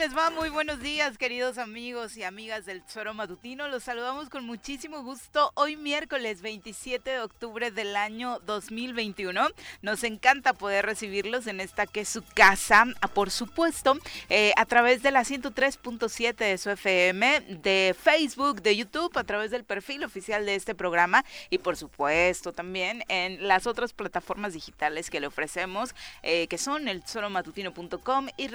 [0.00, 0.30] les va?
[0.30, 3.68] Muy buenos días, queridos amigos y amigas del Tesoro Matutino.
[3.68, 9.48] Los saludamos con muchísimo gusto hoy miércoles 27 de octubre del año 2021.
[9.82, 13.98] Nos encanta poder recibirlos en esta que es su casa, ah, por supuesto,
[14.30, 19.50] eh, a través de la 103.7 de su FM, de Facebook, de YouTube, a través
[19.50, 25.10] del perfil oficial de este programa y por supuesto también en las otras plataformas digitales
[25.10, 28.48] que le ofrecemos, eh, que son el tesoromatutino.com y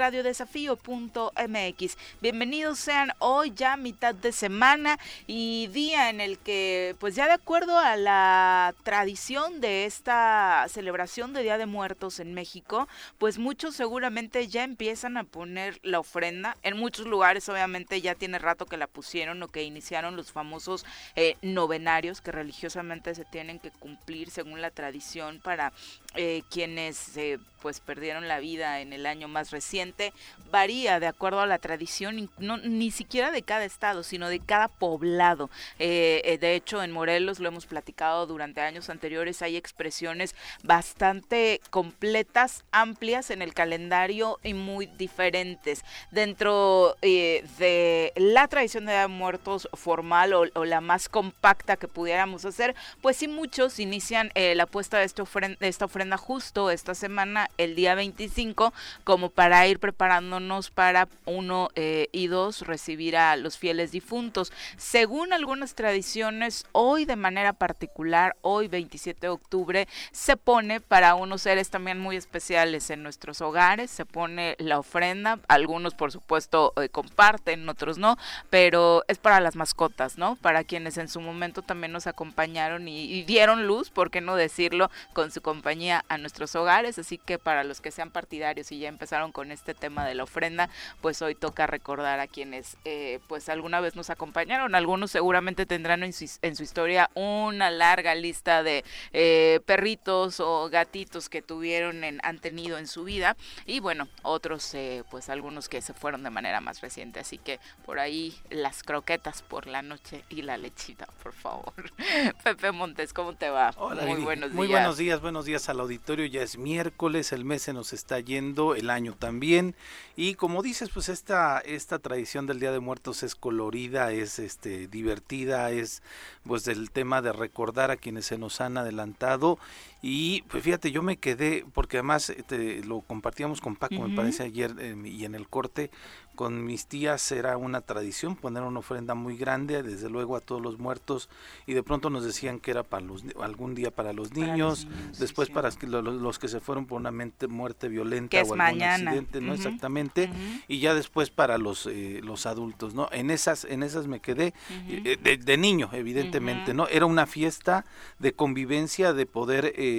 [1.36, 1.98] radiodesafío.mx.
[2.22, 7.34] Bienvenidos sean hoy ya mitad de semana y día en el que pues ya de
[7.34, 13.76] acuerdo a la tradición de esta celebración de Día de Muertos en México, pues muchos
[13.76, 16.58] seguramente ya empiezan a poner la ofrenda.
[16.64, 20.86] En muchos lugares obviamente ya tiene rato que la pusieron o que iniciaron los famosos
[21.16, 25.74] eh, novenarios que religiosamente se tienen que cumplir según la tradición para
[26.16, 30.14] eh, quienes eh, pues perdieron la vida en el año más reciente
[30.52, 34.68] varía de acuerdo a la tradición no, ni siquiera de cada estado sino de cada
[34.68, 35.50] poblado.
[35.80, 42.64] Eh, de hecho en Morelos lo hemos platicado durante años anteriores hay expresiones bastante completas
[42.72, 45.84] amplias en el calendario y muy diferentes.
[46.12, 53.18] Dentro de la tradición de muertos formal o, la más compacta que pudiéramos hacer pues
[53.18, 57.96] sí muchos inician la puesta de, este de esta ofrenda justo esta semana, el día
[57.96, 64.52] 25, como para ir preparándonos para uno eh, y dos recibir a los fieles difuntos.
[64.78, 71.42] Según algunas tradiciones, hoy de manera particular, hoy 27 de octubre, se pone para unos
[71.42, 76.90] seres también muy especiales en nuestros hogares, se pone la ofrenda, algunos por supuesto eh,
[76.90, 78.18] comparten, otros no,
[78.50, 80.36] pero es para las mascotas, ¿no?
[80.36, 84.36] Para quienes en su momento también nos acompañaron y, y dieron luz, ¿por qué no
[84.36, 84.90] decirlo?
[85.14, 88.90] Con su compañía a nuestros hogares, así que para los que sean partidarios y ya
[88.90, 90.68] empezaron con este tema de la ofrenda,
[91.00, 96.02] pues hoy toca recordar a quienes eh, pues alguna vez nos acompañaron, algunos seguramente tendrán
[96.02, 96.24] en su,
[96.64, 102.88] historia una larga lista de eh, perritos o gatitos que tuvieron, en, han tenido en
[102.88, 107.20] su vida y bueno, otros eh, pues algunos que se fueron de manera más reciente,
[107.20, 111.76] así que por ahí las croquetas por la noche y la lechita, por favor.
[112.44, 113.72] Pepe Montes, ¿cómo te va?
[113.78, 114.56] muy buenos días.
[114.56, 117.94] Muy buenos días, buenos días a la auditorio, ya es miércoles, el mes se nos
[117.94, 119.76] está yendo, el año también.
[120.16, 124.88] Y como dices, pues esta, esta tradición del Día de Muertos es colorida, es este
[124.88, 126.02] divertida, es
[126.44, 129.60] pues del tema de recordar a quienes se nos han adelantado.
[130.08, 134.44] Y pues fíjate, yo me quedé, porque además este, lo compartíamos con Paco, me parece
[134.44, 135.90] ayer, eh, y en el corte,
[136.36, 140.62] con mis tías era una tradición poner una ofrenda muy grande, desde luego a todos
[140.62, 141.28] los muertos,
[141.66, 145.50] y de pronto nos decían que era para los, algún día para los niños, después
[145.50, 149.56] para los, que se fueron por una mente, muerte violenta o algún accidente, ¿no?
[149.56, 150.30] Exactamente,
[150.68, 153.10] y ya después para los eh, los adultos, ¿no?
[153.12, 154.54] En esas en esas me quedé
[154.88, 156.88] eh, de, niño, evidentemente, ¿no?
[156.90, 157.86] Era una fiesta
[158.20, 159.95] de convivencia, de poder eh,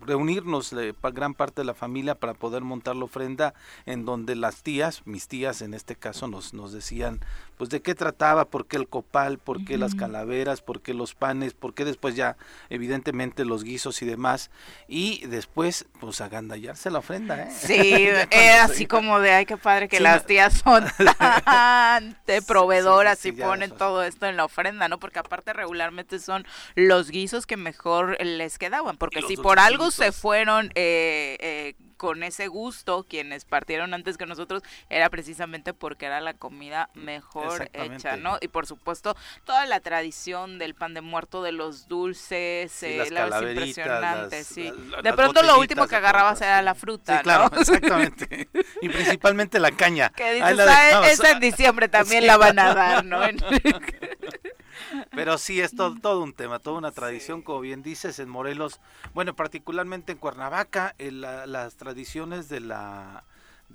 [0.00, 3.54] reunirnos gran parte de la familia para poder montar la ofrenda
[3.86, 7.20] en donde las tías, mis tías en este caso nos, nos decían
[7.60, 11.14] pues de qué trataba, por qué el copal, por qué las calaveras, por qué los
[11.14, 12.38] panes, por qué después ya
[12.70, 14.50] evidentemente los guisos y demás
[14.88, 17.50] y después pues agandallarse la ofrenda, ¿eh?
[17.54, 18.08] Sí,
[18.62, 20.86] así como de ay qué padre que las tías son
[21.44, 22.16] tan
[22.46, 24.98] proveedoras y ponen todo esto en la ofrenda, ¿no?
[24.98, 26.46] Porque aparte regularmente son
[26.76, 32.22] los guisos que mejor les quedaban, porque si por algo se fueron eh, eh, con
[32.22, 38.16] ese gusto quienes partieron antes que nosotros era precisamente porque era la comida mejor hecha,
[38.16, 38.38] ¿no?
[38.40, 43.26] Y por supuesto toda la tradición del pan de muerto, de los dulces, eh, la
[43.26, 44.72] impresionante, sí.
[45.02, 48.48] de pronto lo último que agarrabas era la fruta, sí, claro, exactamente.
[48.80, 50.08] y principalmente la caña.
[50.08, 53.20] Que dices, ah, esa en diciembre también la van a dar, ¿no?
[55.12, 58.80] Pero sí, es todo, todo un tema, toda una tradición, como bien dices, en Morelos,
[59.14, 61.89] bueno, particularmente en Cuernavaca, en las tradiciones
[62.48, 63.24] de la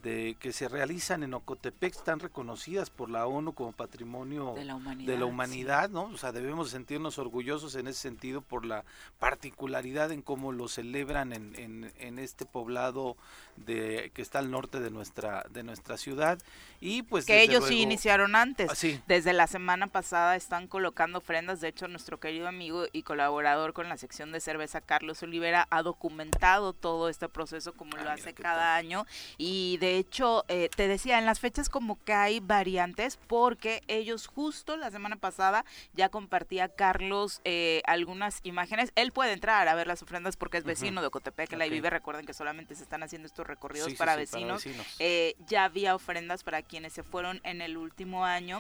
[0.03, 5.25] de que se realizan en Ocotepec están reconocidas por la ONU como patrimonio de la
[5.25, 6.03] humanidad, ¿no?
[6.03, 8.83] O sea, debemos sentirnos orgullosos en ese sentido por la
[9.19, 13.15] particularidad en cómo lo celebran en, en, en este poblado
[13.55, 16.39] de que está al norte de nuestra de nuestra ciudad.
[16.81, 18.69] Y pues que ellos sí iniciaron antes.
[18.69, 21.61] Ah, desde la semana pasada están colocando ofrendas.
[21.61, 25.81] De hecho nuestro querido amigo y colaborador con la sección de cerveza Carlos Olivera ha
[25.81, 29.05] documentado todo este proceso como lo ah, hace cada año.
[29.37, 34.27] Y de hecho, eh, te decía, en las fechas como que hay variantes porque ellos
[34.27, 38.91] justo la semana pasada ya compartía Carlos eh, algunas imágenes.
[38.95, 41.89] Él puede entrar a ver las ofrendas porque es vecino de Ocotepec, que la vive.
[41.89, 44.65] Recuerden que solamente se están haciendo estos recorridos para, vecinos.
[44.99, 48.59] Eh, ya había ofrendas para quienes se fueron en el último año,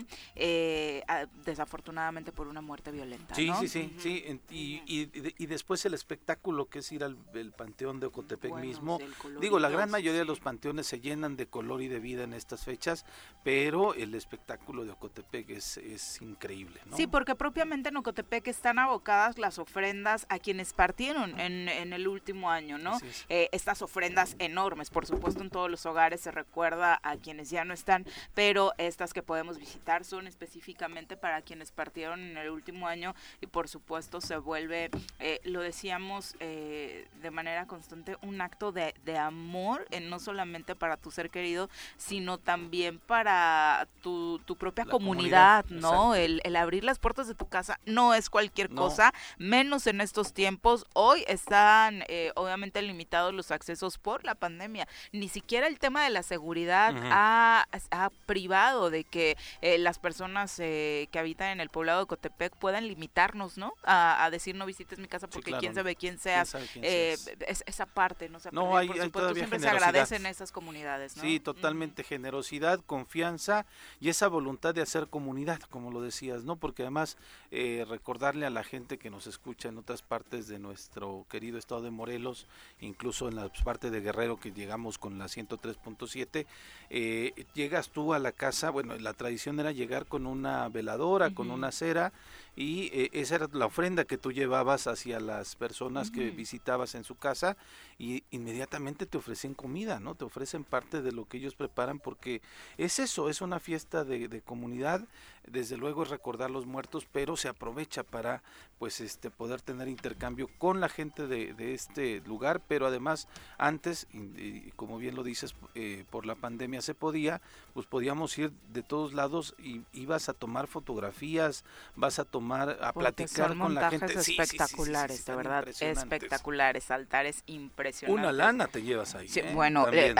[1.45, 3.35] desafortunadamente por una muerte violenta.
[3.35, 4.43] Sí, sí, sí, sí.
[4.49, 7.15] Y, después el espectáculo que es ir al
[7.55, 8.99] Panteón de Ocotepec mismo.
[9.39, 12.33] Digo, la gran mayoría de los panteones se llenan de color y de vida en
[12.33, 13.05] estas fechas,
[13.43, 16.79] pero el espectáculo de Ocotepec es, es increíble.
[16.85, 16.97] ¿no?
[16.97, 22.07] Sí, porque propiamente en Ocotepec están abocadas las ofrendas a quienes partieron en, en el
[22.07, 22.97] último año, ¿no?
[23.29, 27.63] Eh, estas ofrendas enormes, por supuesto en todos los hogares se recuerda a quienes ya
[27.65, 32.87] no están, pero estas que podemos visitar son específicamente para quienes partieron en el último
[32.87, 34.89] año y por supuesto se vuelve,
[35.19, 40.75] eh, lo decíamos eh, de manera constante, un acto de, de amor, en no solamente
[40.75, 46.15] para tu ser querido, sino también para tu, tu propia comunidad, ¿no?
[46.15, 50.33] El, el, abrir las puertas de tu casa no es cualquier cosa, menos en estos
[50.33, 50.85] tiempos.
[50.93, 54.64] Hoy están eh, obviamente limitados los accesos por la pandemia.
[55.11, 60.59] Ni siquiera el tema de la seguridad ha, ha, privado de que eh, las personas
[60.59, 63.73] eh, que habitan en el poblado de Cotepec puedan limitarnos, ¿no?
[63.83, 66.55] A, decir no visites mi casa porque quién sabe quién seas.
[66.81, 71.23] esa parte no se no, hay, siempre se agradecen esas comunidades, ¿no?
[71.23, 73.65] Sí, totalmente generosidad, confianza
[73.99, 76.55] y esa voluntad de hacer comunidad, como lo decías, ¿no?
[76.55, 77.17] Porque además
[77.51, 81.81] eh, recordarle a la gente que nos escucha en otras partes de nuestro querido estado
[81.81, 82.47] de Morelos,
[82.79, 86.45] incluso en la parte de Guerrero que llegamos con la 103.7,
[86.89, 91.51] eh, llegas tú a la casa, bueno, la tradición era llegar con una veladora, con
[91.51, 92.13] una cera,
[92.55, 97.03] y eh, esa era la ofrenda que tú llevabas hacia las personas que visitabas en
[97.03, 97.57] su casa
[97.97, 100.15] y inmediatamente te ofrecen comida, ¿no?
[100.15, 102.41] Te ofrecen parte de lo que ellos preparan porque
[102.77, 105.07] es eso, es una fiesta de, de comunidad,
[105.47, 108.41] desde luego es recordar los muertos, pero se aprovecha para
[108.79, 113.27] pues este poder tener intercambio con la gente de, de este lugar, pero además
[113.57, 117.41] antes, y, como bien lo dices, eh, por la pandemia se podía,
[117.73, 121.63] pues podíamos ir de todos lados y ibas a tomar fotografías,
[121.95, 124.13] vas a tomar, a platicar con la gente.
[124.13, 127.84] espectaculares, de verdad, espectaculares, altares impresionantes.
[128.07, 129.27] Una lana te llevas ahí.
[129.35, 129.51] ¿eh?
[129.53, 130.15] Bueno, eh,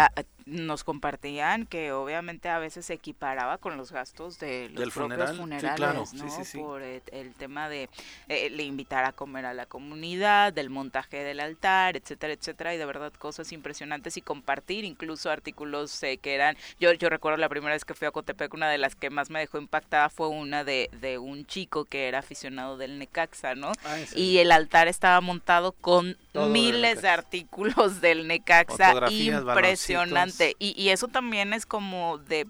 [0.45, 6.13] nos compartían que obviamente a veces se equiparaba con los gastos de los propios funerales,
[6.13, 6.27] ¿no?
[6.53, 7.89] Por el, tema de
[8.29, 12.77] eh, le invitar a comer a la comunidad, del montaje del altar, etcétera, etcétera, y
[12.77, 17.49] de verdad cosas impresionantes y compartir incluso artículos eh, que eran, yo yo recuerdo la
[17.49, 20.27] primera vez que fui a Cotepec, una de las que más me dejó impactada fue
[20.27, 23.71] una de, de un chico que era aficionado del Necaxa, ¿no?
[23.83, 26.17] Ah, y el altar estaba montado con
[26.49, 30.55] miles de artículos del Necaxa, impresionante.
[30.59, 32.47] Y, y eso también es como de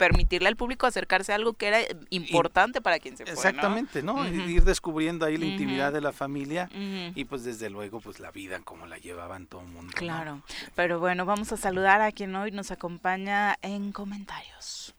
[0.00, 3.34] permitirle al público acercarse a algo que era importante para quien se fue.
[3.34, 4.26] Exactamente, ¿no?
[4.26, 6.70] Ir descubriendo ahí la intimidad de la familia
[7.14, 9.92] y pues desde luego pues la vida como la llevaban todo el mundo.
[9.94, 10.40] Claro,
[10.74, 14.94] pero bueno, vamos a saludar a quien hoy nos acompaña en comentarios.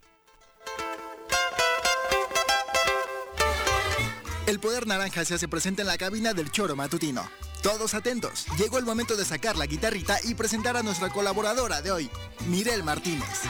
[4.46, 7.28] El poder naranja se hace presente en la cabina del choro matutino.
[7.62, 11.92] Todos atentos, llegó el momento de sacar la guitarrita y presentar a nuestra colaboradora de
[11.92, 12.10] hoy,
[12.48, 13.44] Mirel Martínez.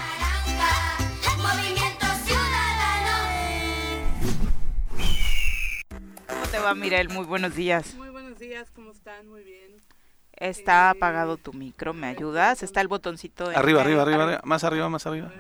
[6.28, 7.08] ¿Cómo te va, Mirel?
[7.08, 7.96] Muy buenos días.
[7.96, 9.30] Muy buenos días, ¿cómo están?
[9.30, 9.82] Muy bien.
[10.34, 12.64] Está eh, apagado tu micro, ¿me ayudas?
[12.64, 13.46] Está el botoncito.
[13.56, 15.32] Arriba, arriba, arriba, arriba, más arriba, más arriba.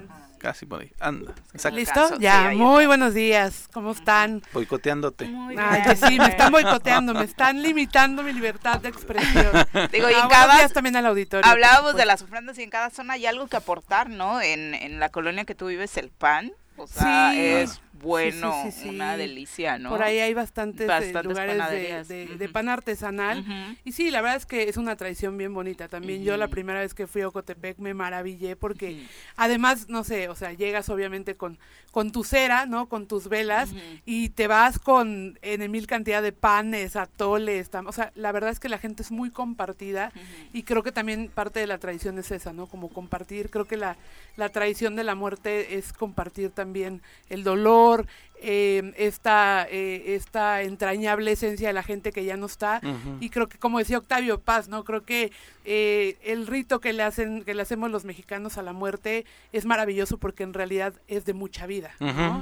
[0.41, 0.91] Casi por ahí.
[0.99, 1.35] Anda.
[1.71, 2.17] ¿Listo?
[2.17, 3.69] Ya, muy buenos días.
[3.71, 4.41] ¿Cómo están?
[4.53, 5.31] Boicoteándote.
[5.55, 9.51] Ay, sí, me están boicoteando, me están limitando mi libertad de expresión.
[9.91, 11.47] Digo, y en ah, cada también al auditorio.
[11.47, 14.41] Hablábamos de las ofrendas y en cada zona hay algo que aportar, ¿no?
[14.41, 16.51] En, en la colonia que tú vives, el pan.
[16.75, 18.53] O sea, es bueno,
[18.85, 19.89] una delicia, ¿no?
[19.89, 23.45] Por ahí hay bastantes, eh, lugares de, pan artesanal.
[23.83, 25.87] Y sí, la verdad es que es una tradición bien bonita.
[25.87, 29.05] También yo la primera vez que fui a Ocotepec me maravillé porque
[29.35, 31.59] además, no sé, o sea, llegas obviamente con,
[31.91, 32.87] con tu cera, ¿no?
[32.87, 33.69] Con tus velas
[34.05, 38.59] y te vas con en mil cantidad de panes, atoles, o sea, la verdad es
[38.59, 40.11] que la gente es muy compartida
[40.53, 42.67] y creo que también parte de la tradición es esa, ¿no?
[42.67, 43.97] Como compartir, creo que la,
[44.37, 48.07] la tradición de la muerte es compartir también el dolor, folclore,
[48.43, 52.81] eh, esta, eh, esta entrañable esencia de la gente que ya no está.
[53.19, 54.83] Y creo que, como decía Octavio Paz, ¿no?
[54.83, 55.31] Creo que
[55.63, 59.65] eh, el rito que le hacen, que le hacemos los mexicanos a la muerte es
[59.65, 61.91] maravilloso porque en realidad es de mucha vida,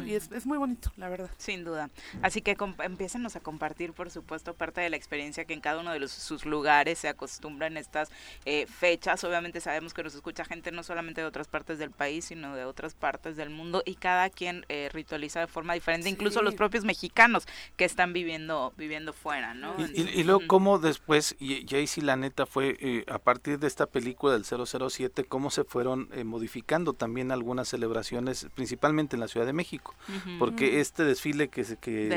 [0.06, 1.30] Y es, es, muy bonito, la verdad.
[1.38, 1.90] Sin duda.
[2.22, 5.92] Así que empiecen a compartir, por supuesto, parte de la experiencia que en cada uno
[5.92, 8.10] de los, sus lugares se acostumbran estas
[8.46, 9.22] eh, fechas.
[9.26, 12.64] Obviamente sabemos que nos escucha gente no solamente de otras partes del país, sino de
[12.64, 16.86] otras partes del mundo y cada quien eh, ritualiza de forma diferente, incluso los propios
[16.86, 19.76] mexicanos que están viviendo viviendo fuera, ¿no?
[19.94, 23.86] Y, luego, ¿cómo después, y, y ahí sí la neta fue a partir de esta
[23.86, 29.46] película del 007, cómo se fueron eh, modificando también algunas celebraciones, principalmente en la Ciudad
[29.46, 29.96] de México,
[30.38, 32.10] porque este desfile que, que,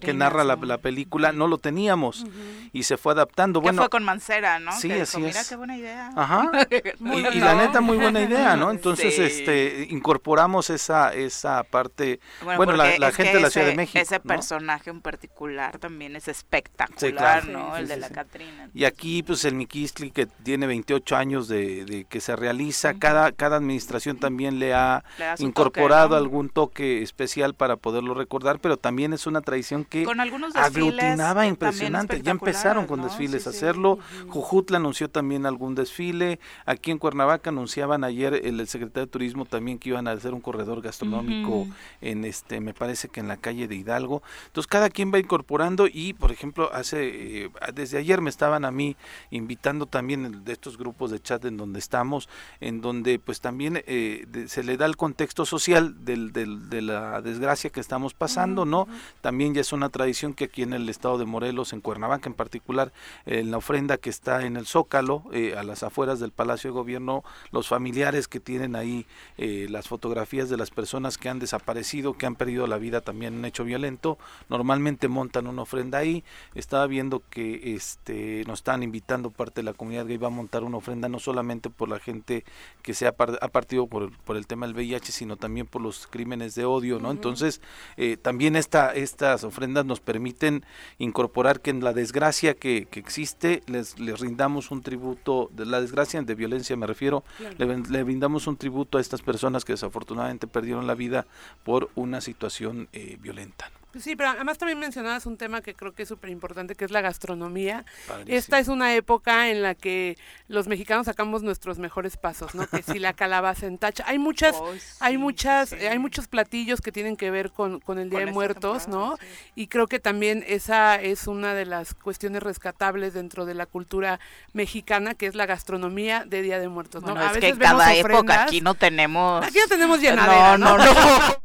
[0.00, 2.24] que, narra la, película no lo teníamos
[2.72, 3.60] y se fue adaptando.
[3.60, 4.72] Bueno, fue con Mancera, ¿no?
[4.72, 6.10] Sí, así Mira qué buena idea.
[6.16, 6.50] Ajá.
[7.00, 8.70] y, la neta, muy buena idea, ¿no?
[8.70, 13.98] Entonces, este, incorporamos esa, esa parte, bueno, la, gente de la Ciudad de México.
[13.98, 17.76] Ese personaje en particular también es espectacular, ¿no?
[17.76, 18.70] El de la Catrina.
[18.74, 22.94] Y aquí, pues, el Miquistli que tiene 28 años de, que se realiza.
[22.94, 25.04] cada, cada administración también le ha
[25.38, 30.06] incorporado algún toque especial para poderlo recordar, pero también es una tradición que
[30.54, 32.22] aglutinaba impresionante.
[32.22, 33.98] Ya empezaron con desfiles a hacerlo.
[34.28, 36.38] Jujutla anunció también algún desfile.
[36.66, 40.40] Aquí en Cuernavaca anunciaban ayer el, secretario de Turismo también que iban a hacer un
[40.40, 41.66] corredor gastronómico
[42.00, 44.22] en este, me parece que en la calle de Hidalgo.
[44.46, 48.70] Entonces cada quien va incorporando y, por ejemplo, hace eh, desde ayer me estaban a
[48.70, 48.96] mí
[49.30, 52.28] invitando también de estos grupos de chat en donde estamos,
[52.60, 57.70] en donde pues también eh, se le da el contexto social del, de la desgracia
[57.70, 58.86] que estamos pasando, ¿no?
[59.20, 62.34] También ya es una tradición que aquí en el estado de Morelos, en Cuernavaca en
[62.34, 62.92] particular,
[63.26, 66.74] en la ofrenda que está en el Zócalo, eh, a las afueras del Palacio de
[66.74, 69.06] Gobierno, los familiares que tienen ahí
[69.36, 73.38] las fotografías de las personas que han desaparecido, que han perdido la vida también en
[73.40, 76.22] un hecho violento, normalmente montan una ofrenda ahí.
[76.54, 80.76] Estaba viendo que este nos están invitando parte de la comunidad gay, vamos montar una
[80.76, 82.44] ofrenda no solamente por la gente
[82.82, 86.54] que se ha, partido por, por, el tema del VIH, sino también por los crímenes
[86.54, 87.10] de odio, ¿no?
[87.10, 87.62] Entonces,
[87.96, 90.64] eh, también esta, estas ofrendas nos permiten
[90.98, 95.80] incorporar que en la desgracia que, que existe, les, les, rindamos un tributo, de la
[95.80, 97.24] desgracia de violencia me refiero,
[97.58, 101.26] le, le, brindamos un tributo a estas personas que desafortunadamente perdieron la vida
[101.64, 103.70] por una situación eh, violenta.
[103.94, 106.84] Pues sí, pero además también mencionabas un tema que creo que es súper importante, que
[106.84, 107.84] es la gastronomía.
[108.26, 112.66] Esta es una época en la que los mexicanos sacamos nuestros mejores pasos, ¿no?
[112.66, 114.02] Que si la calabaza en tacha.
[114.08, 114.56] Hay muchas,
[114.98, 118.88] hay muchas, hay muchos platillos que tienen que ver con, con el Día de Muertos,
[118.88, 119.16] ¿no?
[119.54, 124.18] Y creo que también esa es una de las cuestiones rescatables dentro de la cultura
[124.54, 127.12] mexicana, que es la gastronomía de Día de Muertos, ¿no?
[127.12, 129.46] a veces que cada época aquí no tenemos...
[129.46, 130.76] Aquí no tenemos llenadera, no.
[130.78, 130.84] no.
[130.84, 131.34] no.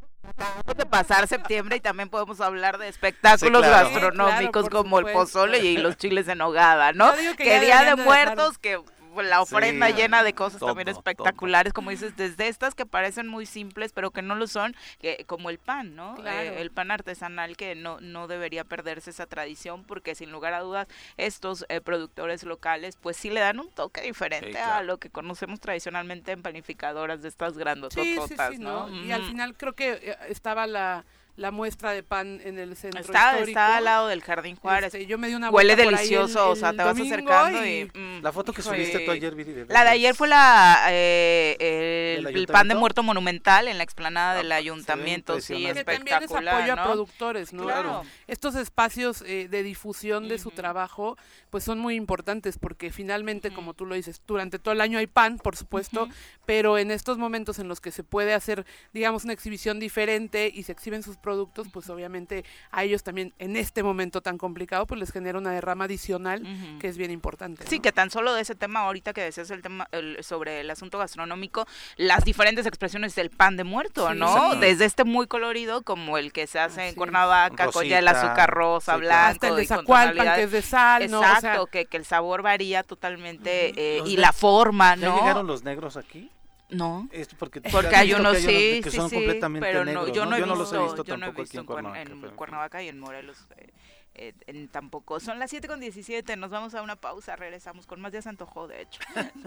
[0.76, 5.98] de pasar septiembre y también podemos hablar de espectáculos gastronómicos como el pozole y los
[5.98, 7.12] chiles en hogada, ¿no?
[7.38, 8.80] Que, Día de Muertos, que
[9.26, 13.92] la ofrenda llena de cosas también espectaculares, como dices, desde estas que parecen muy simples,
[13.94, 16.16] pero que no lo son, que, como el pan, ¿no?
[16.26, 20.62] Eh, el pan artesanal que no, no debería perderse esa tradición, porque sin lugar a
[20.62, 25.10] dudas, estos eh, productores locales, pues sí le dan un toque diferente a lo que
[25.10, 28.18] conocemos tradicionalmente en panificadoras de estas grandes sí,
[28.60, 28.90] ¿no?
[29.04, 31.06] Y al final creo que eh, estaba la
[31.40, 33.50] la muestra de pan en el centro está, histórico.
[33.50, 34.94] Está al lado del Jardín Juárez.
[34.94, 37.90] Este, yo me di una Huele delicioso, o sea, te vas acercando y...
[37.94, 42.48] Mm, la foto que subiste tú ayer, Viri, La de ayer fue la eh, el,
[42.48, 46.32] pan de muerto monumental en la explanada del ah, ayuntamiento, sí, que espectacular, también es
[46.32, 47.64] apoyo a productores, ¿no?
[47.64, 48.04] Claro.
[48.28, 51.18] Estos espacios eh, de difusión de su trabajo,
[51.50, 55.08] pues son muy importantes porque finalmente, como tú lo dices, durante todo el año hay
[55.08, 56.10] pan, por supuesto,
[56.46, 60.64] pero en estos momentos en los que se puede hacer, digamos, una exhibición diferente y
[60.64, 64.88] se exhiben sus productos, productos, pues obviamente a ellos también en este momento tan complicado,
[64.88, 66.42] pues les genera una derrama adicional
[66.80, 67.68] que es bien importante.
[67.68, 69.88] Sí, que tan solo de ese tema ahorita que decías el tema
[70.22, 71.68] sobre el asunto gastronómico,
[71.98, 74.56] las diferentes expresiones del pan de muerto, ¿no?
[74.56, 78.50] Desde este muy colorido como el que se hace en Cuernavaca con ya el azúcar
[78.50, 82.42] rosa, blanco, Hasta el de Zacualpan, que es de sal, Exacto, que, que el sabor
[82.42, 85.16] varía totalmente eh, y la forma, ¿no?
[85.16, 86.32] ¿Ya llegaron los negros aquí?
[86.70, 87.10] No.
[87.38, 90.56] porque, porque hay unos sí, que sí, son completamente pero no, yo no, he visto,
[90.56, 93.00] los he visto yo tampoco no he visto aquí en Cuernavaca, en Cuernavaca y en
[93.00, 93.48] Morelos.
[93.58, 93.74] Eh,
[94.16, 95.20] eh, en, tampoco.
[95.20, 98.68] Son las 7 con 17, nos vamos a una pausa, regresamos con más de Santojo,
[98.68, 99.00] de hecho.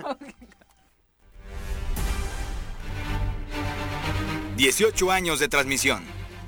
[4.57, 6.03] 18 años de transmisión.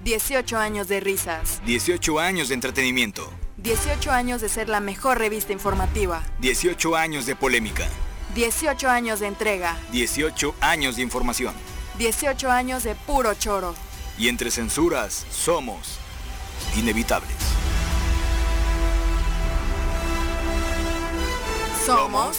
[0.05, 1.63] 18 años de risas.
[1.65, 3.33] 18 años de entretenimiento.
[3.57, 6.23] 18 años de ser la mejor revista informativa.
[6.41, 7.89] 18 años de polémica.
[8.35, 9.77] 18 años de entrega.
[9.93, 11.55] 18 años de información.
[11.99, 13.75] 18 años de puro choro.
[14.19, 15.99] Y entre censuras, somos
[16.77, 17.37] inevitables.
[21.87, 22.39] Somos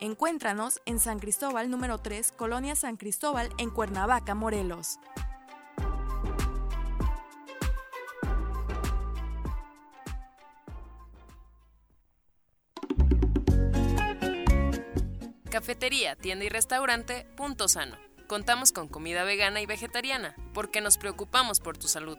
[0.00, 5.00] Encuéntranos en San Cristóbal número 3, Colonia San Cristóbal, en Cuernavaca, Morelos.
[15.50, 17.96] Cafetería, tienda y restaurante Punto Sano.
[18.28, 22.18] Contamos con comida vegana y vegetariana, porque nos preocupamos por tu salud.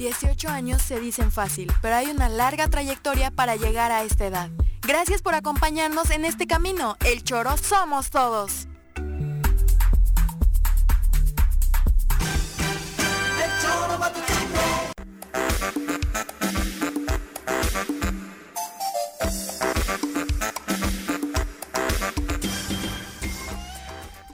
[0.00, 4.48] 18 años se dicen fácil, pero hay una larga trayectoria para llegar a esta edad.
[4.82, 6.96] Gracias por acompañarnos en este camino.
[7.04, 8.69] El choro somos todos.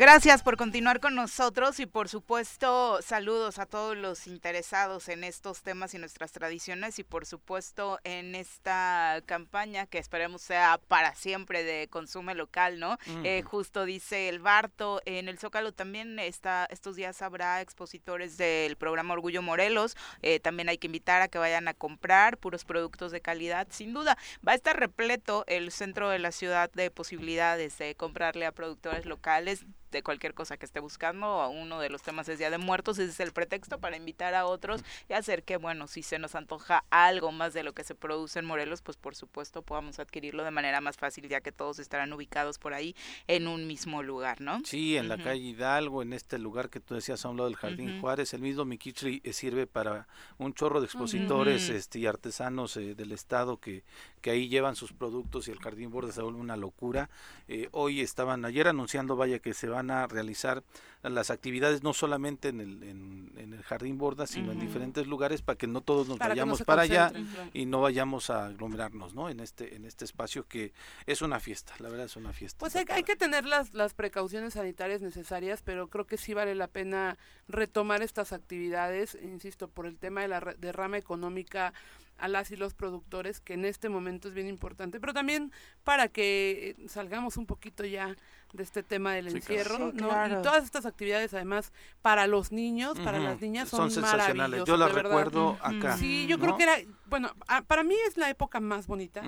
[0.07, 5.63] Gracias por continuar con nosotros y por supuesto saludos a todos los interesados en estos
[5.63, 11.65] temas y nuestras tradiciones y por supuesto en esta campaña que esperemos sea para siempre
[11.65, 12.99] de consumo local, ¿no?
[13.25, 18.77] Eh, justo dice el Barto, en el Zócalo también está, estos días habrá expositores del
[18.77, 23.11] programa Orgullo Morelos, eh, también hay que invitar a que vayan a comprar puros productos
[23.11, 24.17] de calidad, sin duda,
[24.47, 29.05] va a estar repleto el centro de la ciudad de posibilidades de comprarle a productores
[29.05, 29.67] locales
[29.97, 33.11] este, cualquier cosa que esté buscando, uno de los temas es Día de Muertos, ese
[33.11, 36.85] es el pretexto para invitar a otros y hacer que, bueno, si se nos antoja
[36.91, 40.51] algo más de lo que se produce en Morelos, pues por supuesto podamos adquirirlo de
[40.51, 42.95] manera más fácil, ya que todos estarán ubicados por ahí
[43.27, 44.61] en un mismo lugar, ¿no?
[44.65, 47.57] Sí, en la calle Hidalgo, en este lugar que tú decías a un lado del
[47.57, 52.77] Jardín Juárez, el mismo Miquichri eh, sirve para un chorro de expositores este, y artesanos
[52.77, 53.83] eh, del estado que,
[54.21, 57.09] que ahí llevan sus productos y el Jardín Borde se vuelve una locura.
[57.49, 60.63] Eh, hoy estaban, ayer anunciando, vaya, que se van a realizar
[61.03, 65.57] las actividades no solamente en el, en, el Jardín Borda, sino en diferentes lugares para
[65.57, 67.13] que no todos nos vayamos para allá
[67.53, 69.29] y no vayamos a aglomerarnos, ¿no?
[69.29, 70.73] En este en este espacio que
[71.07, 72.59] es una fiesta, la verdad es una fiesta.
[72.59, 76.55] Pues hay, hay, que tener las, las precauciones sanitarias necesarias, pero creo que sí vale
[76.55, 77.17] la pena
[77.49, 81.73] retomar estas actividades, insisto, por el tema de la derrama económica
[82.19, 85.53] a las y los productores, que en este momento es bien importante, pero también
[85.85, 88.17] para que salgamos un poquito ya
[88.53, 90.09] de este tema del encierro, ¿no?
[90.27, 94.67] Y todas estas actividades, además, para los niños, para las niñas, son, son maravillosas.
[94.67, 95.97] Yo las recuerdo acá.
[95.97, 96.77] Sí, yo creo que era,
[97.09, 97.31] bueno,
[97.67, 99.23] para mí es la época más bonita,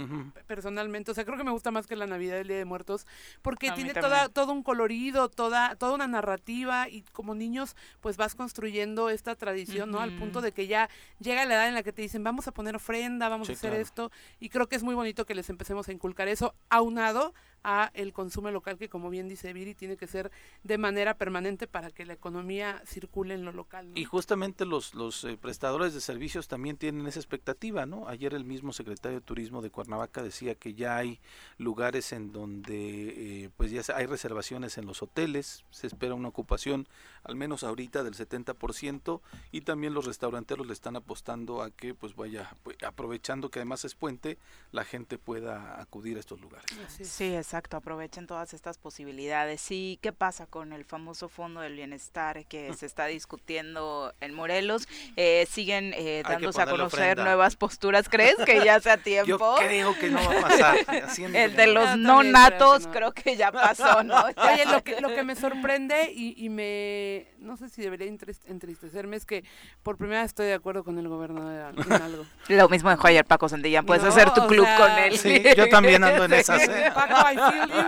[0.46, 1.10] personalmente.
[1.10, 3.06] O sea, creo que me gusta más que la Navidad del Día de Muertos,
[3.42, 8.34] porque tiene toda, todo un colorido, toda, toda una narrativa, y como niños, pues vas
[8.34, 10.00] construyendo esta tradición, ¿no?
[10.00, 10.88] Al punto de que ya
[11.18, 13.74] llega la edad en la que te dicen, vamos a poner ofrenda, vamos a hacer
[13.74, 14.10] esto,
[14.40, 18.12] y creo que es muy bonito que les empecemos a inculcar eso, aunado a el
[18.12, 20.30] consumo local que como bien dice Viri tiene que ser
[20.62, 23.90] de manera permanente para que la economía circule en lo local.
[23.94, 28.08] Y justamente los, los eh, prestadores de servicios también tienen esa expectativa, ¿no?
[28.08, 31.20] Ayer el mismo secretario de Turismo de Cuernavaca decía que ya hay
[31.56, 36.88] lugares en donde eh, pues ya hay reservaciones en los hoteles, se espera una ocupación
[37.24, 39.20] al menos ahorita del 70%
[39.52, 43.84] y también los restauranteros le están apostando a que pues vaya pues, aprovechando que además
[43.84, 44.38] es puente,
[44.72, 46.66] la gente pueda acudir a estos lugares.
[47.02, 49.64] Sí, exacto, aprovechen todas estas posibilidades.
[49.70, 54.86] ¿Y qué pasa con el famoso Fondo del Bienestar que se está discutiendo en Morelos?
[55.16, 59.38] Eh, siguen eh, dándose a conocer nuevas posturas, ¿crees que ya sea tiempo?
[59.38, 60.76] Yo creo que no va a pasar.
[61.34, 64.24] el de los no natos creo que ya pasó, ¿no?
[64.52, 68.08] Oye, lo que, lo que me sorprende y me no sé si debería
[68.46, 69.44] entristecerme, es que
[69.82, 72.26] por primera vez estoy de acuerdo con el gobernador en algo.
[72.48, 75.16] Lo mismo dijo ayer Paco Sandilla, puedes hacer tu club con él.
[75.18, 76.62] Sí, yo también ando en esas.
[76.62, 76.90] ¿eh?
[76.94, 77.14] Paco,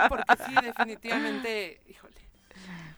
[0.08, 1.80] Porque sí, definitivamente,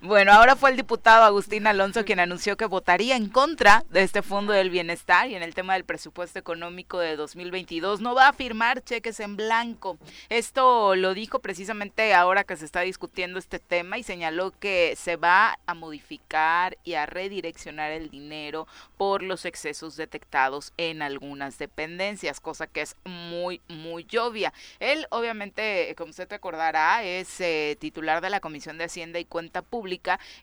[0.04, 4.22] bueno, ahora fue el diputado Agustín Alonso quien anunció que votaría en contra de este
[4.22, 8.32] Fondo del Bienestar y en el tema del presupuesto económico de 2022 no va a
[8.32, 9.98] firmar cheques en blanco.
[10.28, 15.14] Esto lo dijo precisamente ahora que se está discutiendo este tema y señaló que se
[15.14, 22.40] va a modificar y a redireccionar el dinero por los excesos detectados en algunas dependencias,
[22.40, 24.52] cosa que es muy, muy obvia.
[24.80, 29.62] Él, obviamente, como usted recordará, es eh, titular de la Comisión de Hacienda y Cuenta
[29.62, 29.91] Pública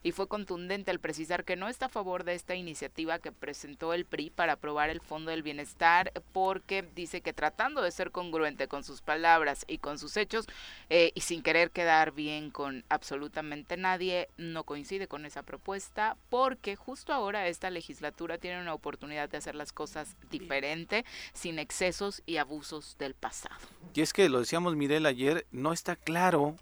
[0.02, 3.92] y fue contundente al precisar que no está a favor de esta iniciativa que presentó
[3.94, 8.68] el PRI para aprobar el Fondo del Bienestar porque dice que tratando de ser congruente
[8.68, 10.46] con sus palabras y con sus hechos
[10.88, 16.76] eh, y sin querer quedar bien con absolutamente nadie, no coincide con esa propuesta porque
[16.76, 22.36] justo ahora esta legislatura tiene una oportunidad de hacer las cosas diferente, sin excesos y
[22.36, 23.60] abusos del pasado.
[23.94, 26.56] Y es que lo decíamos Mirel ayer, no está claro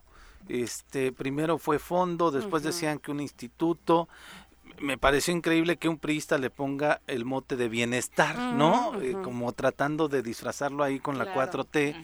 [0.49, 4.09] este, primero fue fondo, después decían que un instituto,
[4.81, 9.01] me pareció increíble que un priista le ponga el mote de bienestar, ¿no?
[9.01, 11.95] Eh, como tratando de disfrazarlo ahí con la 4T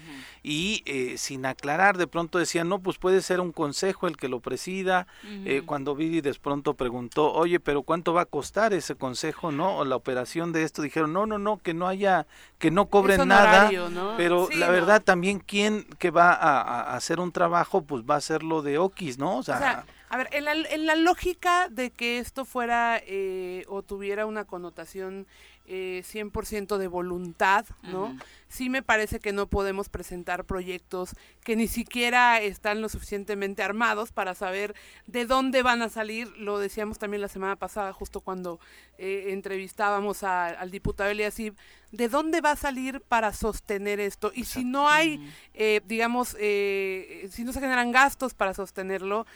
[0.43, 4.29] y eh, sin aclarar, de pronto decía, no, pues puede ser un consejo el que
[4.29, 5.07] lo presida.
[5.25, 9.79] Eh, cuando Vidi de pronto preguntó, oye, pero ¿cuánto va a costar ese consejo, no?
[9.79, 12.27] O la operación de esto, dijeron, no, no, no, que no haya,
[12.59, 13.71] que no cobren nada.
[14.17, 18.63] Pero la verdad también, quien que va a, hacer un trabajo, pues va a hacerlo
[18.63, 19.39] de Okis, ¿no?
[19.39, 23.83] o sea a ver, en la, en la lógica de que esto fuera eh, o
[23.83, 25.27] tuviera una connotación
[25.67, 28.14] eh, 100% de voluntad, ¿no?
[28.49, 34.12] Sí me parece que no podemos presentar proyectos que ni siquiera están lo suficientemente armados
[34.12, 34.75] para saber
[35.07, 36.29] de dónde van a salir.
[36.37, 38.61] Lo decíamos también la semana pasada, justo cuando
[38.99, 41.55] eh, entrevistábamos al diputado Eliasib,
[41.93, 44.33] de dónde va a salir para sostener esto.
[44.35, 49.27] Y si no hay, eh, digamos, si no se generan gastos para sostenerlo,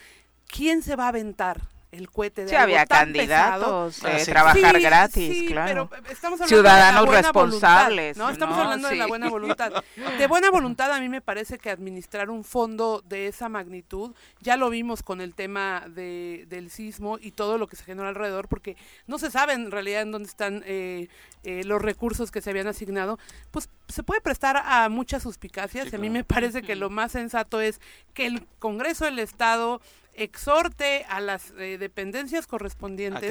[0.49, 1.61] ¿quién se va a aventar?
[1.91, 5.89] el cohete de sí, había candidatos eh, trabajar gratis claro.
[6.47, 9.73] ciudadanos responsables no estamos hablando de la buena voluntad.
[10.19, 14.57] De buena voluntad a mí me parece que administrar un fondo de esa magnitud ya
[14.57, 18.49] lo vimos con el tema de, del sismo y todo lo que se generó alrededor
[18.49, 21.09] porque no se sabe en realidad en dónde están eh,
[21.45, 23.19] eh, los recursos que se habían asignado
[23.51, 27.13] pues se puede prestar a muchas suspicacias y a mí me parece que lo más
[27.13, 27.81] sensato es
[28.13, 29.81] que el Congreso del Estado
[30.19, 33.23] exhorte a las eh, dependencias correspondientes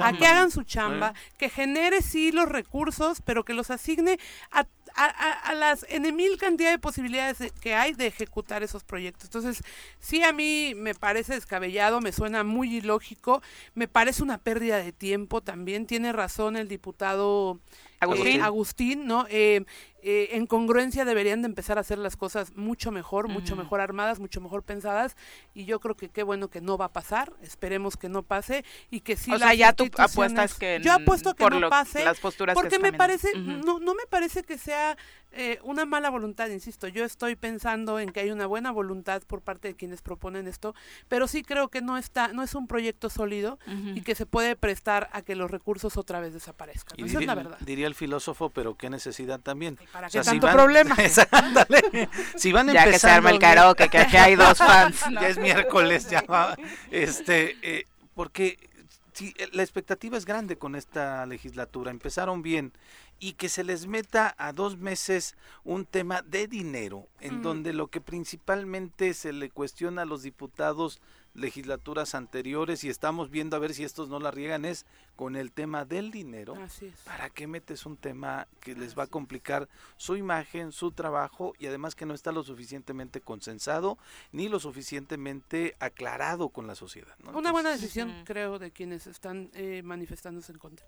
[0.00, 4.18] a que hagan su chamba, que, genere sí los recursos, pero que los asigne
[4.50, 9.24] a, a, las en mil cantidad de posibilidades que hay de ejecutar esos proyectos.
[9.24, 9.62] Entonces,
[9.98, 13.42] sí a mí me parece descabellado, me suena muy ilógico,
[13.74, 15.86] me parece una pérdida de tiempo también.
[15.86, 17.60] Tiene razón el diputado
[18.04, 19.26] Agustín, Agustín ¿no?
[19.28, 19.64] Eh,
[20.06, 24.20] eh, en congruencia deberían de empezar a hacer las cosas mucho mejor, mucho mejor armadas,
[24.20, 25.16] mucho mejor pensadas
[25.54, 28.64] y yo creo que qué bueno que no va a pasar, esperemos que no pase
[28.90, 29.32] y que sí.
[29.32, 32.92] O sea, ya tú apuestas que yo apuesto que no pase las posturas porque me
[32.92, 34.96] parece no no me parece que sea
[35.36, 39.40] eh, una mala voluntad, insisto, yo estoy pensando en que hay una buena voluntad por
[39.40, 40.74] parte de quienes proponen esto,
[41.08, 43.58] pero sí creo que no está, no es un proyecto sólido
[43.94, 46.98] y que se puede prestar a que los recursos otra vez desaparezcan.
[47.04, 47.58] Esa es la verdad.
[47.60, 49.78] Diría el filósofo, pero qué necesidad también.
[49.92, 50.96] ¿Para qué tanto problema?
[52.36, 55.00] si van ya que se arma el karaoke, que aquí hay dos fans.
[55.12, 56.56] Ya es miércoles, ya va.
[56.90, 58.58] Este, eh, porque
[59.14, 61.90] si, la expectativa es grande con esta legislatura.
[61.90, 62.72] Empezaron bien
[63.18, 67.88] y que se les meta a dos meses un tema de dinero, en donde lo
[67.88, 71.00] que principalmente se le cuestiona a los diputados
[71.34, 75.52] legislaturas anteriores y estamos viendo a ver si estos no la riegan es con el
[75.52, 76.56] tema del dinero.
[77.04, 81.66] ¿Para qué metes un tema que les va a complicar su imagen, su trabajo y
[81.66, 83.98] además que no está lo suficientemente consensado
[84.32, 87.14] ni lo suficientemente aclarado con la sociedad?
[87.32, 90.86] Una buena decisión, creo, de quienes están eh, manifestándose en contra.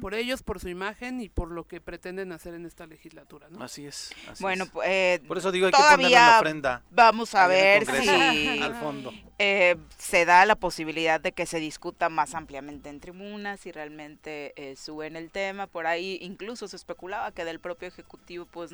[0.00, 3.48] Por ellos, por su imagen y por lo que pretenden hacer en esta legislatura.
[3.50, 3.62] ¿no?
[3.62, 4.10] Así es.
[4.40, 6.82] bueno, eh, por eso digo hay que poner la ofrenda.
[6.90, 8.08] Vamos a ver si
[8.60, 9.12] al fondo.
[9.38, 14.52] Eh, se da la posibilidad de que se discuta más ampliamente en tribunas y realmente
[14.56, 15.66] eh, suben el tema.
[15.66, 18.70] Por ahí incluso se especulaba que del propio Ejecutivo, pues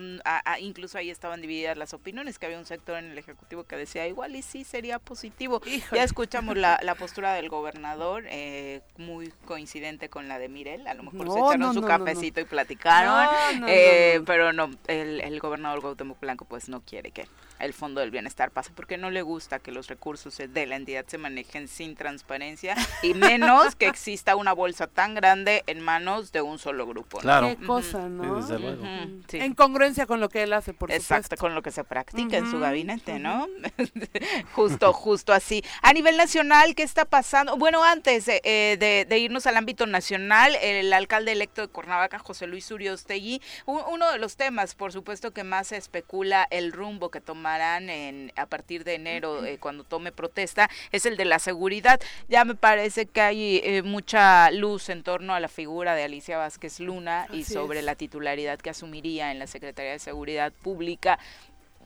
[0.61, 4.07] incluso ahí estaban divididas las opiniones, que había un sector en el Ejecutivo que decía
[4.07, 5.61] igual y sí sería positivo.
[5.92, 11.03] Ya escuchamos la, postura del gobernador, eh, muy coincidente con la de Mirel, a lo
[11.03, 16.44] mejor se echaron su cafecito y platicaron, eh, pero no, el, el gobernador Gautemoc Blanco
[16.44, 17.27] pues no quiere que
[17.59, 21.05] el Fondo del Bienestar pase porque no le gusta que los recursos de la entidad
[21.07, 26.43] se manejen sin transparencia y menos que exista una bolsa tan grande en manos de
[26.43, 27.19] un solo grupo.
[27.19, 27.49] Claro.
[27.49, 28.37] Qué cosa, ¿no?
[28.37, 28.85] desde luego.
[29.33, 32.51] En congruencia con lo que él hace, por Exacto, con lo que se practica en
[32.51, 33.47] su gabinete, ¿no?
[34.53, 35.64] justo, justo así.
[35.83, 37.57] A nivel nacional, ¿qué está pasando?
[37.57, 42.71] Bueno, antes eh, de, irnos al ámbito nacional, el alcalde electo de Cuernavaca, José Luis
[42.71, 47.90] Uriostegui, uno de los temas, por supuesto, que más se especula el rumbo que tomarán
[47.90, 52.00] en, a partir de enero, eh, cuando tome protesta, es el de la seguridad.
[52.26, 56.38] Ya me parece que hay eh, mucha luz en torno a la figura de Alicia
[56.38, 61.18] Vázquez Luna y sobre la titularidad que asumiría en la Secretaría de Seguridad Pública.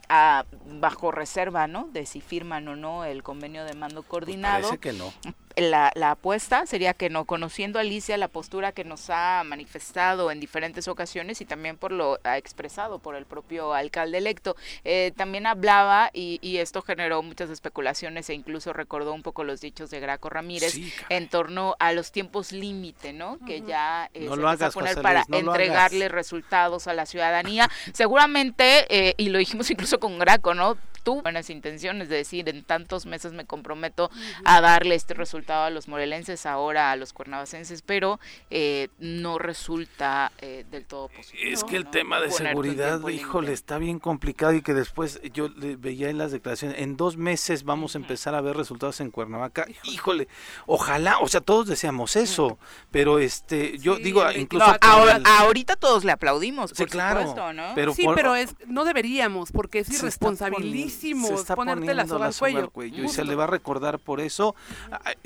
[0.08, 1.88] bajo reserva, ¿no?
[1.92, 4.62] De si firman o no el convenio de mando pues coordinado.
[4.62, 5.12] parece que no
[5.60, 10.30] la, la, apuesta sería que no, conociendo a Alicia la postura que nos ha manifestado
[10.30, 15.12] en diferentes ocasiones y también por lo ha expresado por el propio alcalde electo, eh,
[15.16, 19.90] también hablaba y, y, esto generó muchas especulaciones e incluso recordó un poco los dichos
[19.90, 20.76] de Graco Ramírez
[21.08, 23.38] en torno a los tiempos límite, ¿no?
[23.46, 27.70] Que ya eh, se a poner para entregarle resultados a la ciudadanía.
[27.92, 30.76] Seguramente, eh, y lo dijimos incluso con Graco, ¿no?
[31.04, 34.10] Tú, buenas intenciones de decir, en tantos meses me comprometo
[34.44, 40.32] a darle este resultado a los morelenses, ahora a los cuernavacenses, pero eh, no resulta
[40.38, 41.52] eh, del todo posible.
[41.52, 46.10] Es que el tema de seguridad, híjole, está bien complicado y que después yo veía
[46.10, 49.66] en las declaraciones, en dos meses vamos a empezar a ver resultados en Cuernavaca.
[49.84, 50.28] Híjole,
[50.66, 52.58] ojalá, o sea, todos deseamos eso,
[52.90, 54.66] pero este, yo digo, incluso...
[54.80, 57.72] ahorita todos le aplaudimos, por supuesto, ¿no?
[57.74, 63.04] Pero sí, pero es, no deberíamos, porque es irresponsabilísimo ponerte la soga al cuello.
[63.04, 64.54] Y se le va a recordar por eso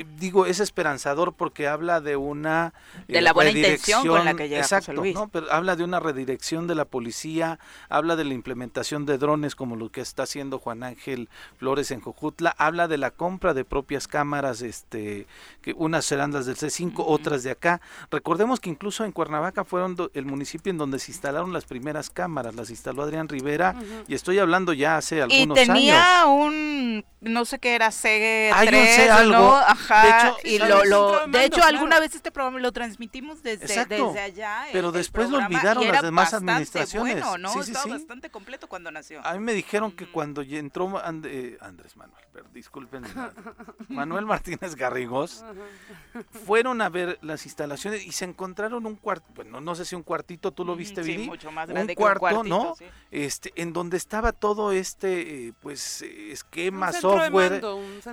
[0.05, 2.75] digo, es esperanzador porque habla de una
[3.09, 5.29] de la buena intención con la que llega exacto, ¿no?
[5.29, 9.77] Pero habla de una redirección de la policía, habla de la implementación de drones como
[9.77, 14.09] lo que está haciendo Juan Ángel Flores en Jojutla, habla de la compra de propias
[14.09, 15.27] cámaras, este,
[15.61, 17.81] que unas serán las del C5, otras de acá.
[18.11, 22.55] Recordemos que incluso en Cuernavaca fueron el municipio en donde se instalaron las primeras cámaras,
[22.55, 23.75] las instaló Adrián Rivera
[24.09, 25.69] y estoy hablando ya hace algunos años.
[25.69, 29.55] Y tenía un no sé qué era C3, ¿no?
[29.55, 29.92] Ajá,
[30.45, 34.67] y lo, lo de hecho alguna vez este programa lo transmitimos desde, desde allá.
[34.73, 37.25] Pero después lo olvidaron las demás administraciones.
[37.25, 37.61] Bueno, ¿no?
[37.61, 39.25] Estaba bastante completo cuando nació.
[39.27, 43.05] A mí me dijeron que cuando entró eh, Andrés Manuel, pero disculpen,
[43.89, 45.45] Manuel Martínez Garrigós,
[46.47, 50.03] fueron a ver las instalaciones y se encontraron un cuarto, bueno, no sé si un
[50.03, 52.75] cuartito, tú lo viste, sí, mucho más grande un cuarto, un ¿no?
[53.11, 57.63] Este, en donde estaba todo este, eh, pues, esquema, software,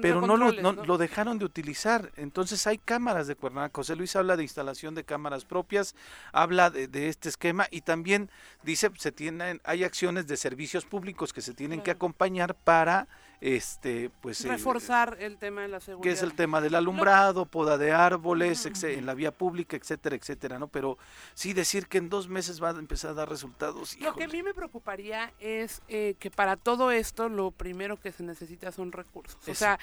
[0.02, 1.69] pero no lo, no, lo dejaron de utilizar.
[2.16, 3.76] Entonces hay cámaras de Cuernavaca.
[3.76, 5.96] José Luis habla de instalación de cámaras propias,
[6.32, 8.30] habla de, de este esquema y también
[8.64, 13.08] dice se tienen, hay acciones de servicios públicos que se tienen que acompañar para
[13.42, 16.04] este pues eh, reforzar el tema de la seguridad.
[16.04, 20.60] que es el tema del alumbrado poda de árboles en la vía pública etcétera etcétera
[20.60, 20.98] no pero
[21.34, 24.28] sí decir que en dos meses va a empezar a dar resultados lo que a
[24.28, 28.92] mí me preocuparía es eh, que para todo esto lo primero que se necesita son
[28.92, 29.40] recursos.
[29.48, 29.80] O sea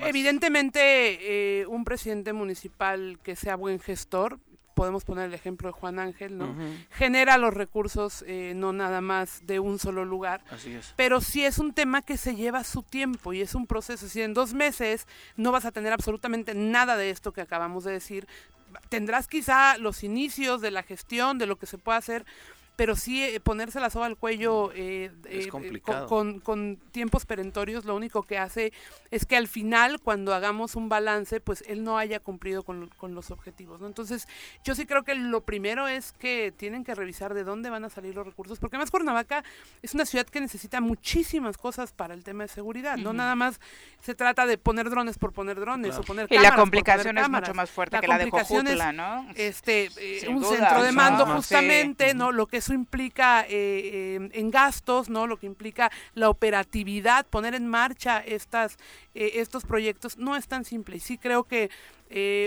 [0.00, 4.38] evidentemente eh, un presidente municipal que sea buen gestor
[4.74, 6.54] podemos poner el ejemplo de Juan Ángel, ¿no?
[6.90, 10.42] Genera los recursos eh, no nada más de un solo lugar.
[10.50, 10.92] Así es.
[10.96, 14.08] Pero sí es un tema que se lleva su tiempo y es un proceso.
[14.08, 15.06] Si en dos meses
[15.36, 18.26] no vas a tener absolutamente nada de esto que acabamos de decir,
[18.88, 22.26] tendrás quizá los inicios de la gestión, de lo que se puede hacer,
[22.76, 25.48] pero sí eh, ponerse la soga al cuello eh, eh,
[26.08, 28.72] con, con, tiempos perentorios lo único que hace
[29.10, 33.14] es que al final cuando hagamos un balance pues él no haya cumplido con, con,
[33.14, 33.86] los objetivos ¿no?
[33.86, 34.26] entonces
[34.64, 37.90] yo sí creo que lo primero es que tienen que revisar de dónde van a
[37.90, 39.44] salir los recursos porque además Cuernavaca
[39.82, 43.60] es una ciudad que necesita muchísimas cosas para el tema de seguridad no nada más
[44.00, 47.54] se trata de poner drones por poner drones o poner y la complicación es mucho
[47.54, 49.26] más fuerte que la de Cojutla, ¿no?
[49.36, 49.90] este
[50.28, 55.26] un centro de mando justamente no lo que eso implica eh, eh, en gastos, ¿no?
[55.26, 58.78] Lo que implica la operatividad, poner en marcha estas,
[59.14, 60.96] eh, estos proyectos, no es tan simple.
[60.96, 61.70] Y sí creo que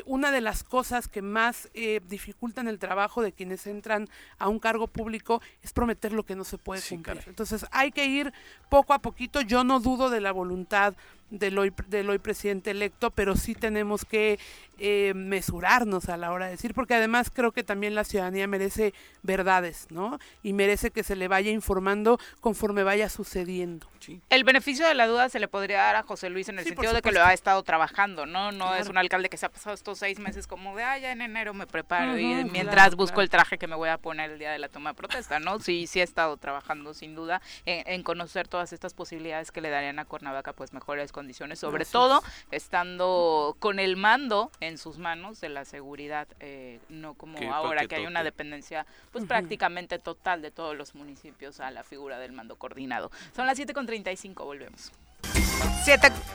[0.05, 1.67] una de las cosas que más
[2.07, 6.45] dificultan el trabajo de quienes entran a un cargo público es prometer lo que no
[6.45, 7.23] se puede cumplir.
[7.27, 8.31] Entonces hay que ir
[8.69, 9.41] poco a poquito.
[9.41, 10.93] Yo no dudo de la voluntad
[11.29, 14.39] del hoy, del hoy presidente electo, pero sí tenemos que
[14.79, 18.93] eh, mesurarnos a la hora de decir, porque además creo que también la ciudadanía merece
[19.23, 20.19] verdades, ¿no?
[20.43, 23.87] Y merece que se le vaya informando conforme vaya sucediendo.
[24.29, 26.93] El beneficio de la duda se le podría dar a José Luis en el sentido
[26.93, 28.51] de que lo ha estado trabajando, ¿no?
[28.51, 31.11] No es un alcalde que se ha pasado estos seis meses como de, ah, ya
[31.11, 34.39] en enero me preparo y mientras busco el traje que me voy a poner el
[34.39, 35.59] día de la toma de protesta, ¿no?
[35.59, 39.69] Sí, sí ha estado trabajando sin duda en, en conocer todas estas posibilidades que le
[39.69, 45.41] darían a Cuernavaca pues mejores condiciones, sobre todo estando con el mando en sus manos
[45.41, 50.51] de la seguridad, eh, no como ahora que hay una dependencia pues prácticamente total de
[50.51, 53.09] todos los municipios a la figura del mando coordinado.
[53.35, 54.91] Son las 7.35, volvemos.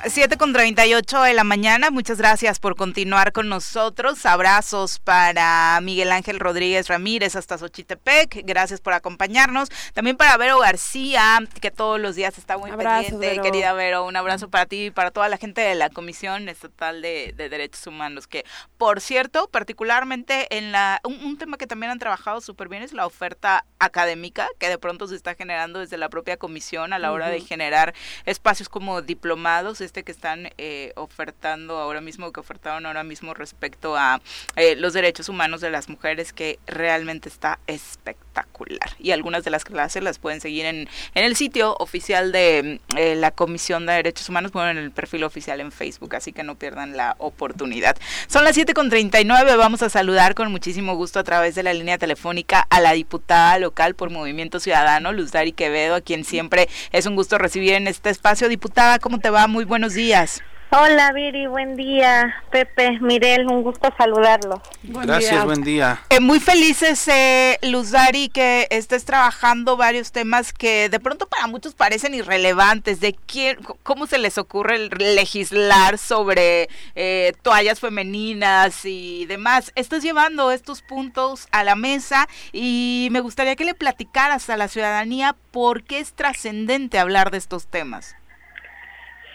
[0.08, 4.24] 7, con 38 de la mañana, muchas gracias por continuar con nosotros.
[4.24, 9.68] Abrazos para Miguel Ángel Rodríguez Ramírez hasta Xochitepec, gracias por acompañarnos.
[9.92, 14.06] También para Vero García, que todos los días está muy pendiente, querida Vero.
[14.06, 17.86] Un abrazo para ti y para toda la gente de la Comisión Estatal de, Derechos
[17.86, 18.44] Humanos, que
[18.78, 23.04] por cierto, particularmente en la un, tema que también han trabajado súper bien es la
[23.04, 27.28] oferta académica, que de pronto se está generando desde la propia comisión a la hora
[27.28, 33.04] de generar espacios como diplomados, este que están eh, ofertando ahora mismo, que ofertaron ahora
[33.04, 34.22] mismo respecto a
[34.56, 38.90] eh, los derechos humanos de las mujeres, que realmente está espectacular.
[38.98, 43.14] Y algunas de las clases las pueden seguir en, en el sitio oficial de eh,
[43.16, 46.54] la Comisión de Derechos Humanos, bueno, en el perfil oficial en Facebook, así que no
[46.54, 47.96] pierdan la oportunidad.
[48.28, 52.66] Son las 7.39, vamos a saludar con muchísimo gusto a través de la línea telefónica
[52.70, 57.14] a la diputada local por Movimiento Ciudadano, Luz Dari Quevedo, a quien siempre es un
[57.14, 58.48] gusto recibir en este espacio.
[58.48, 59.46] Diputada, ¿cómo te va?
[59.46, 60.42] Muy buenos días.
[60.74, 62.42] Hola Viri, buen día.
[62.50, 64.62] Pepe, Mirel, un gusto saludarlo.
[64.82, 66.00] Gracias, buen día.
[66.08, 71.46] Eh, muy felices, eh, Luz Dari, que estés trabajando varios temas que de pronto para
[71.46, 73.00] muchos parecen irrelevantes.
[73.00, 79.72] De quién, cómo se les ocurre legislar sobre eh, toallas femeninas y demás.
[79.74, 84.68] Estás llevando estos puntos a la mesa y me gustaría que le platicaras a la
[84.68, 88.16] ciudadanía por qué es trascendente hablar de estos temas.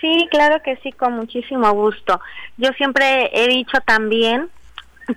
[0.01, 2.21] Sí, claro que sí, con muchísimo gusto.
[2.57, 4.49] Yo siempre he dicho también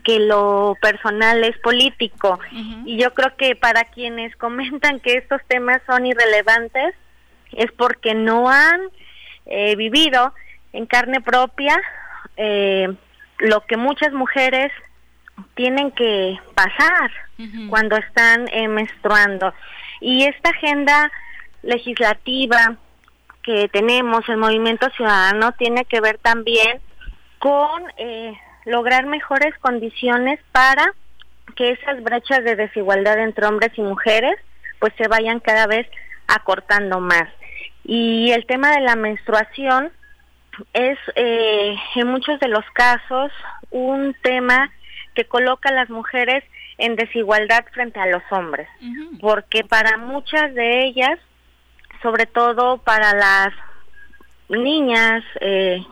[0.04, 2.38] que lo personal es político
[2.84, 6.94] y yo creo que para quienes comentan que estos temas son irrelevantes
[7.52, 8.80] es porque no han
[9.46, 10.32] eh, vivido
[10.72, 11.76] en carne propia
[12.36, 12.88] eh,
[13.38, 14.70] lo que muchas mujeres
[15.54, 17.10] tienen que pasar
[17.70, 19.54] cuando están eh, menstruando.
[20.02, 21.10] Y esta agenda
[21.62, 22.76] legislativa
[23.42, 26.80] que tenemos, el movimiento ciudadano, tiene que ver también
[27.38, 28.34] con eh,
[28.66, 30.94] lograr mejores condiciones para
[31.56, 34.36] que esas brechas de desigualdad entre hombres y mujeres
[34.78, 35.86] pues se vayan cada vez
[36.26, 37.28] acortando más.
[37.84, 39.90] Y el tema de la menstruación
[40.72, 43.32] es eh, en muchos de los casos
[43.70, 44.70] un tema
[45.14, 46.44] que coloca a las mujeres
[46.78, 48.68] en desigualdad frente a los hombres,
[49.20, 51.18] porque para muchas de ellas,
[52.02, 53.54] sobre todo para las
[54.48, 55.84] niñas, eh,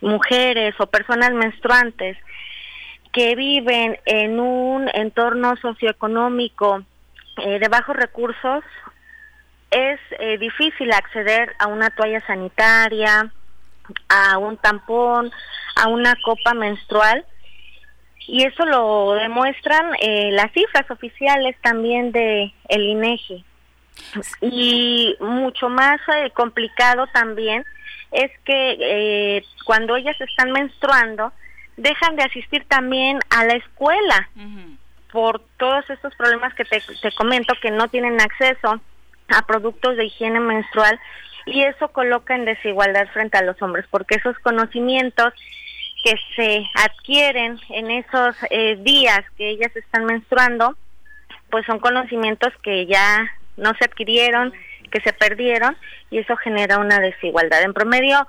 [0.00, 2.16] mujeres o personas menstruantes
[3.12, 6.84] que viven en un entorno socioeconómico
[7.38, 8.62] eh, de bajos recursos,
[9.70, 13.32] es eh, difícil acceder a una toalla sanitaria,
[14.08, 15.30] a un tampón,
[15.76, 17.24] a una copa menstrual.
[18.26, 23.44] Y eso lo demuestran eh, las cifras oficiales también de el INEGI.
[24.40, 26.00] Y mucho más
[26.34, 27.64] complicado también
[28.10, 31.32] es que eh, cuando ellas están menstruando,
[31.76, 34.28] dejan de asistir también a la escuela
[35.12, 38.80] por todos estos problemas que te, te comento, que no tienen acceso
[39.28, 40.98] a productos de higiene menstrual
[41.46, 45.32] y eso coloca en desigualdad frente a los hombres, porque esos conocimientos
[46.02, 50.76] que se adquieren en esos eh, días que ellas están menstruando,
[51.50, 53.30] pues son conocimientos que ya
[53.60, 54.52] no se adquirieron,
[54.90, 55.76] que se perdieron
[56.10, 57.62] y eso genera una desigualdad.
[57.62, 58.26] En promedio,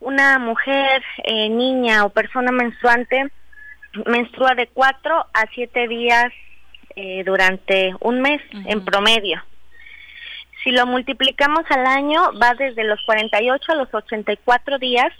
[0.00, 3.30] una mujer, eh, niña o persona menstruante
[4.04, 6.26] menstrua de cuatro a siete días
[6.94, 9.42] eh, durante un mes en promedio.
[10.62, 15.12] Si lo multiplicamos al año, va desde los 48 a los 84 días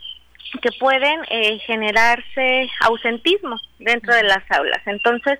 [0.61, 4.82] que pueden eh, generarse ausentismo dentro de las aulas.
[4.86, 5.38] Entonces,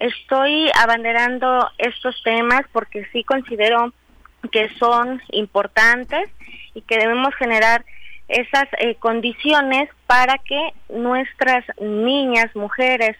[0.00, 3.92] estoy abanderando estos temas porque sí considero
[4.52, 6.30] que son importantes
[6.74, 7.84] y que debemos generar
[8.28, 13.16] esas eh, condiciones para que nuestras niñas, mujeres,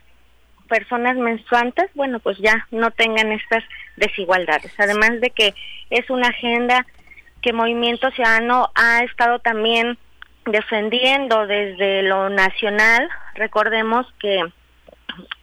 [0.68, 3.64] personas menstruantes, bueno, pues ya no tengan estas
[3.96, 4.72] desigualdades.
[4.78, 5.54] Además de que
[5.90, 6.86] es una agenda
[7.40, 9.96] que Movimiento Ciudadano ha estado también
[10.44, 13.08] defendiendo desde lo nacional.
[13.34, 14.42] Recordemos que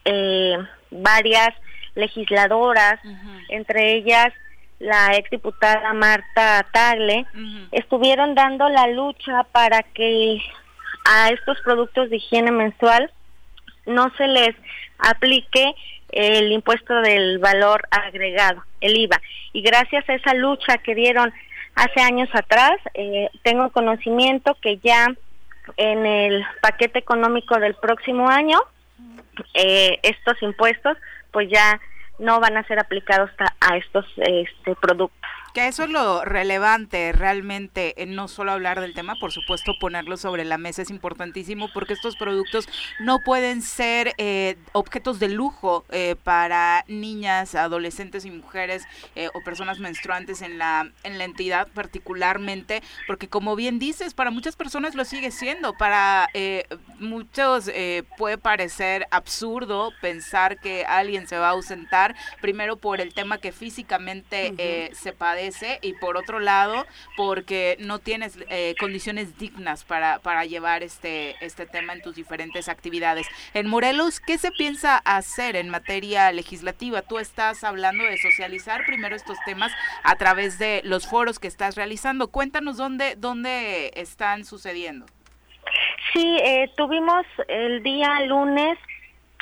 [0.04, 0.58] eh,
[0.98, 1.50] varias
[1.94, 3.00] legisladoras,
[3.48, 4.32] entre ellas
[4.78, 7.26] la exdiputada Marta Tagle,
[7.72, 10.38] estuvieron dando la lucha para que
[11.06, 13.10] a estos productos de higiene menstrual
[13.86, 14.54] no se les
[14.98, 15.74] aplique
[16.10, 19.20] el impuesto del valor agregado, el IVA.
[19.52, 21.32] Y gracias a esa lucha que dieron
[21.74, 25.06] hace años atrás, eh, tengo conocimiento que ya
[25.76, 28.58] en el paquete económico del próximo año,
[29.54, 30.96] eh, estos impuestos
[31.32, 31.80] pues ya
[32.18, 33.30] no van a ser aplicados
[33.60, 35.25] a estos este, productos.
[35.56, 40.18] Que eso es lo relevante realmente, en no solo hablar del tema, por supuesto ponerlo
[40.18, 42.68] sobre la mesa es importantísimo porque estos productos
[43.00, 48.84] no pueden ser eh, objetos de lujo eh, para niñas, adolescentes y mujeres
[49.14, 54.30] eh, o personas menstruantes en la, en la entidad particularmente, porque como bien dices, para
[54.30, 56.28] muchas personas lo sigue siendo, para
[56.98, 57.70] muchos
[58.18, 63.52] puede parecer absurdo pensar que alguien se va a ausentar, primero por el tema que
[63.52, 65.45] físicamente se padece,
[65.82, 66.86] y por otro lado
[67.16, 72.68] porque no tienes eh, condiciones dignas para, para llevar este, este tema en tus diferentes
[72.68, 73.26] actividades.
[73.54, 77.02] En Morelos, ¿qué se piensa hacer en materia legislativa?
[77.02, 79.72] Tú estás hablando de socializar primero estos temas
[80.02, 82.28] a través de los foros que estás realizando.
[82.28, 85.06] Cuéntanos dónde, dónde están sucediendo.
[86.12, 88.78] Sí, eh, tuvimos el día lunes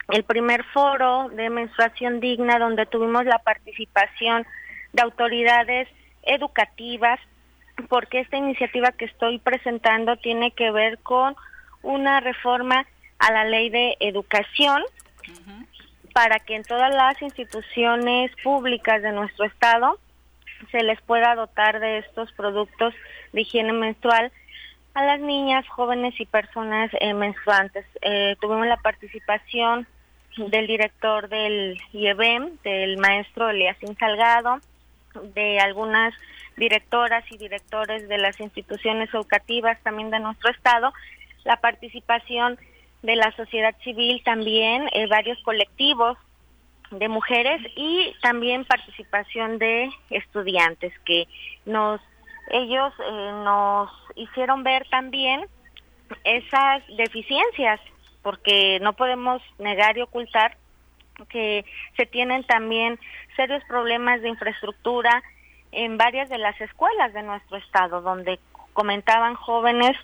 [0.09, 4.46] el primer foro de menstruación digna donde tuvimos la participación
[4.95, 5.88] de autoridades
[6.22, 7.20] educativas,
[7.88, 11.36] porque esta iniciativa que estoy presentando tiene que ver con
[11.82, 12.86] una reforma
[13.18, 14.82] a la ley de educación
[16.14, 19.99] para que en todas las instituciones públicas de nuestro estado
[20.70, 22.95] se les pueda dotar de estos productos
[23.32, 24.30] de higiene menstrual
[24.95, 27.84] a las niñas, jóvenes y personas eh, menstruantes.
[28.01, 29.88] Eh, tuvimos la participación
[30.36, 34.61] del director del IEBEM, del maestro Eliasín Salgado,
[35.35, 36.15] de algunas
[36.57, 40.93] directoras y directores de las instituciones educativas también de nuestro estado,
[41.45, 42.59] la participación
[43.03, 46.17] de la sociedad civil también, eh, varios colectivos
[46.91, 51.27] de mujeres y también participación de estudiantes que
[51.67, 52.01] nos
[52.51, 55.47] ellos eh, nos hicieron ver también
[56.25, 57.81] esas deficiencias
[58.23, 60.57] porque no podemos negar y ocultar
[61.29, 61.65] que
[61.97, 62.99] se tienen también
[63.37, 65.22] serios problemas de infraestructura
[65.72, 68.39] en varias de las escuelas de nuestro estado, donde
[68.72, 69.97] comentaban jóvenes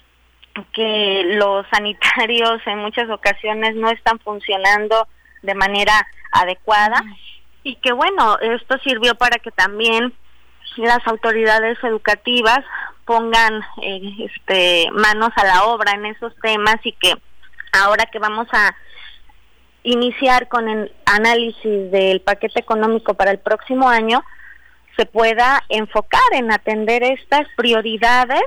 [0.72, 5.06] que los sanitarios en muchas ocasiones no están funcionando
[5.42, 7.02] de manera adecuada
[7.62, 10.12] y que bueno, esto sirvió para que también
[10.76, 12.60] las autoridades educativas
[13.04, 17.14] pongan eh, este manos a la obra en esos temas y que
[17.72, 18.74] ahora que vamos a
[19.82, 24.22] iniciar con el análisis del paquete económico para el próximo año
[24.96, 28.42] se pueda enfocar en atender estas prioridades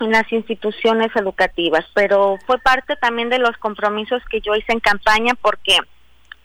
[0.00, 4.80] en las instituciones educativas, pero fue parte también de los compromisos que yo hice en
[4.80, 5.78] campaña porque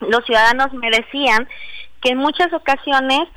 [0.00, 1.48] los ciudadanos me decían
[2.00, 3.28] que en muchas ocasiones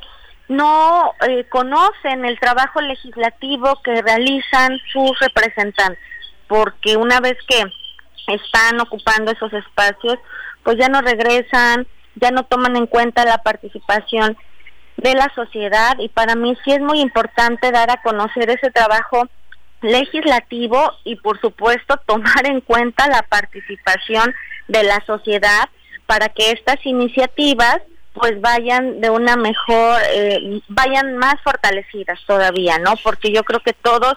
[0.47, 5.99] no eh, conocen el trabajo legislativo que realizan sus representantes,
[6.47, 7.63] porque una vez que
[8.27, 10.17] están ocupando esos espacios,
[10.65, 14.35] pues ya no regresan, ya no toman en cuenta la participación
[14.97, 19.29] de la sociedad y para mí sí es muy importante dar a conocer ese trabajo
[19.81, 24.33] legislativo y por supuesto tomar en cuenta la participación
[24.67, 25.69] de la sociedad
[26.07, 27.77] para que estas iniciativas
[28.13, 32.93] pues vayan de una mejor, eh, vayan más fortalecidas todavía, ¿no?
[33.03, 34.15] Porque yo creo que todos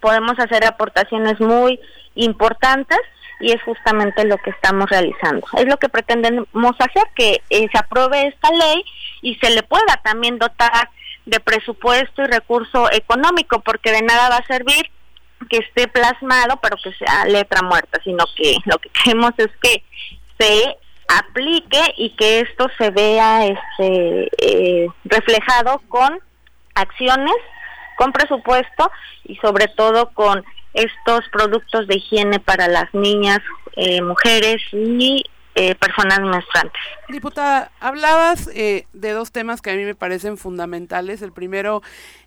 [0.00, 1.78] podemos hacer aportaciones muy
[2.16, 2.98] importantes
[3.40, 5.46] y es justamente lo que estamos realizando.
[5.56, 8.84] Es lo que pretendemos hacer, que eh, se apruebe esta ley
[9.22, 10.90] y se le pueda también dotar
[11.26, 14.90] de presupuesto y recurso económico, porque de nada va a servir
[15.48, 19.82] que esté plasmado, pero que sea letra muerta, sino que lo que queremos es que
[20.38, 20.76] se
[21.08, 26.20] aplique y que esto se vea este eh, reflejado con
[26.74, 27.34] acciones,
[27.96, 28.90] con presupuesto
[29.24, 33.40] y sobre todo con estos productos de higiene para las niñas,
[33.76, 35.24] eh, mujeres y
[35.56, 36.80] eh, personas menstruantes.
[37.08, 41.22] Diputada, hablabas eh, de dos temas que a mí me parecen fundamentales.
[41.22, 41.82] El primero,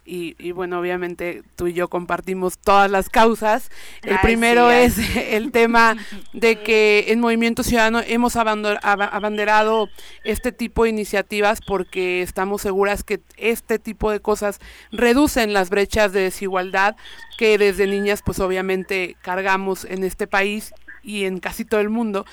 [0.05, 3.71] y, bueno, obviamente tú y yo compartimos todas las causas.
[4.01, 5.95] El primero es el tema
[6.34, 9.88] de que en Movimiento Ciudadano hemos abanderado
[10.26, 14.59] este tipo de iniciativas porque estamos seguras que este tipo de cosas
[14.91, 16.97] reducen las brechas de desigualdad
[17.38, 22.26] que desde niñas pues obviamente cargamos en este país y en casi todo el mundo.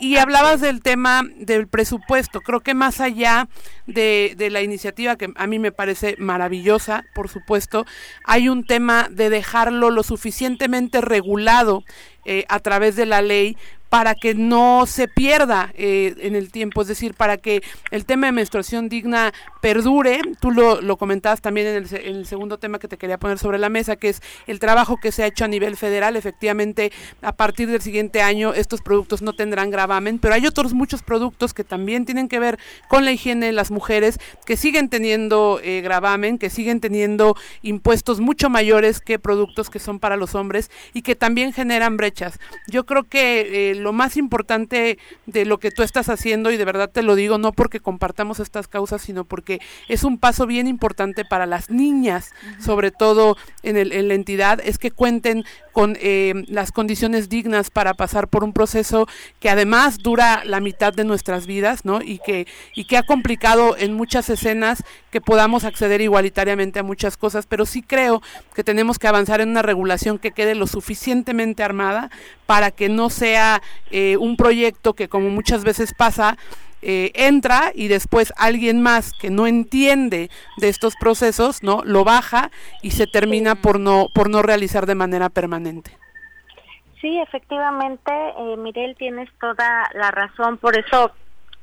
[0.00, 2.40] Y hablabas del tema del presupuesto.
[2.40, 3.48] Creo que más allá
[3.86, 7.84] de, de, la iniciativa, que a mí me parece maravillosa, por supuesto,
[8.24, 11.82] hay un tema de dejarlo lo suficientemente regulado
[12.30, 13.56] eh, a través de la ley
[13.88, 18.26] para que no se pierda eh, en el tiempo, es decir, para que el tema
[18.26, 20.20] de menstruación digna perdure.
[20.40, 23.96] Tú lo, comentabas también en el, segundo tema que te quería poner sobre la mesa,
[23.96, 26.16] que es el trabajo que se ha hecho a nivel federal.
[26.16, 31.02] Efectivamente, a partir del siguiente año estos productos no tendrán gravamen, pero hay otros muchos
[31.02, 32.58] productos que también tienen que ver
[32.88, 38.20] con la higiene de las mujeres, que siguen teniendo eh, gravamen, que siguen teniendo impuestos
[38.20, 42.38] mucho mayores que productos que son para los hombres y que también generan brechas.
[42.66, 46.64] Yo creo que eh, lo más importante de lo que tú estás haciendo, y de
[46.64, 50.66] verdad te lo digo, no porque compartamos estas causas, sino porque es un paso bien
[50.66, 55.96] importante para las niñas, sobre todo en, el, en la entidad, es que cuenten con
[56.00, 59.06] eh, las condiciones dignas para pasar por un proceso
[59.38, 62.02] que además dura la mitad de nuestras vidas, ¿no?
[62.02, 67.16] Y que, y que ha complicado en muchas escenas que podamos acceder igualitariamente a muchas
[67.16, 68.22] cosas, pero sí creo
[68.54, 72.10] que tenemos que avanzar en una regulación que quede lo suficientemente armada
[72.46, 76.36] para que no sea eh, un proyecto que como muchas veces pasa,
[76.80, 81.82] eh, entra y después alguien más que no entiende de estos procesos, ¿no?
[81.84, 82.50] Lo baja
[82.82, 85.90] y se termina por no, por no realizar de manera permanente.
[87.00, 91.12] Sí, efectivamente, eh, Mirel, tienes toda la razón, por eso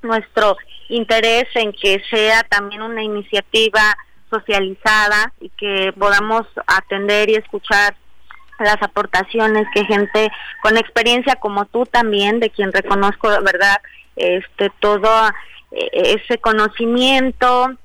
[0.01, 0.57] nuestro
[0.89, 3.95] interés en que sea también una iniciativa
[4.29, 7.95] socializada y que podamos atender y escuchar
[8.59, 10.31] las aportaciones que gente
[10.61, 13.81] con experiencia como tú también, de quien reconozco, verdad,
[14.15, 15.29] este todo
[15.71, 17.75] eh, ese conocimiento,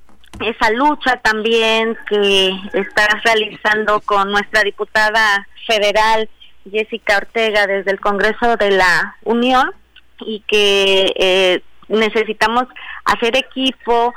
[0.41, 6.29] esa lucha también que estás realizando con nuestra diputada federal
[6.71, 9.73] Jessica Ortega desde el Congreso de la Unión
[10.21, 12.67] y que eh, necesitamos
[13.05, 14.15] hacer equipo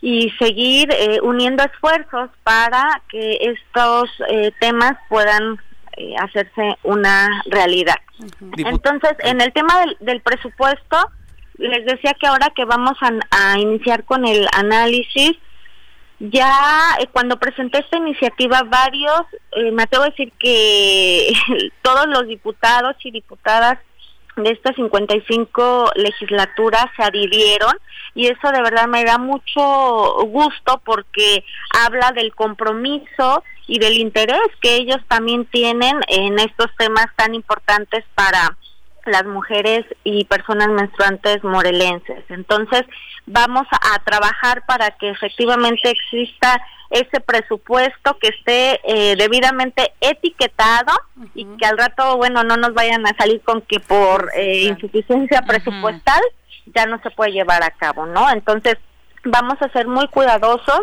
[0.00, 4.10] y seguir eh, uniendo esfuerzos para que estos
[4.60, 5.58] temas puedan
[6.18, 7.96] hacerse una realidad.
[8.56, 10.96] Entonces, en el tema del presupuesto,
[11.58, 15.32] les decía que ahora que vamos a, iniciar con el análisis,
[16.18, 19.22] ya eh, cuando presenté esta iniciativa, varios,
[19.52, 21.32] eh, me atrevo a decir que
[21.82, 23.78] todos los diputados y diputadas
[24.36, 27.72] de estas 55 legislaturas se adhirieron
[28.14, 31.44] y eso de verdad me da mucho gusto porque
[31.84, 38.04] habla del compromiso y del interés que ellos también tienen en estos temas tan importantes
[38.14, 38.54] para
[39.06, 42.22] las mujeres y personas menstruantes morelenses.
[42.28, 42.82] Entonces,
[43.24, 50.92] vamos a trabajar para que efectivamente exista ese presupuesto que esté eh, debidamente etiquetado
[51.34, 55.40] y que al rato, bueno, no nos vayan a salir con que por eh, insuficiencia
[55.46, 56.20] presupuestal
[56.66, 58.30] ya no se puede llevar a cabo, ¿no?
[58.30, 58.76] Entonces,
[59.24, 60.82] vamos a ser muy cuidadosos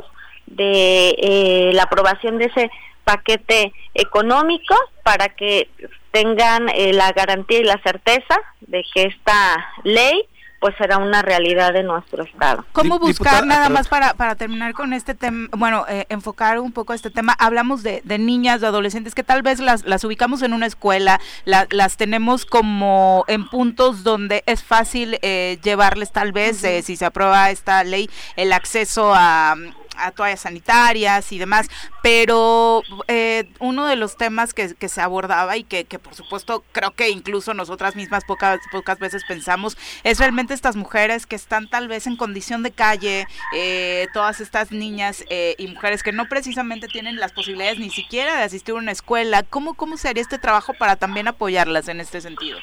[0.49, 2.71] de eh, la aprobación de ese
[3.03, 5.69] paquete económico para que
[6.11, 10.27] tengan la garantía y la certeza de que esta ley
[10.59, 12.65] pues será una realidad de nuestro estado.
[12.73, 16.93] ¿Cómo buscar nada más para, para terminar con este tema, bueno, eh, enfocar un poco
[16.93, 17.33] este tema?
[17.39, 21.19] Hablamos de, de, niñas, de adolescentes que tal vez las, las ubicamos en una escuela,
[21.45, 27.05] las tenemos como en puntos donde es fácil eh, llevarles tal vez, eh, si se
[27.05, 29.55] aprueba esta ley, el acceso a,
[29.99, 31.67] a toallas sanitarias y demás,
[32.01, 37.09] pero eh, uno de los temas que, se abordaba y que, por supuesto creo que
[37.09, 42.07] incluso nosotras mismas pocas, pocas veces pensamos es realmente estas mujeres que están tal vez
[42.07, 47.17] en condición de calle, eh, todas estas niñas eh, y mujeres que no precisamente tienen
[47.17, 49.43] las posibilidades ni siquiera de asistir a una escuela.
[49.43, 52.59] ¿Cómo, cómo sería este trabajo para también apoyarlas en este sentido?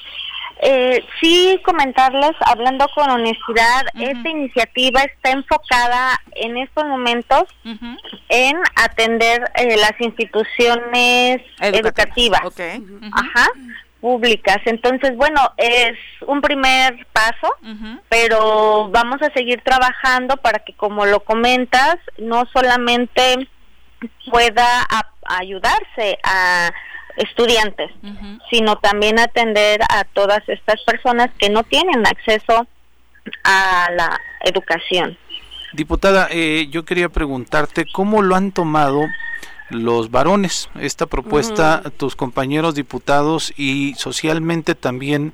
[0.61, 7.45] Eh, sí, comentarles, hablando con honestidad, esta iniciativa está enfocada en estos momentos
[8.29, 12.41] en atender eh, las instituciones educativas,
[13.13, 13.51] Ajá,
[14.01, 14.59] públicas.
[14.65, 17.55] Entonces, bueno, es un primer paso,
[18.09, 23.47] pero vamos a seguir trabajando para que, como lo comentas, no solamente
[24.31, 24.87] pueda
[25.29, 26.71] ayudarse a
[27.17, 27.91] estudiantes,
[28.51, 32.67] sino también atender a todas estas personas que no tienen acceso
[33.45, 35.17] a la educación.
[35.73, 39.03] Diputada, eh, yo quería preguntarte cómo lo han tomado
[39.69, 45.33] los varones esta propuesta, tus compañeros diputados y socialmente también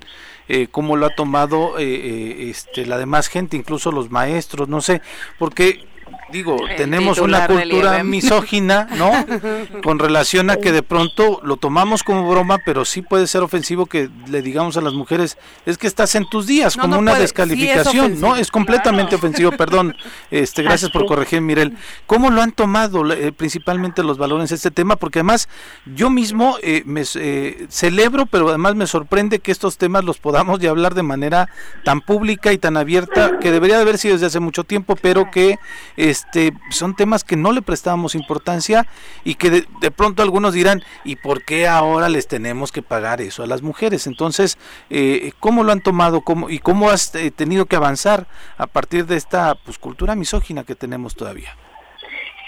[0.49, 4.81] eh, cómo lo ha tomado eh, eh, este la demás gente, incluso los maestros, no
[4.81, 5.01] sé,
[5.39, 5.85] porque
[6.33, 9.11] digo, tenemos una cultura misógina, ¿no?
[9.83, 13.85] Con relación a que de pronto lo tomamos como broma, pero sí puede ser ofensivo
[13.85, 18.19] que le digamos a las mujeres, es que estás en tus días, como una descalificación,
[18.19, 18.35] ¿no?
[18.35, 19.95] Es completamente ofensivo, perdón.
[20.31, 21.77] Este, gracias por corregir, Mirel.
[22.07, 24.95] ¿Cómo lo han tomado eh, principalmente los valores este tema?
[24.95, 25.47] Porque además
[25.85, 30.59] yo mismo eh, me eh, celebro, pero además me sorprende que estos temas los podamos
[30.59, 31.49] ya hablar de manera
[31.83, 35.29] tan pública y tan abierta, que debería de haber sido desde hace mucho tiempo, pero
[35.29, 35.59] que
[35.95, 36.22] este,
[36.69, 38.87] son temas que no le prestábamos importancia
[39.23, 43.43] y que de, pronto algunos dirán, ¿y por qué ahora les tenemos que pagar eso
[43.43, 44.07] a las mujeres?
[44.07, 44.57] Entonces,
[44.89, 49.05] eh, ¿cómo lo han tomado cómo, y cómo has eh, tenido que avanzar a partir
[49.05, 51.55] de esta pues, cultura misógina que tenemos todavía?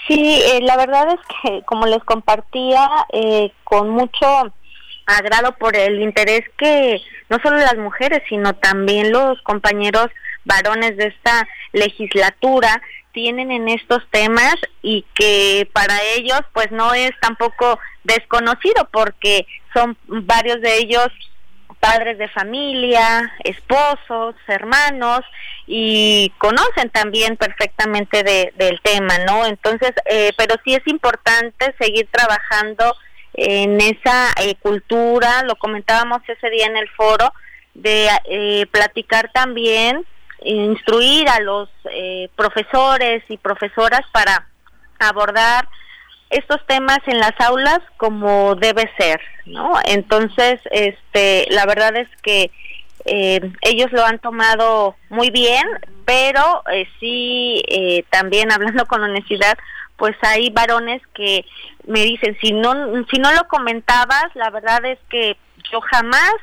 [0.07, 2.89] Sí, eh, la verdad es que como les compartía,
[3.63, 4.53] con mucho
[5.07, 10.09] agrado por el interés que no solo las mujeres, sino también los compañeros
[10.45, 12.81] varones de esta legislatura
[13.11, 19.97] tienen en estos temas y que para ellos pues no es tampoco desconocido porque son
[20.07, 21.09] varios de ellos
[21.79, 25.21] padres de familia, esposos, hermanos
[25.67, 29.45] y conocen también perfectamente de, del tema, ¿no?
[29.45, 32.95] Entonces, eh, pero sí es importante seguir trabajando
[33.33, 37.31] en esa eh, cultura, lo comentábamos ese día en el foro,
[37.73, 40.05] de eh, platicar también
[40.45, 44.47] instruir a los eh, profesores y profesoras para
[44.99, 45.67] abordar
[46.29, 49.73] estos temas en las aulas como debe ser, ¿no?
[49.85, 52.51] Entonces, este, la verdad es que
[53.05, 55.63] eh, ellos lo han tomado muy bien,
[56.05, 57.63] pero eh, sí,
[58.09, 59.57] también hablando con honestidad,
[59.97, 61.45] pues hay varones que
[61.87, 62.73] me dicen, si no,
[63.11, 65.37] si no lo comentabas, la verdad es que
[65.71, 66.33] yo jamás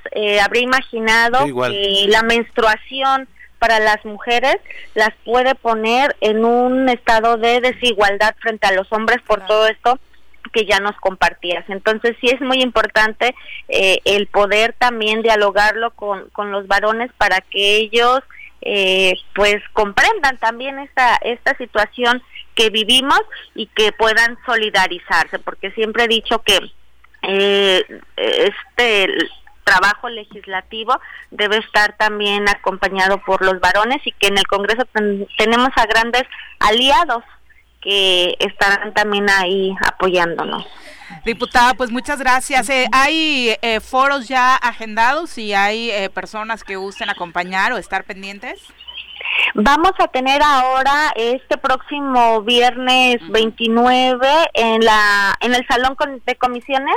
[0.42, 3.28] habría imaginado que la menstruación
[3.63, 4.57] para las mujeres
[4.95, 10.01] las puede poner en un estado de desigualdad frente a los hombres por todo esto
[10.53, 11.65] que ya nos compartías.
[11.69, 13.37] Entonces sí es muy importante
[13.69, 18.19] eh, el poder también dialogarlo con, con los varones para que ellos
[18.63, 22.21] eh, pues comprendan también esta, esta situación
[22.57, 23.21] que vivimos
[23.55, 26.59] y que puedan solidarizarse, porque siempre he dicho que
[27.23, 27.85] eh,
[28.17, 29.07] este
[29.65, 31.01] trabajo legislativo
[31.31, 34.83] debe estar también acompañado por los varones y que en el Congreso
[35.39, 36.25] tenemos a grandes
[36.61, 37.25] aliados
[37.81, 40.65] que estarán también ahí apoyándonos.
[41.25, 42.69] Diputada, pues muchas gracias.
[42.69, 48.05] Eh, ¿Hay eh, foros ya agendados y hay eh, personas que gusten acompañar o estar
[48.05, 48.61] pendientes?
[49.55, 56.97] Vamos a tener ahora este próximo viernes 29 en la en el salón de comisiones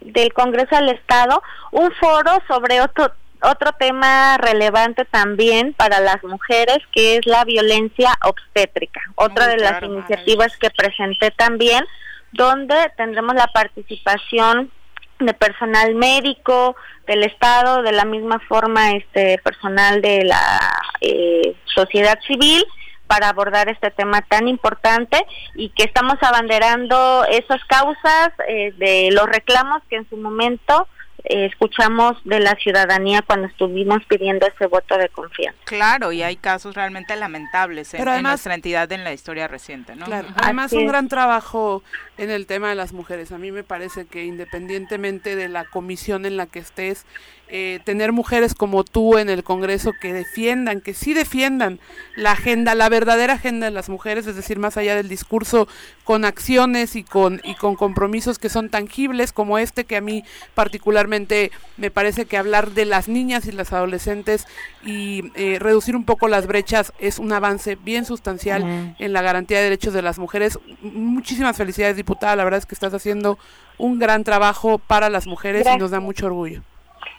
[0.00, 3.12] del Congreso del Estado un foro sobre otro
[3.42, 9.00] otro tema relevante también para las mujeres que es la violencia obstétrica.
[9.14, 11.84] Otra de las iniciativas que presenté también
[12.32, 14.70] donde tendremos la participación
[15.18, 20.60] de personal médico del estado de la misma forma este personal de la
[21.00, 22.64] eh, sociedad civil
[23.06, 29.26] para abordar este tema tan importante y que estamos abanderando esas causas eh, de los
[29.26, 30.88] reclamos que en su momento
[31.24, 35.58] eh, escuchamos de la ciudadanía cuando estuvimos pidiendo ese voto de confianza.
[35.64, 40.06] Claro, y hay casos realmente lamentables en, nuestra entidad en la historia reciente, ¿no?
[40.06, 41.82] Claro, además un gran trabajo
[42.18, 43.32] en el tema de las mujeres.
[43.32, 47.06] A mí me parece que independientemente de la comisión en la que estés,
[47.48, 51.78] eh, tener mujeres como tú en el Congreso que defiendan, que sí defiendan
[52.16, 55.68] la agenda, la verdadera agenda de las mujeres, es decir, más allá del discurso,
[56.02, 60.24] con acciones y con, y con compromisos que son tangibles, como este que a mí
[60.54, 64.46] particularmente me parece que hablar de las niñas y las adolescentes
[64.84, 69.58] y eh, reducir un poco las brechas es un avance bien sustancial en la garantía
[69.58, 70.58] de derechos de las mujeres.
[70.82, 73.38] Muchísimas felicidades, diputada, la verdad es que estás haciendo
[73.78, 76.62] un gran trabajo para las mujeres y nos da mucho orgullo.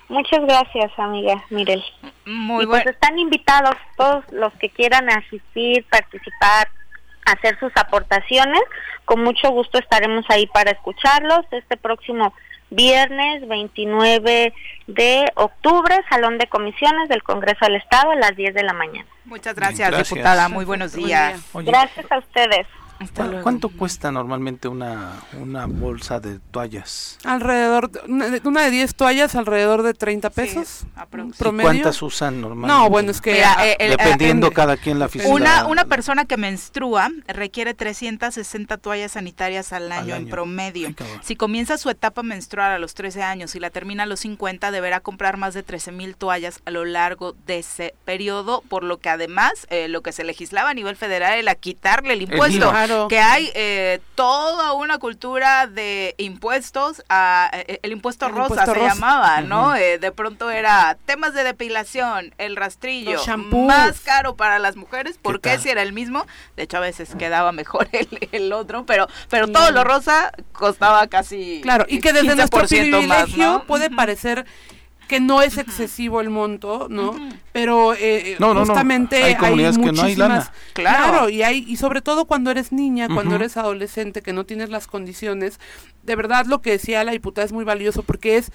[0.10, 1.84] Muchas gracias, amiga Mirel.
[2.26, 6.70] Muy y pues están invitados todos los que quieran asistir, participar,
[7.26, 8.62] hacer sus aportaciones.
[9.06, 12.34] Con mucho gusto estaremos ahí para escucharlos este próximo
[12.70, 14.54] viernes 29
[14.88, 19.08] de octubre, Salón de Comisiones del Congreso del Estado a las 10 de la mañana.
[19.26, 20.48] Muchas gracias, diputada.
[20.50, 21.42] Muy buenos días.
[21.54, 22.68] gracias a ustedes.
[23.44, 27.18] ¿Cuánto cuesta normalmente una, una bolsa de toallas?
[27.24, 30.86] Alrededor, una de 10 toallas, alrededor de 30 pesos.
[31.40, 32.68] ¿Cuántas usan normalmente?
[32.68, 33.44] No, bueno, es que...
[33.80, 35.32] Dependiendo cada quien la física.
[35.32, 40.94] Una, una persona que menstrua requiere 360 toallas sanitarias al año, en promedio.
[41.22, 44.72] Si comienza su etapa menstrual a los 13 años y la termina a los 50,
[44.72, 48.98] deberá comprar más de 13 mil toallas a lo largo de ese periodo, por lo
[48.98, 52.72] que además eh, lo que se legislaba a nivel federal era quitarle el impuesto
[53.10, 59.42] que hay eh, toda una cultura de impuestos, a, eh, el impuesto rosa se llamaba,
[59.42, 59.76] ¿no?
[59.76, 65.58] Eh, de pronto era temas de depilación, el rastrillo, más caro para las mujeres, porque
[65.60, 66.26] si era el mismo,
[66.56, 67.88] de hecho a veces quedaba mejor
[68.32, 73.64] el, otro, pero pero todo lo rosa costaba casi Claro, y que desde nuestro privilegio
[73.68, 74.46] puede parecer
[75.08, 77.16] que no es excesivo el monto, ¿no?
[77.54, 79.36] Pero eh, justamente hay,
[79.78, 81.30] muchísimas, Claro.
[81.30, 84.88] y hay y sobre todo cuando eres niña, cuando eres adolescente, que no tienes las
[84.88, 85.60] condiciones,
[86.04, 88.52] de verdad lo que decía la diputada es muy valioso porque es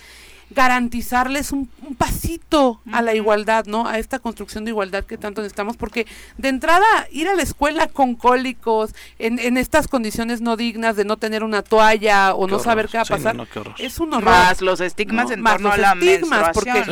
[0.54, 3.86] garantizarles un, pasito a la igualdad, ¿no?
[3.86, 6.06] A esta construcción de igualdad que tanto necesitamos, porque
[6.38, 11.04] de entrada ir a la escuela con cólicos, en, en estas condiciones no dignas de
[11.04, 13.36] no tener una toalla o no saber qué va a pasar,
[13.78, 14.30] es un horror.
[14.30, 16.84] Más los estigmas en torno a la estigmas, porque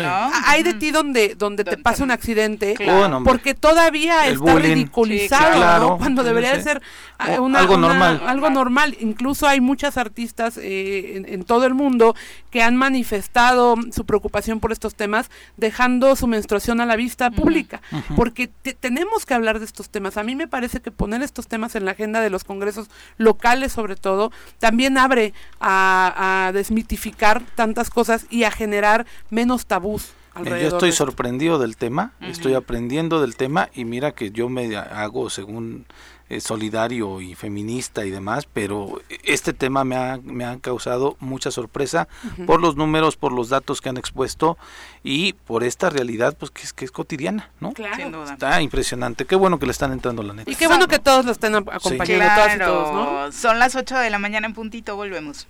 [0.46, 2.76] hay de ti donde donde te pasa un accidente,
[3.24, 6.82] porque todavía está ridiculizado, Cuando debería de ser
[7.18, 8.22] ah, algo normal.
[8.26, 8.96] Algo normal.
[9.00, 12.14] Incluso hay muchas artistas eh, en todo el mundo
[12.50, 17.80] que han manifestado su preocupación por estos temas, dejando su menstruación a la vista pública,
[18.16, 20.16] porque tenemos que hablar de estos temas.
[20.16, 22.88] A mí me parece que poner estos temas en la agenda de los congresos
[23.18, 30.12] locales, sobre todo, también abre a, desmitificar tantas cosas y a generar menos tabús.
[30.44, 35.28] Yo estoy sorprendido del tema, estoy aprendiendo del tema y mira que yo me hago
[35.28, 35.86] según
[36.30, 41.50] eh, solidario y feminista y demás, pero este tema me ha, me ha causado mucha
[41.50, 42.06] sorpresa
[42.46, 44.56] por los números, por los datos que han expuesto
[45.02, 47.72] y por esta realidad pues que es, que es cotidiana, ¿no?
[47.72, 48.24] Claro.
[48.24, 50.48] Está impresionante, qué bueno que le están entrando la neta.
[50.48, 53.32] Y qué bueno que todos lo estén acompañando, todos ¿no?
[53.32, 55.48] Son las 8 de la mañana en puntito, volvemos.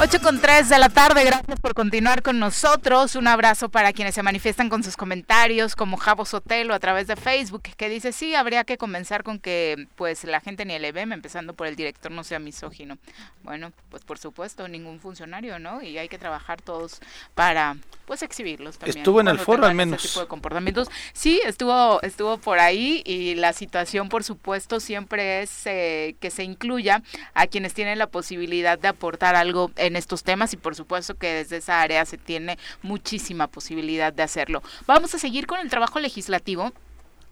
[0.00, 3.16] 8 con 3 de la tarde, gracias por continuar con nosotros.
[3.16, 7.16] Un abrazo para quienes se manifiestan con sus comentarios, como Javo Sotelo a través de
[7.16, 11.14] Facebook, que dice, sí, habría que comenzar con que pues la gente ni el EBM,
[11.14, 12.96] empezando por el director, no sea misógino.
[13.42, 15.82] Bueno, pues por supuesto, ningún funcionario, ¿no?
[15.82, 17.00] Y hay que trabajar todos
[17.34, 18.98] para pues exhibirlos también.
[18.98, 20.00] Estuvo en el foro al menos.
[20.00, 20.88] tipo de comportamientos.
[21.12, 26.44] Sí, estuvo, estuvo por ahí y la situación, por supuesto, siempre es eh, que se
[26.44, 27.02] incluya
[27.34, 31.32] a quienes tienen la posibilidad de aportar algo en estos temas y por supuesto que
[31.34, 34.62] desde esa área se tiene muchísima posibilidad de hacerlo.
[34.86, 36.72] Vamos a seguir con el trabajo legislativo.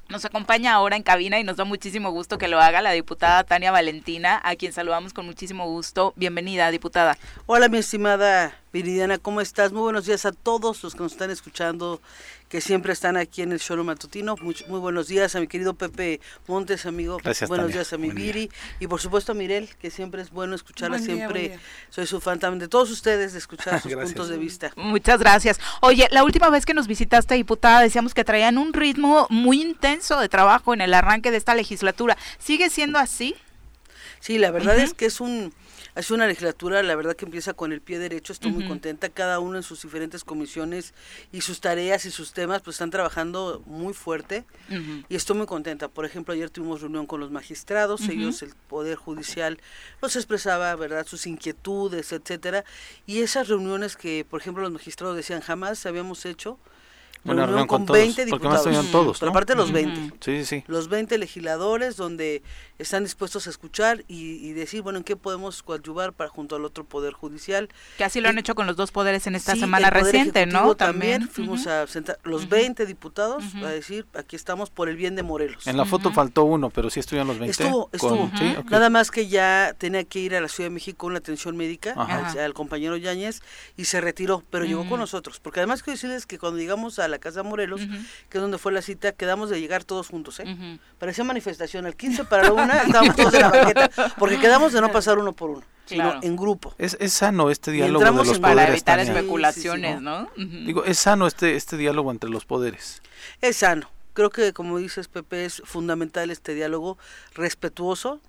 [0.08, 3.42] Nos acompaña ahora en cabina y nos da muchísimo gusto que lo haga la diputada
[3.42, 6.12] Tania Valentina, a quien saludamos con muchísimo gusto.
[6.14, 7.18] Bienvenida, diputada.
[7.46, 9.72] Hola, mi estimada Viridiana, ¿cómo estás?
[9.72, 12.00] Muy buenos días a todos los que nos están escuchando
[12.48, 14.36] que siempre están aquí en el show matutino.
[14.40, 17.18] Muy, muy, buenos días a mi querido Pepe Montes, amigo.
[17.22, 18.50] Gracias, buenos días a mi Viri.
[18.80, 21.58] Y por supuesto a Mirel, que siempre es bueno escucharla, siempre
[21.90, 24.72] soy su fan también de todos ustedes, de escuchar sus puntos de vista.
[24.76, 25.58] Muchas gracias.
[25.80, 30.20] Oye, la última vez que nos visitaste, diputada, decíamos que traían un ritmo muy intenso
[30.20, 32.16] de trabajo en el arranque de esta legislatura.
[32.38, 33.34] ¿Sigue siendo así?
[34.20, 35.52] Sí, la verdad es que es un
[35.96, 39.40] es una legislatura, la verdad que empieza con el pie derecho, estoy muy contenta, cada
[39.40, 40.92] uno en sus diferentes comisiones
[41.32, 44.44] y sus tareas y sus temas pues están trabajando muy fuerte.
[45.08, 45.88] Y estoy muy contenta.
[45.88, 49.58] Por ejemplo, ayer tuvimos reunión con los magistrados, ellos, el Poder Judicial,
[50.02, 52.64] nos expresaba, ¿verdad?, sus inquietudes, etcétera,
[53.06, 56.58] y esas reuniones que, por ejemplo, los magistrados decían jamás habíamos hecho,
[57.24, 58.90] una reunión, con, 20 diputados.
[58.90, 60.16] todos, Pero aparte los 20.
[60.20, 60.64] Sí, sí.
[60.66, 62.42] Los 20 legisladores donde
[62.78, 66.84] están dispuestos a escuchar y, decir, bueno, en qué podemos coadyuvar para junto al otro
[66.84, 67.68] poder judicial.
[67.96, 70.74] Que así lo han hecho con los dos poderes en esta semana reciente, ¿no?
[70.74, 75.22] También, fuimos a sentar los 20 diputados a decir, aquí estamos por el bien de
[75.22, 75.66] Morelos.
[75.66, 77.62] En la foto faltó uno, pero sí estuvieron los 20.
[77.62, 78.30] Estuvo, estuvo.
[78.70, 81.92] Nada más que ya tenía que ir a la Ciudad de México una atención médica
[81.92, 83.42] al, compañero Yáñez
[83.76, 85.40] y se retiró, pero llegó con nosotros.
[85.40, 87.80] Porque además quiero decirles que cuando llegamos a la Casa Morelos,
[88.28, 90.78] que es donde fue la cita, quedamos de llegar todos juntos, ¿eh?
[90.98, 94.80] Parecía manifestación, al 15 para la una estábamos todos en la banqueta, porque quedamos de
[94.80, 95.62] no pasar uno por uno.
[95.86, 96.74] Sino en grupo.
[96.78, 98.74] Es, es sano este diálogo de los para poderes.
[98.74, 100.28] evitar especulaciones, ¿no?
[100.36, 103.02] Digo, es sano este, este diálogo entre los poderes.
[103.40, 103.88] Es sano.
[104.12, 106.98] Creo que, como dices, Pepe, es fundamental este diálogo
[107.34, 108.20] respetuoso,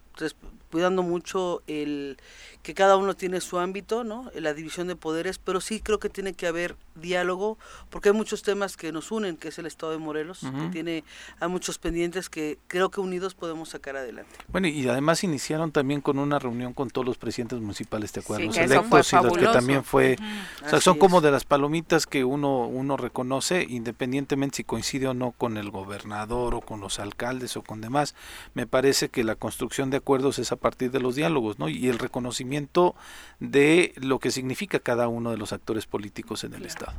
[0.72, 2.18] cuidando mucho el
[2.61, 4.30] que cada uno tiene su ámbito, ¿no?
[4.36, 7.57] La división de poderes, pero sí creo que tiene que haber diálogo,
[7.89, 11.03] porque hay muchos temas que nos unen, que es el Estado de Morelos, que tiene
[11.39, 14.32] a muchos pendientes que creo que unidos podemos sacar adelante.
[14.49, 18.47] Bueno, y además iniciaron también con una reunión con todos los presidentes municipales, ¿te acuerdas?
[18.47, 20.18] los electos y los que también fue,
[20.65, 25.13] o sea, son como de las palomitas que uno uno reconoce, independientemente si coincide o
[25.13, 28.15] no con el gobernador o con los alcaldes o con demás.
[28.53, 31.68] Me parece que la construcción de acuerdos es a partir de los diálogos, ¿no?
[31.68, 32.95] Y el reconocimiento
[33.41, 36.93] de lo que significa cada uno de los actores políticos en el Estado.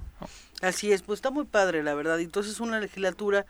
[0.60, 2.20] Así es, pues está muy padre, la verdad.
[2.20, 3.46] Entonces una legislatura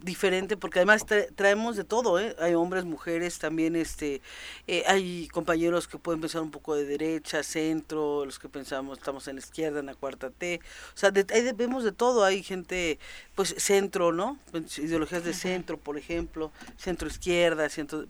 [0.00, 1.04] diferente, porque además
[1.34, 2.36] traemos de todo, ¿eh?
[2.38, 4.22] Hay hombres, mujeres, también este,
[4.68, 9.26] eh, hay compañeros que pueden pensar un poco de derecha, centro, los que pensamos estamos
[9.26, 10.60] en la izquierda, en la cuarta T.
[10.94, 12.24] O sea, ahí vemos de todo.
[12.24, 13.00] Hay gente,
[13.34, 14.38] pues centro, ¿no?
[14.78, 18.06] Ideologías de centro, por ejemplo, centro izquierda, centro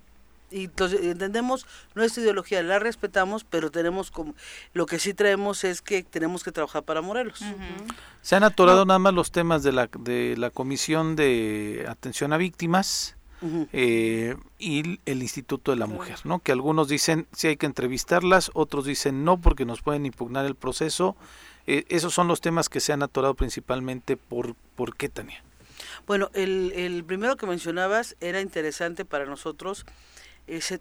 [0.51, 4.35] y entonces entendemos nuestra ideología, la respetamos, pero tenemos como
[4.73, 7.41] lo que sí traemos es que tenemos que trabajar para Morelos.
[8.23, 12.37] Se han atorado nada más los temas de la de la Comisión de Atención a
[12.37, 13.17] Víctimas.
[13.73, 16.41] Eh, y el Instituto de la Mujer, ¿no?
[16.41, 20.55] Que algunos dicen si hay que entrevistarlas, otros dicen no porque nos pueden impugnar el
[20.55, 21.17] proceso.
[21.67, 25.43] Eh, esos son los temas que se han atorado principalmente por por qué Tania.
[26.07, 29.87] Bueno, el, el primero que mencionabas era interesante para nosotros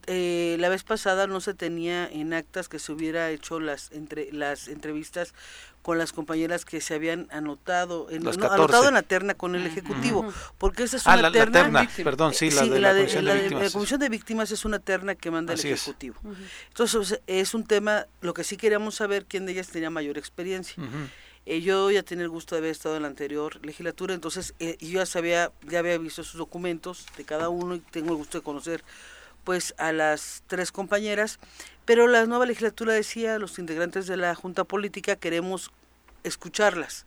[0.08, 4.32] eh, la vez pasada no se tenía en actas que se hubiera hecho las entre
[4.32, 5.34] las entrevistas
[5.84, 10.32] con las compañeras que se habían anotado en, anotado en la terna con el ejecutivo
[10.58, 13.64] porque esa es ah, una terna, perdón sí la de la, comisión de, víctimas.
[13.64, 16.16] la comisión de víctimas es una terna que manda el ejecutivo.
[16.70, 20.84] Entonces es un tema lo que sí queríamos saber quién de ellas tenía mayor experiencia.
[21.46, 24.78] Eh, yo ya tenía el gusto de haber estado en la anterior legislatura entonces eh,
[24.82, 28.40] yo ya sabía ya había visto sus documentos de cada uno y tengo el gusto
[28.40, 28.84] de conocer
[29.44, 31.40] pues a las tres compañeras,
[31.86, 35.72] pero la nueva legislatura decía, los integrantes de la Junta Política queremos
[36.24, 37.06] escucharlas,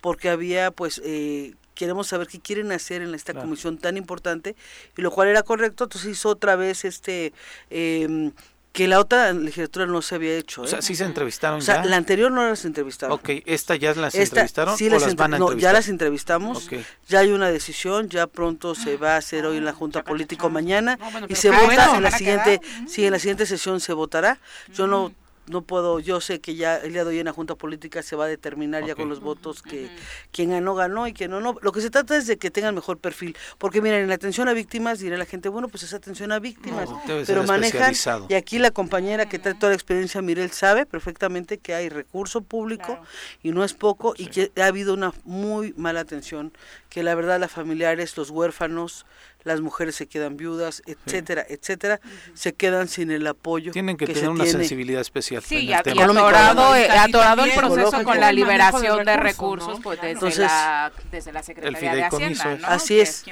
[0.00, 4.56] porque había pues eh, queremos saber qué quieren hacer en esta comisión tan importante
[4.96, 7.32] y lo cual era correcto entonces hizo otra vez este
[7.70, 8.30] eh,
[8.72, 10.62] que la otra legislatura no se había hecho.
[10.62, 10.82] O sea, ¿eh?
[10.82, 13.14] sí se entrevistaron o sea, la anterior no las entrevistaron.
[13.14, 16.68] Ok, ¿esta ya las entrevistaron sí o las, van a no, ya las entrevistamos.
[17.08, 20.48] Ya hay una decisión, ya pronto se va a hacer hoy en la Junta Política
[20.48, 20.98] mañana
[21.28, 24.38] y se vota en la siguiente, sí, en la siguiente sesión se votará.
[24.72, 25.12] Yo no
[25.46, 28.14] no puedo, yo sé que ya el día de hoy en la Junta Política se
[28.14, 29.90] va a determinar ya con los votos que
[30.30, 31.56] quien ganó, ganó y quien no, no.
[31.62, 34.48] Lo que se trata es de que tengan mejor perfil, porque miren, en la atención
[34.48, 36.88] a víctimas dirá la gente, bueno, pues es atención a víctimas,
[37.26, 37.94] pero manejan,
[38.28, 42.42] y aquí la compañera que trae toda la experiencia, Mirel, sabe perfectamente que hay recurso
[42.42, 42.98] público
[43.42, 46.52] y no es poco y que ha habido una muy mala atención,
[46.88, 49.06] que la verdad las familiares, los huérfanos,
[49.44, 52.00] las mujeres se quedan viudas, etcétera, etcétera,
[52.34, 53.72] se quedan sin el apoyo.
[53.72, 55.42] Tienen que, tener una sensibilidad especial.
[55.42, 60.38] Sí, y, atorado, eh, atorado el proceso con la liberación de recursos, pues desde, Entonces,
[60.40, 62.66] la, desde la Secretaría de Hacienda, ¿no?
[62.66, 63.24] Así es.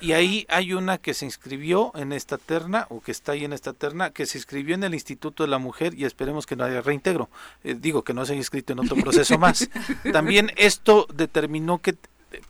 [0.00, 3.52] y ahí hay una que se inscribió en esta terna, o que está ahí en
[3.52, 6.64] esta terna, que se inscribió en el Instituto de la Mujer y esperemos que no
[6.64, 7.28] haya reintegro.
[7.64, 9.68] Eh, digo, que no se haya inscrito en otro proceso más.
[10.12, 11.96] También esto determinó que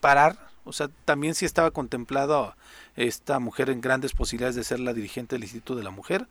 [0.00, 0.45] parar?
[0.66, 2.54] O sea, también si estaba contemplado
[2.96, 6.26] esta mujer en grandes posibilidades de ser la dirigente del Instituto de la Mujer.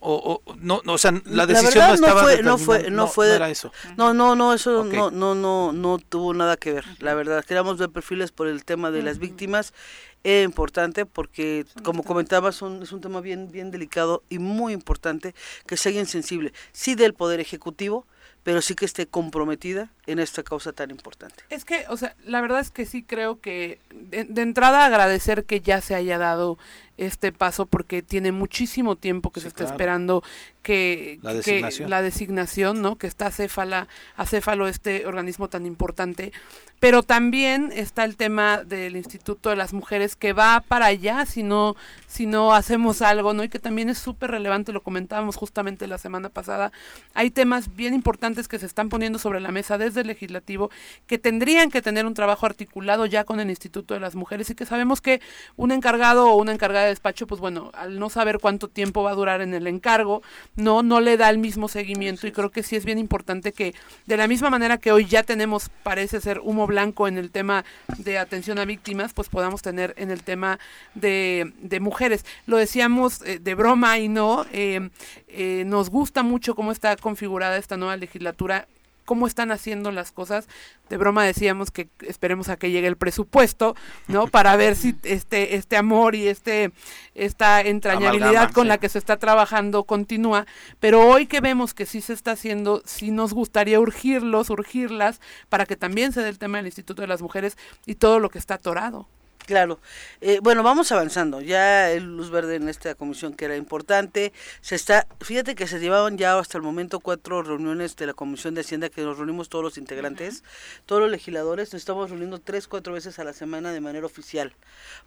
[0.00, 3.50] O, no, no, o sea, la decisión no estaba fue, no fue, no, fue, era
[3.50, 3.72] eso.
[3.96, 6.84] No, no, no, eso no, no, no, no tuvo nada que ver.
[7.00, 9.74] La verdad, queríamos ver perfiles por el tema de las víctimas.
[10.22, 15.34] Es importante porque, como comentabas, es un tema bien, bien delicado y muy importante
[15.66, 18.06] que sea sensible, sí del Poder Ejecutivo,
[18.48, 21.44] pero sí que esté comprometida en esta causa tan importante.
[21.50, 25.60] Es que, o sea, la verdad es que sí creo que de, entrada agradecer que
[25.60, 26.56] ya se haya dado
[26.98, 30.22] este paso porque tiene muchísimo tiempo que se está esperando
[30.62, 31.90] que la designación.
[31.90, 32.96] la designación, ¿no?
[32.96, 36.32] Que está acéfala, acéfalo este organismo tan importante,
[36.80, 41.42] pero también está el tema del Instituto de las Mujeres que va para allá si
[41.42, 41.74] no
[42.06, 43.44] si no hacemos algo, ¿no?
[43.44, 46.72] Y que también es súper relevante, lo comentábamos justamente la semana pasada.
[47.14, 50.70] Hay temas bien importantes que se están poniendo sobre la mesa desde el legislativo
[51.06, 54.54] que tendrían que tener un trabajo articulado ya con el Instituto de las Mujeres y
[54.54, 55.20] que sabemos que
[55.56, 59.14] un encargado o una encargada despacho, pues bueno, al no saber cuánto tiempo va a
[59.14, 60.22] durar en el encargo,
[60.56, 63.74] no no le da el mismo seguimiento y creo que sí es bien importante que
[64.06, 67.64] de la misma manera que hoy ya tenemos parece ser humo blanco en el tema
[67.98, 70.58] de atención a víctimas, pues podamos tener en el tema
[70.94, 72.24] de, de mujeres.
[72.46, 74.90] Lo decíamos eh, de broma y no, eh,
[75.28, 78.66] eh, nos gusta mucho cómo está configurada esta nueva legislatura
[79.08, 80.48] cómo están haciendo las cosas.
[80.90, 83.74] De broma decíamos que esperemos a que llegue el presupuesto,
[84.06, 84.26] ¿no?
[84.36, 86.72] Para ver si este este amor y este
[87.14, 90.46] esta entrañabilidad con la que se está trabajando continúa,
[90.78, 95.64] pero hoy que vemos que sí se está haciendo, sí nos gustaría urgirlos, urgirlas para
[95.64, 97.56] que también se dé el tema del Instituto de las Mujeres
[97.86, 99.08] y todo lo que está atorado.
[99.48, 99.80] Claro.
[100.20, 101.40] Eh, bueno, vamos avanzando.
[101.40, 104.34] Ya el luz verde en esta comisión que era importante.
[104.60, 108.54] Se está, fíjate que se llevaban ya hasta el momento cuatro reuniones de la comisión
[108.54, 110.44] de Hacienda que nos reunimos todos los integrantes,
[110.84, 111.72] todos los legisladores.
[111.72, 114.52] Nos estamos reuniendo tres, cuatro veces a la semana de manera oficial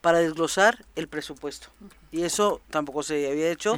[0.02, 1.68] para desglosar el presupuesto.
[2.10, 3.78] Y eso tampoco se había hecho.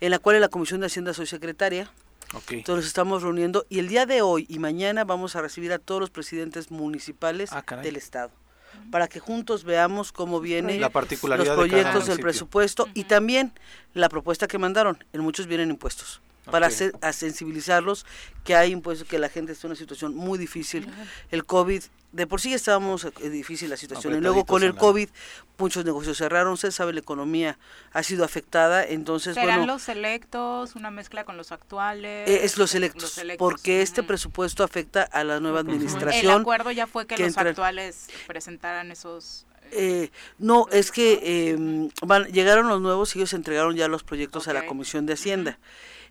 [0.00, 1.90] En la cual en la comisión de Hacienda soy secretaria.
[2.32, 2.60] Okay.
[2.60, 6.00] Entonces estamos reuniendo y el día de hoy y mañana vamos a recibir a todos
[6.00, 8.30] los presidentes municipales ah, del estado
[8.90, 13.52] para que juntos veamos cómo vienen los proyectos del presupuesto y también
[13.94, 15.04] la propuesta que mandaron.
[15.12, 16.20] En muchos vienen impuestos
[16.50, 18.06] para hacer, a sensibilizarlos
[18.44, 20.88] que hay impuestos, que la gente está en una situación muy difícil.
[21.30, 21.82] El COVID
[22.12, 25.08] de por sí estábamos eh, difícil la situación y luego con el COVID
[25.58, 27.58] muchos negocios cerraron, se sabe la economía
[27.92, 32.28] ha sido afectada, entonces ¿Serán los electos, una mezcla con los actuales?
[32.28, 36.36] Eh, es los electos, porque este presupuesto afecta a la nueva administración.
[36.36, 42.24] El acuerdo ya fue que, los actuales presentaran esos eh, no, es que em, van,
[42.32, 45.58] llegaron los nuevos y ellos entregaron ya los proyectos a la Comisión de Hacienda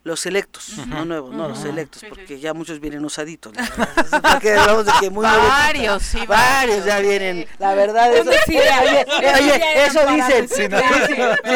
[0.03, 3.53] los electos, no nuevos, no, los electos, porque ya muchos vienen usaditos.
[5.11, 7.45] varios, sí, varios ya vienen.
[7.59, 10.47] La verdad es oye, eso dicen.
[10.47, 10.67] Sí,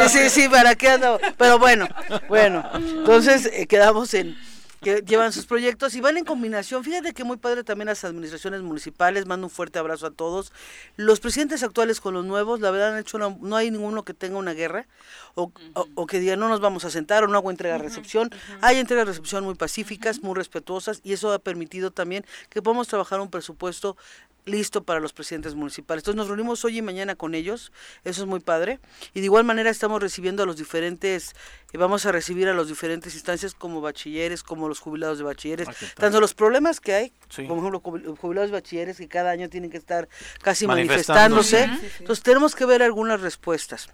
[0.09, 1.19] sí, sí, para qué ando.
[1.37, 1.87] Pero bueno,
[2.27, 4.37] bueno, entonces eh, quedamos en
[4.81, 6.83] que llevan sus proyectos y van en combinación.
[6.83, 10.51] Fíjate que muy padre también las administraciones municipales, mando un fuerte abrazo a todos.
[10.95, 14.37] Los presidentes actuales con los nuevos, la verdad han hecho no hay ninguno que tenga
[14.37, 14.87] una guerra
[15.35, 15.51] o,
[15.95, 18.31] o, que diga no nos vamos a sentar o no hago entrega-recepción.
[18.61, 23.29] Hay entregas-recepción muy pacíficas, muy respetuosas y eso ha permitido también que podamos trabajar un
[23.29, 23.97] presupuesto
[24.45, 26.01] listo para los presidentes municipales.
[26.01, 27.71] Entonces nos reunimos hoy y mañana con ellos,
[28.03, 28.79] eso es muy padre.
[29.13, 31.35] Y de igual manera estamos recibiendo a los diferentes,
[31.73, 35.67] y vamos a recibir a los diferentes instancias como bachilleres, como los jubilados de bachilleres,
[35.67, 39.49] ah, tanto los problemas que hay, como por ejemplo jubilados de bachilleres que cada año
[39.49, 40.09] tienen que estar
[40.41, 41.69] casi manifestándose.
[41.99, 43.89] Entonces tenemos que ver algunas respuestas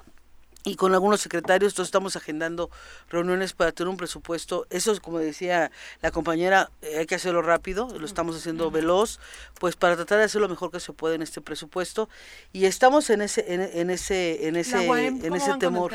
[0.68, 2.70] y con algunos secretarios, entonces estamos agendando
[3.10, 4.68] reuniones para tener un presupuesto.
[4.70, 9.20] Eso es como decía la compañera, eh, hay que hacerlo rápido, lo estamos haciendo veloz,
[9.60, 12.10] pues para tratar de hacer lo mejor que se puede en este presupuesto.
[12.52, 13.80] Y estamos en ese, en, ese,
[14.48, 15.94] en ese, en ese temor.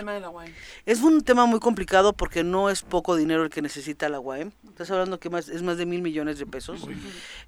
[0.87, 4.53] es un tema muy complicado porque no es poco dinero el que necesita la UAM.
[4.69, 6.89] Estás hablando que más, es más de mil millones de pesos.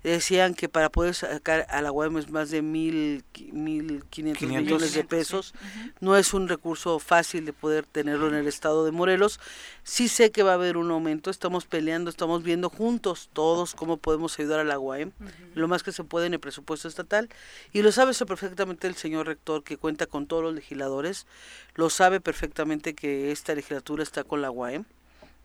[0.03, 4.93] Decían que para poder sacar a la UAM es más de mil, mil quinientos millones
[4.93, 5.55] de pesos.
[6.01, 9.39] No es un recurso fácil fácil de poder tenerlo en el estado de Morelos.
[9.85, 13.99] Sí sé que va a haber un aumento, estamos peleando, estamos viendo juntos todos cómo
[13.99, 15.12] podemos ayudar a la UAM,
[15.55, 17.29] lo más que se puede en el presupuesto estatal.
[17.73, 21.29] Y lo sabe eso perfectamente el señor rector que cuenta con todos los legisladores,
[21.77, 24.85] lo sabe perfectamente que esta legislatura está con la UAM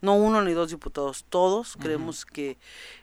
[0.01, 2.57] no uno ni dos diputados, todos creemos que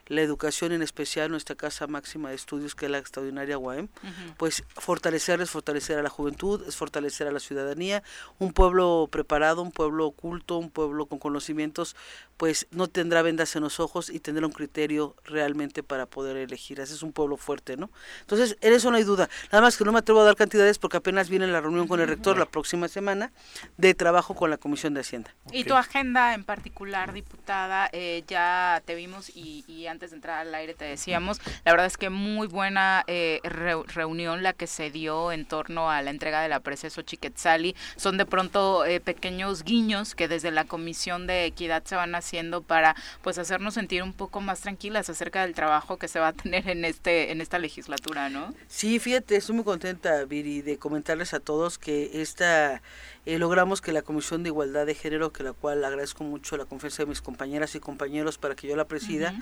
[0.07, 3.89] la educación, en especial nuestra Casa Máxima de Estudios, que es la extraordinaria UAM,
[4.37, 8.03] pues fortalecer es fortalecer a la juventud, es fortalecer a la ciudadanía,
[8.39, 11.95] un pueblo preparado, un pueblo oculto, un pueblo con conocimientos,
[12.37, 16.79] pues no tendrá vendas en los ojos y tendrá un criterio realmente para poder elegir.
[16.79, 17.89] Ese es un pueblo fuerte, ¿no?
[18.21, 19.29] Entonces, en eso no hay duda.
[19.51, 21.99] Nada más que no me atrevo a dar cantidades porque apenas viene la reunión con
[21.99, 23.31] el rector la próxima semana
[23.77, 25.33] de trabajo con la Comisión de Hacienda.
[25.51, 27.89] ¿Y tu agenda en particular, diputada?
[27.91, 31.87] Eh, ya te vimos y, y antes de entrar al aire te decíamos, la verdad
[31.87, 36.41] es que muy buena eh, reunión la que se dio en torno a la entrega
[36.41, 37.75] de la presa Chiquetzali.
[37.95, 42.61] Son de pronto eh, pequeños guiños que desde la Comisión de Equidad se van haciendo
[42.61, 46.33] para pues hacernos sentir un poco más tranquilas acerca del trabajo que se va a
[46.33, 48.53] tener en este en esta legislatura, ¿no?
[48.67, 52.81] Sí, fíjate, estoy muy contenta, Viri, de comentarles a todos que esta
[53.25, 56.65] eh, logramos que la Comisión de Igualdad de Género, que la cual agradezco mucho la
[56.65, 59.33] confianza de mis compañeras y compañeros para que yo la presida,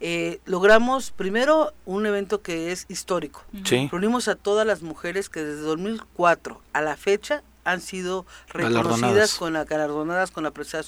[0.00, 3.44] eh, logramos primero un evento que es histórico.
[3.90, 9.52] Reunimos a todas las mujeres que desde 2004 a la fecha han sido reconocidas con
[9.52, 10.84] la galardonadas con la presa de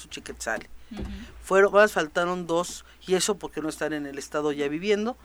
[0.89, 1.35] su chiquetzal.
[1.43, 5.17] Fueron, más faltaron dos, y eso porque no están en el estado ya viviendo,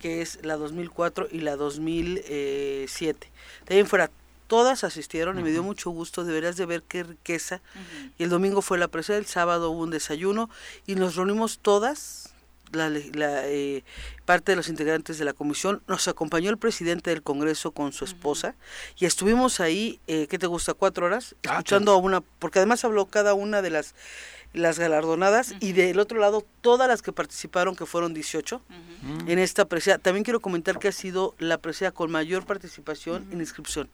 [0.00, 3.30] que es la 2004 y la 2007.
[3.64, 4.10] También fuera
[4.48, 7.60] todas asistieron y me dio mucho gusto, deberías de ver qué riqueza.
[8.18, 10.50] Y el domingo fue la presa, el sábado hubo un desayuno
[10.86, 12.34] y nos reunimos todas,
[12.72, 13.84] la, eh,
[14.24, 18.04] parte de los integrantes de la comisión, nos acompañó el presidente del Congreso con su
[18.04, 18.56] esposa
[18.98, 20.74] y estuvimos ahí, eh, ¿qué te gusta?
[20.74, 23.94] Cuatro horas, ah, escuchando a una, porque además habló cada una de las
[24.52, 28.62] las galardonadas y del otro lado todas las que participaron, que fueron 18
[29.26, 29.98] en esta presea.
[29.98, 33.90] También quiero comentar que ha sido la presea con mayor participación en inscripción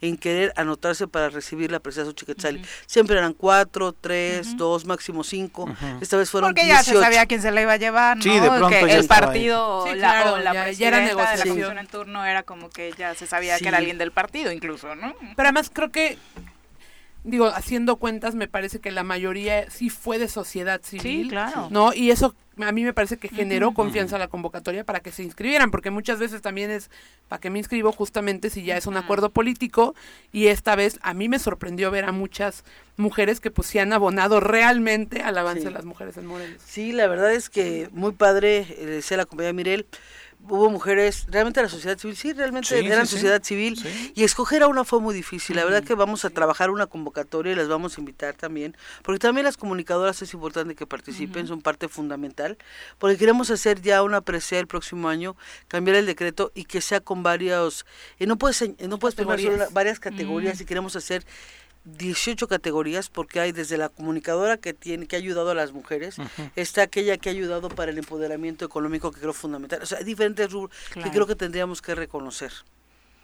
[0.00, 2.62] en querer anotarse para recibir la presencia Chiquetzali.
[2.86, 5.68] Siempre eran cuatro, tres, dos, máximo cinco.
[6.00, 8.22] Esta vez fueron Porque ya se sabía quién se la iba a llevar, ¿no?
[8.22, 11.78] Sí, de pronto que el partido la, o la ya, ya era negociación.
[11.78, 15.14] en turno era como que ya se sabía que era alguien del partido incluso, ¿no?
[15.36, 16.18] Pero además creo que
[17.24, 21.24] digo, haciendo cuentas, me parece que la mayoría sí fue de sociedad civil.
[21.24, 21.68] Sí, claro.
[21.70, 21.92] ¿No?
[21.92, 25.22] Y eso a mí me parece que generó confianza a la convocatoria para que se
[25.22, 26.90] inscribieran, porque muchas veces también es
[27.28, 29.94] para que me inscribo justamente si ya es un acuerdo político
[30.30, 32.64] y esta vez a mí me sorprendió ver a muchas
[32.96, 36.62] mujeres que pues se han abonado realmente al avance de las mujeres en Morelos.
[36.64, 39.86] Sí, la verdad es que muy padre, eh, decía la compañera Mirel,
[40.48, 43.80] hubo mujeres, realmente la sociedad civil, sí, realmente eran sociedad civil,
[44.14, 45.56] y escoger a una fue muy difícil.
[45.56, 49.18] La verdad que vamos a trabajar una convocatoria y las vamos a invitar también, porque
[49.18, 52.58] también las comunicadoras es importante que participen, son parte fundamental,
[52.98, 55.36] porque queremos hacer ya una presea el próximo año,
[55.68, 57.86] cambiar el decreto y que sea con varios,
[58.18, 59.38] eh, no puedes, no puedes tomar
[59.72, 61.24] varias categorías y queremos hacer
[61.84, 66.16] 18 categorías porque hay desde la comunicadora que tiene que ha ayudado a las mujeres,
[66.56, 70.04] está aquella que ha ayudado para el empoderamiento económico que creo fundamental, o sea, hay
[70.04, 72.52] diferentes rubros que creo que tendríamos que reconocer.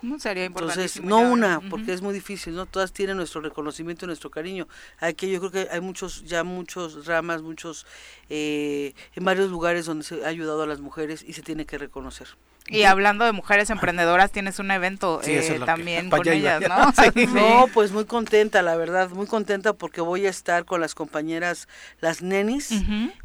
[0.02, 2.64] No sería Entonces, no una, porque es muy difícil, ¿no?
[2.64, 4.66] Todas tienen nuestro reconocimiento y nuestro cariño.
[4.98, 7.86] Aquí yo creo que hay muchos, ya muchos ramas, muchos,
[8.30, 11.76] eh, en varios lugares donde se ha ayudado a las mujeres y se tiene que
[11.76, 12.28] reconocer.
[12.70, 16.92] Y hablando de mujeres emprendedoras, tienes un evento eh, también con ellas, ¿no?
[17.34, 21.68] No, pues muy contenta, la verdad, muy contenta porque voy a estar con las compañeras,
[22.00, 22.70] las nenis.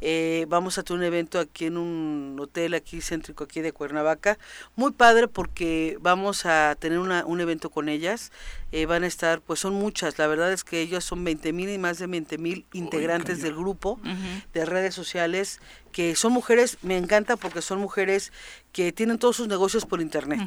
[0.01, 4.37] Eh, vamos a tener un evento aquí en un hotel aquí céntrico aquí de Cuernavaca.
[4.75, 8.31] Muy padre porque vamos a tener una, un evento con ellas.
[8.77, 11.69] Eh, van a estar, pues son muchas, la verdad es que ellas son 20 mil
[11.69, 14.01] y más de 20 mil integrantes del grupo
[14.53, 15.61] de redes sociales
[15.93, 18.33] que son mujeres, me encanta porque son mujeres
[18.73, 20.41] que tienen todos sus negocios por internet.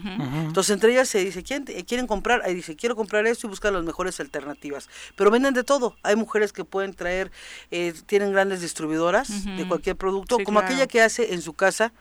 [0.47, 2.43] Entonces entre ellas se dice, ¿quieren, quieren comprar?
[2.45, 4.91] Ahí dice, quiero comprar esto y buscar las mejores alternativas.
[5.17, 5.97] Pero venden de todo.
[6.03, 7.33] Hay mujeres que pueden traer,
[7.71, 11.95] eh, tienen grandes distribuidoras de cualquier producto, como aquella que hace en su casa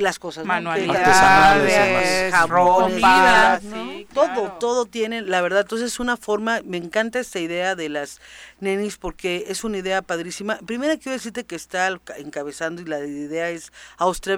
[0.00, 2.32] las cosas manualidades,
[4.12, 8.20] todo, todo tiene, la verdad, entonces es una forma, me encanta esta idea de las
[8.60, 10.58] nenis porque es una idea padrísima.
[10.66, 14.36] Primero quiero decirte que está encabezando y la idea es Austria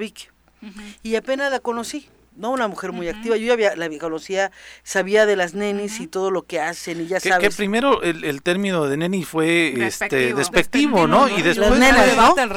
[1.02, 2.50] Y apenas la conocí, ¿no?
[2.50, 3.36] Una mujer muy activa.
[3.36, 4.50] Yo ya había, la conocía,
[4.82, 7.48] sabía de las nenis y todo lo que hacen y ya que, sabes.
[7.48, 11.28] Que primero el, el, término de neni fue despectivo, este, despectivo, ¿no?
[11.28, 11.72] Y después...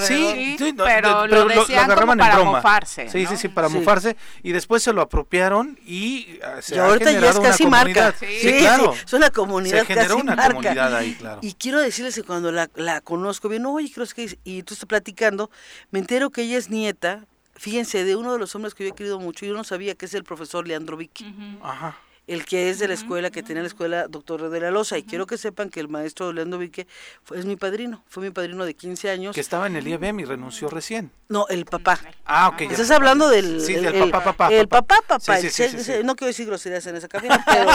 [0.08, 3.10] Sí, sí, pero, lo, decían como para mofarse.
[3.10, 4.16] Sí, sí, sí, para mofarse.
[4.44, 8.14] Y después se lo apropiaron y ah, se y ahorita ya es casi marca.
[8.20, 8.94] Sí, claro.
[8.94, 10.54] es una comunidad se generó casi una marca.
[10.54, 11.40] comunidad ahí, claro.
[11.42, 14.38] Y quiero decirles que cuando la, la conozco bien, oye, creo que...
[14.44, 15.50] Y tú estás platicando,
[15.90, 17.26] me entero que ella es nieta
[17.56, 20.06] fíjense, de uno de los hombres que yo he querido mucho, yo no sabía que
[20.06, 21.60] es el profesor Leandro Vicky.
[21.62, 21.98] Ajá.
[22.28, 24.98] el que es de la escuela, que tenía la escuela Doctor de la Loza.
[24.98, 26.88] Y quiero que sepan que el maestro Leandro Vique
[27.24, 29.36] fue, es mi padrino, fue mi padrino de 15 años.
[29.36, 31.12] Que estaba en el IBM y renunció recién.
[31.28, 32.00] No, el papá.
[32.26, 32.62] Ah, ok.
[32.62, 34.54] Estás hablando del, sí, el, del papá, papá.
[34.54, 35.38] El papá, papá.
[35.38, 37.70] Sí, sí, sí, no quiero decir groserías en esa cabina, pero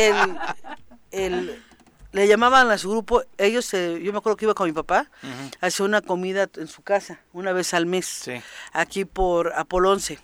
[0.00, 0.38] el,
[1.10, 1.62] el,
[2.12, 5.10] le llamaban a su grupo, ellos, yo me acuerdo que iba con mi papá,
[5.60, 8.30] a hacer una comida en su casa, una vez al mes,
[8.72, 10.18] aquí por Apolonce,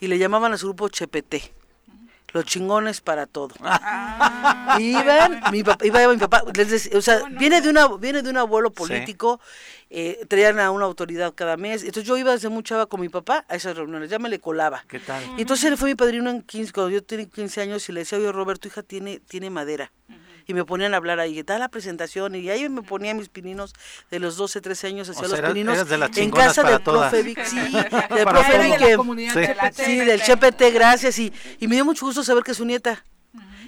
[0.00, 1.52] y le llamaban a su grupo Chepete
[2.34, 3.54] los chingones para todo.
[3.60, 4.76] Ah.
[4.80, 8.72] iban, mi papá, iba, mi papá, o sea, viene de una, viene de un abuelo
[8.72, 9.40] político,
[9.88, 13.08] eh, traían a una autoridad cada mes, entonces yo iba desde muy chava con mi
[13.08, 14.84] papá a esas reuniones, ya me le colaba.
[14.88, 15.22] ¿Qué tal?
[15.38, 18.00] Y entonces él fue mi padrino en 15, cuando yo tenía 15 años y le
[18.00, 19.92] decía, oye Roberto, tu hija tiene, tiene madera
[20.46, 23.72] y me ponían a hablar ahí, da la presentación, y ahí me ponía mis pininos
[24.10, 27.56] de los 12, 13 años, hacía los pininos en casa del profe Vic, sí,
[28.10, 32.54] del profe Vic, sí, del CHPT, gracias, y, y me dio mucho gusto saber que
[32.54, 33.04] su nieta,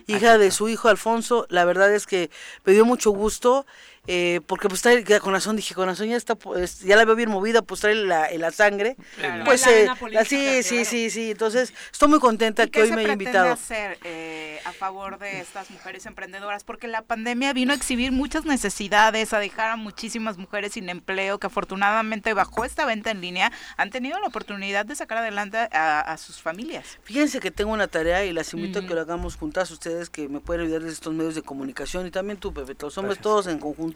[0.07, 2.31] hija de su hijo Alfonso, la verdad es que
[2.65, 3.66] me dio mucho gusto
[4.09, 7.16] eh, porque pues trae, con razón dije, con razón ya está, pues, ya la veo
[7.16, 8.97] bien movida, pues trae la, la sangre.
[9.45, 9.89] Pues eh,
[10.24, 13.53] sí, sí, sí, sí, entonces estoy muy contenta que hoy me haya invitado.
[13.53, 16.62] hacer eh, a favor de estas mujeres emprendedoras?
[16.65, 21.39] Porque la pandemia vino a exhibir muchas necesidades, a dejar a muchísimas mujeres sin empleo,
[21.39, 26.16] que afortunadamente bajo esta venta en línea han tenido la oportunidad de sacar adelante a,
[26.16, 26.99] sus familias.
[27.03, 30.28] Fíjense que tengo una tarea y las invito a que lo hagamos juntas ustedes que
[30.28, 33.49] me pueden ayudar desde estos medios de comunicación y también tú, Pepe, los hombres todos
[33.49, 33.95] en conjunto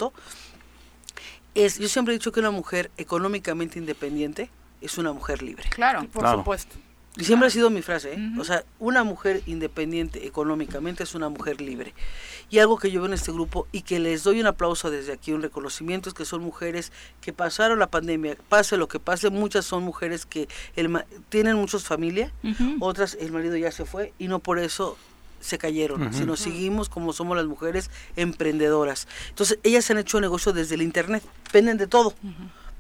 [1.55, 4.51] es, yo siempre he dicho que una mujer económicamente independiente
[4.81, 5.69] es una mujer libre.
[5.71, 6.77] Claro, por supuesto.
[7.17, 8.31] Y siempre ha sido mi frase, ¿eh?
[8.39, 11.93] o sea, una mujer independiente económicamente es una mujer libre.
[12.51, 15.13] Y algo que yo veo en este grupo y que les doy un aplauso desde
[15.13, 19.29] aquí, un reconocimiento, es que son mujeres que pasaron la pandemia, pase lo que pase,
[19.29, 22.33] muchas son mujeres que el, tienen muchos familia,
[22.79, 24.97] otras el marido ya se fue y no por eso
[25.41, 29.09] se cayeron, sino seguimos como somos las mujeres emprendedoras.
[29.31, 31.23] Entonces, ellas han hecho negocio desde el Internet,
[31.53, 32.15] venden de todo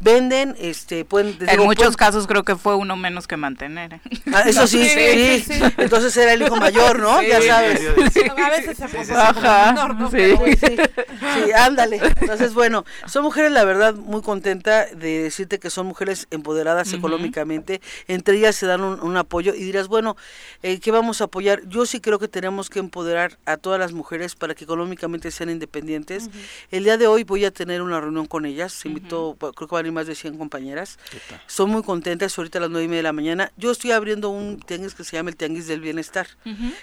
[0.01, 1.37] venden, este, pueden...
[1.47, 3.95] En muchos casos creo que fue uno menos que mantener.
[3.95, 4.01] ¿eh?
[4.33, 4.89] Ah, eso sí,
[5.45, 7.23] sí, Entonces era el hijo mayor, ¿no?
[7.23, 7.81] ya sabes.
[8.37, 10.11] a veces se puso ¿no?
[10.11, 12.01] Sí, ándale.
[12.21, 17.81] Entonces, bueno, son mujeres, la verdad, muy contenta de decirte que son mujeres empoderadas económicamente.
[18.09, 20.17] Entre ellas se dan un, apoyo y dirás, bueno,
[20.63, 21.61] eh, ¿qué vamos a apoyar?
[21.69, 25.51] Yo sí creo que tenemos que empoderar a todas las mujeres para que económicamente sean
[25.51, 26.31] independientes.
[26.71, 28.73] El día de hoy voy a tener una reunión con ellas.
[28.73, 30.99] Se invitó, creo que van más de 100 compañeras.
[31.47, 33.53] Son muy contentas ahorita a las 9 y media de la mañana.
[33.57, 36.27] Yo estoy abriendo un tianguis que se llama el Tianguis del Bienestar.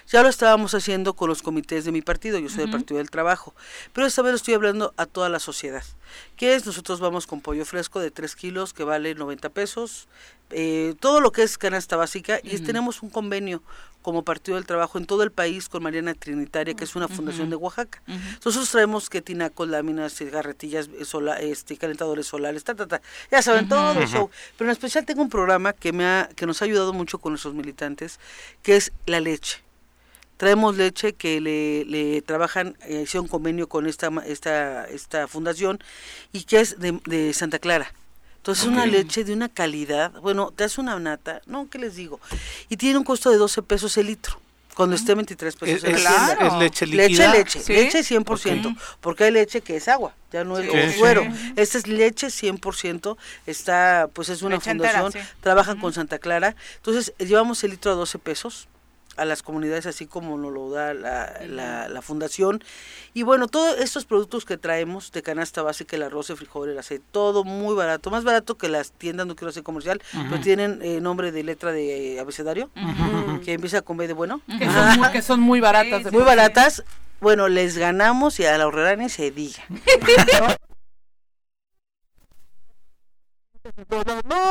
[0.08, 3.10] Ya lo estábamos haciendo con los comités de mi partido, yo soy del Partido del
[3.10, 3.54] Trabajo,
[3.94, 5.84] pero esta vez lo estoy hablando a toda la sociedad.
[6.38, 6.68] ¿Qué es?
[6.68, 10.08] Nosotros vamos con pollo fresco de 3 kilos que vale 90 pesos,
[10.52, 13.64] eh, todo lo que es canasta básica y tenemos un convenio
[14.04, 17.50] como Partido del Trabajo en todo el país con Mariana Trinitaria, que es una fundación
[17.50, 18.02] de Oaxaca.
[18.46, 23.02] Nosotros traemos que tinacos, láminas, cigarretillas, sola, este, calentadores solares, ta, ta, ta.
[23.32, 24.30] Ya saben, todo el show.
[24.58, 27.34] Pero en especial tengo un programa que, me ha, que nos ha ayudado mucho con
[27.34, 28.20] nuestros militantes,
[28.62, 29.67] que es la leche.
[30.38, 35.80] Traemos leche que le, le trabajan, eh, hicieron convenio con esta, esta, esta fundación
[36.32, 37.94] y que es de, de Santa Clara.
[38.38, 41.96] Entonces es una leche de una calidad, bueno, te hace una nata, no, ¿qué les
[41.96, 42.22] digo?
[42.70, 44.40] Y tiene un costo de 12 pesos el litro
[44.78, 47.34] cuando esté 23 pesos es, es leche líquida.
[47.34, 51.26] Leche, leche, leche 100%, porque hay leche que es agua, ya no es suero.
[51.56, 55.12] Esta es leche 100%, está, pues es una fundación,
[55.42, 56.56] trabajan con Santa Clara.
[56.76, 58.68] Entonces, llevamos el litro a 12 pesos
[59.18, 62.64] a las comunidades así como nos lo da la, la, fundación.
[63.14, 66.78] Y bueno, todos estos productos que traemos de canasta básica, el arroz, el frijol, el
[66.78, 70.80] aceite, todo muy barato, más barato que las tiendas, no quiero hacer comercial, pero tienen
[70.82, 72.70] eh, nombre de letra de abecedario,
[73.44, 74.42] que empieza con B de bueno.
[75.12, 76.12] Que son muy, baratas.
[76.12, 76.84] muy baratas.
[77.20, 79.64] Bueno, les ganamos y a la horrera se diga.
[79.70, 80.48] No,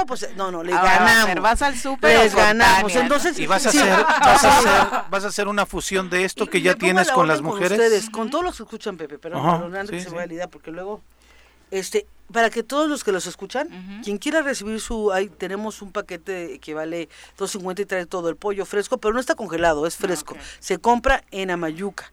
[0.07, 1.43] pues no, no, le ganamos.
[1.43, 2.19] vas al súper.
[2.19, 2.95] Les ganamos.
[2.95, 6.49] Entonces, y vas a, hacer, vas, a hacer, vas a hacer una fusión de esto
[6.49, 7.79] que ya tienes con las mujeres.
[7.79, 10.49] Con ustedes, con todos los que escuchan, Pepe, pero no que se vaya la idea,
[10.49, 11.03] porque luego,
[11.71, 13.69] este, para que todos los que los escuchan,
[14.03, 18.37] quien quiera recibir su, ahí tenemos un paquete que vale 2.50 y trae todo el
[18.37, 20.37] pollo fresco, pero no está congelado, es fresco.
[20.59, 22.13] Se compra en Amayuca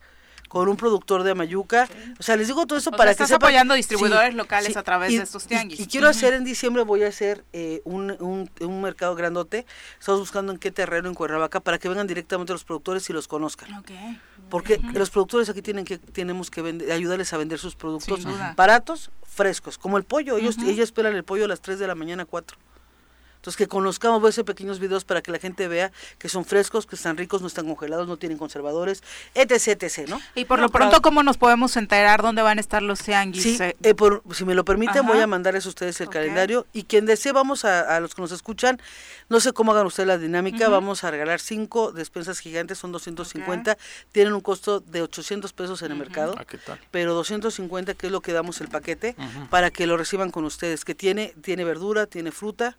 [0.53, 1.89] con un productor de Amayuca.
[2.19, 3.37] O sea, les digo todo eso para que sepan.
[3.37, 5.79] apoyando distribuidores locales a través de estos tianguis.
[5.79, 9.65] Y, quiero hacer en diciembre, voy a hacer eh, un, un, un, mercado grandote.
[9.97, 13.27] Estamos buscando en qué terreno en Cuernavaca para que vengan directamente los productores y los
[13.27, 13.83] conozcan.
[14.51, 16.61] Porque los productores aquí tienen que tenemos que
[16.93, 18.19] ayudarles a vender sus productos
[18.55, 20.37] baratos, frescos, como el pollo.
[20.37, 22.59] Ellos, ellos esperan el pollo a las 3 de la mañana, 4
[23.43, 26.45] Entonces que conozcamos, voy a hacer pequeños videos para que la gente vea que son
[26.45, 29.03] frescos, que están ricos, no están congelados, no tienen conservadores,
[29.35, 30.21] etc, etc, ¿no?
[30.33, 33.43] Y por lo pronto, ¿cómo nos podemos enterar dónde van a estar los tianguis?
[33.43, 36.65] Sí, eh, eh, por, si me lo permiten, voy a mandarles a ustedes el calendario.
[36.71, 38.79] Y quien desee, vamos a, los que nos escuchan,
[39.27, 43.77] no sé cómo hagan ustedes la dinámica, vamos a regalar cinco despensas gigantes, son 250,
[44.13, 46.79] tienen un costo de 800 pesos en el mercado, ah, ¿qué tal?
[46.91, 49.17] pero 250 que es lo que damos el paquete
[49.49, 52.77] para que lo reciban con ustedes, que tiene tiene verdura, tiene fruta,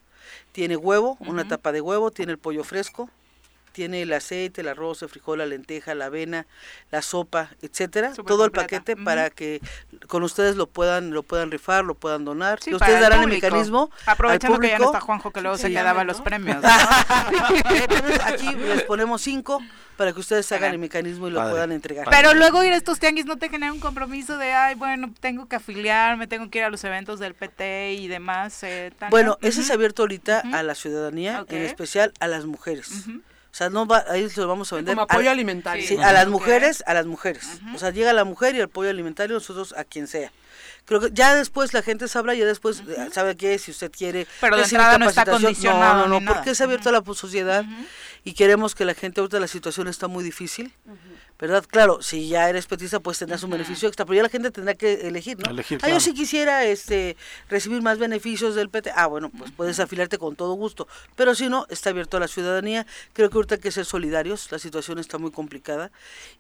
[0.52, 3.10] tiene huevo, una tapa de huevo, tiene el pollo fresco,
[3.74, 6.46] tiene el aceite, el arroz, el frijol, la lenteja, la avena,
[6.92, 9.60] la sopa, etcétera, todo el paquete para que
[10.06, 12.60] con ustedes lo puedan lo puedan rifar, lo puedan donar.
[12.62, 16.05] Sí, ustedes darán el, mecanismo Aprovechando que ya no está Juanjo que luego se quedaba
[16.05, 16.64] los premios.
[18.24, 19.60] aquí les ponemos cinco
[19.96, 22.06] para que ustedes hagan el mecanismo y lo puedan entregar.
[22.10, 25.46] Pero luego ir a estos tianguis no te genera un compromiso de, ay, bueno, tengo
[25.46, 28.62] que afiliarme, tengo que ir a los eventos del PT y demás.
[28.62, 33.06] Eh, bueno, ese es abierto ahorita a la ciudadanía, en especial a las mujeres.
[33.54, 34.96] O sea, no va, ahí se lo vamos a vender.
[34.96, 35.86] Como apoyo alimentario.
[35.86, 37.60] Sí, a las mujeres, a las mujeres.
[37.72, 40.32] O sea, llega la mujer y el apoyo alimentario, nosotros a quien sea.
[40.85, 44.27] Creo que ya después la gente sabrá, ya después eh, sabe qué, si usted quiere.
[44.40, 46.06] Pero de entrada no está condicionado.
[46.06, 47.65] No, no, no, porque es abierto a la sociedad
[48.23, 50.73] y queremos que la gente, ahorita la situación está muy difícil.
[51.39, 51.65] ¿Verdad?
[51.69, 54.74] Claro, si ya eres petista, pues tendrás un beneficio extra, pero ya la gente tendrá
[54.74, 55.51] que elegir, ¿no?
[55.82, 57.16] ah, yo sí quisiera este,
[57.48, 58.93] recibir más beneficios del PT.
[58.94, 60.86] Ah, bueno, pues puedes afiliarte con todo gusto,
[61.16, 62.86] pero si no, está abierto a la ciudadanía.
[63.12, 65.90] Creo que ahorita hay que ser solidarios, la situación está muy complicada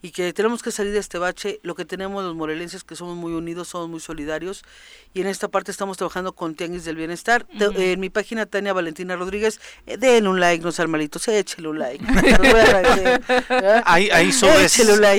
[0.02, 1.60] y que tenemos que salir de este bache.
[1.62, 4.64] Lo que tenemos los morelenses, que somos muy unidos, somos muy solidarios
[5.12, 7.46] y en esta parte estamos trabajando con Tianguis del Bienestar.
[7.58, 11.78] en mi página, Tania Valentina Rodríguez, eh, den un like, no sean malitos, échele un
[11.78, 12.04] like.
[13.84, 14.32] ahí, ahí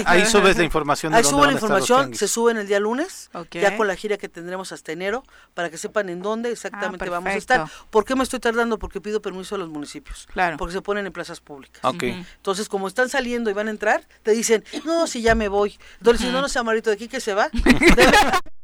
[0.05, 1.13] Ahí subes la información.
[1.13, 4.29] Ahí subo la información, se sube en el día lunes, ya con la gira que
[4.29, 5.23] tendremos hasta enero,
[5.53, 7.67] para que sepan en dónde exactamente ah, vamos a estar.
[7.89, 8.79] ¿Por qué me estoy tardando?
[8.79, 10.27] Porque pido permiso a los municipios.
[10.31, 10.57] Claro.
[10.57, 11.83] Porque se ponen en plazas públicas.
[11.83, 12.25] Okay.
[12.37, 15.77] Entonces, como están saliendo y van a entrar, te dicen, no, si ya me voy.
[15.99, 17.49] Entonces, si no, no sea marito de aquí que se va.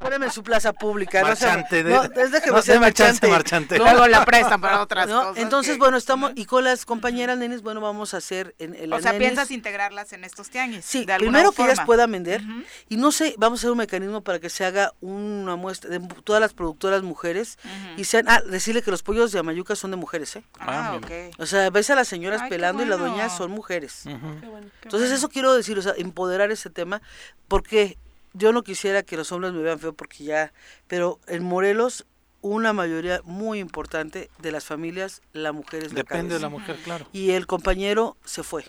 [0.00, 1.20] Póneme en su plaza pública.
[1.22, 1.84] Marchante.
[1.84, 3.28] No, que no sea marchante.
[3.28, 3.78] marchante.
[3.78, 5.36] Luego la prestan para otras cosas.
[5.36, 9.00] Entonces, bueno, estamos, y con las compañeras nenes, bueno, vamos a hacer en el O
[9.00, 10.86] sea, ¿piensas integrarlas en estos tianguis?
[10.86, 12.40] Sí, primero que ellas puedan vender.
[12.88, 16.00] Y no sé, vamos a hacer un mecanismo para que se haga una muestra de
[16.24, 17.58] todas las productoras mujeres.
[17.98, 20.44] Y sean, ah, decirle que los pollos de Amayuca son de mujeres, ¿eh?
[20.58, 21.36] Ah, ok.
[21.38, 24.04] O sea, ves a las señoras pelando y la doña son mujeres.
[24.82, 27.02] Entonces, eso quiero decir, o sea, empoderar ese tema,
[27.48, 27.98] porque
[28.32, 30.52] yo no quisiera que los hombres me vean feo porque ya,
[30.86, 32.06] pero en Morelos
[32.42, 36.76] una mayoría muy importante de las familias, la mujer es la Depende de la mujer,
[36.82, 37.06] claro.
[37.12, 38.64] Y el compañero se fue.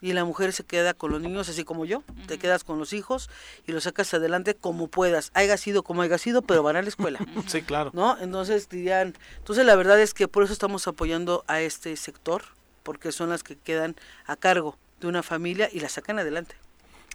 [0.00, 2.02] Y la mujer se queda con los niños, así como yo.
[2.26, 3.30] Te quedas con los hijos
[3.66, 5.30] y los sacas adelante como puedas.
[5.34, 7.20] Haya sido como haya sido, pero van a la escuela.
[7.46, 7.90] sí, claro.
[7.94, 8.18] ¿No?
[8.18, 9.14] Entonces dirían.
[9.38, 12.42] Entonces, la verdad es que por eso estamos apoyando a este sector,
[12.82, 16.56] porque son las que quedan a cargo de una familia y la sacan adelante.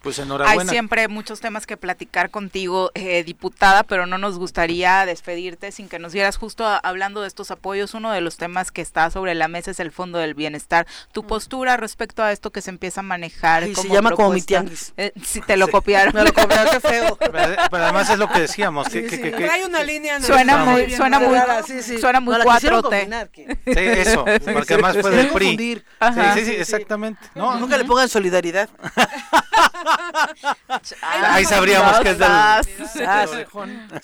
[0.01, 0.61] Pues enhorabuena.
[0.61, 5.89] Hay siempre muchos temas que platicar contigo, eh, diputada, pero no nos gustaría despedirte sin
[5.89, 7.93] que nos dieras justo hablando de estos apoyos.
[7.93, 10.87] Uno de los temas que está sobre la mesa es el Fondo del Bienestar.
[11.11, 11.27] Tu mm.
[11.27, 13.67] postura respecto a esto que se empieza a manejar.
[13.67, 14.93] Y se llama como mi tianguis.
[14.97, 16.13] Eh, si te lo copiaron.
[16.13, 17.17] Me lo copiaron, qué feo.
[17.19, 18.87] Pero, además es lo que decíamos.
[18.89, 20.21] que, Hay una línea.
[20.21, 21.37] suena muy, suena muy,
[21.99, 23.29] suena muy 4T.
[23.65, 24.25] Sí, eso.
[24.53, 25.83] Porque además fue del PRI.
[26.35, 27.21] Sí, sí, exactamente.
[27.35, 28.69] No, nunca le pongan solidaridad.
[31.01, 32.29] Ahí sabríamos que es del...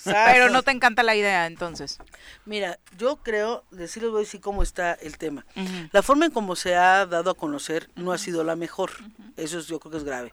[0.04, 1.98] Pero no te encanta la idea, entonces.
[2.44, 5.44] Mira, yo creo, decirles voy a decir cómo está el tema.
[5.92, 8.90] La forma en cómo se ha dado a conocer no ha sido la mejor.
[9.36, 10.32] Eso yo creo que es grave.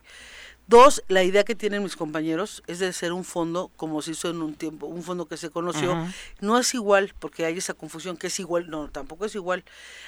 [0.66, 4.30] Dos, la idea que tienen mis compañeros es de ser un fondo, como se hizo
[4.30, 5.96] en un tiempo, un fondo que se conoció.
[6.40, 8.70] No es igual, porque hay esa confusión que es igual.
[8.70, 9.64] No, tampoco es igual.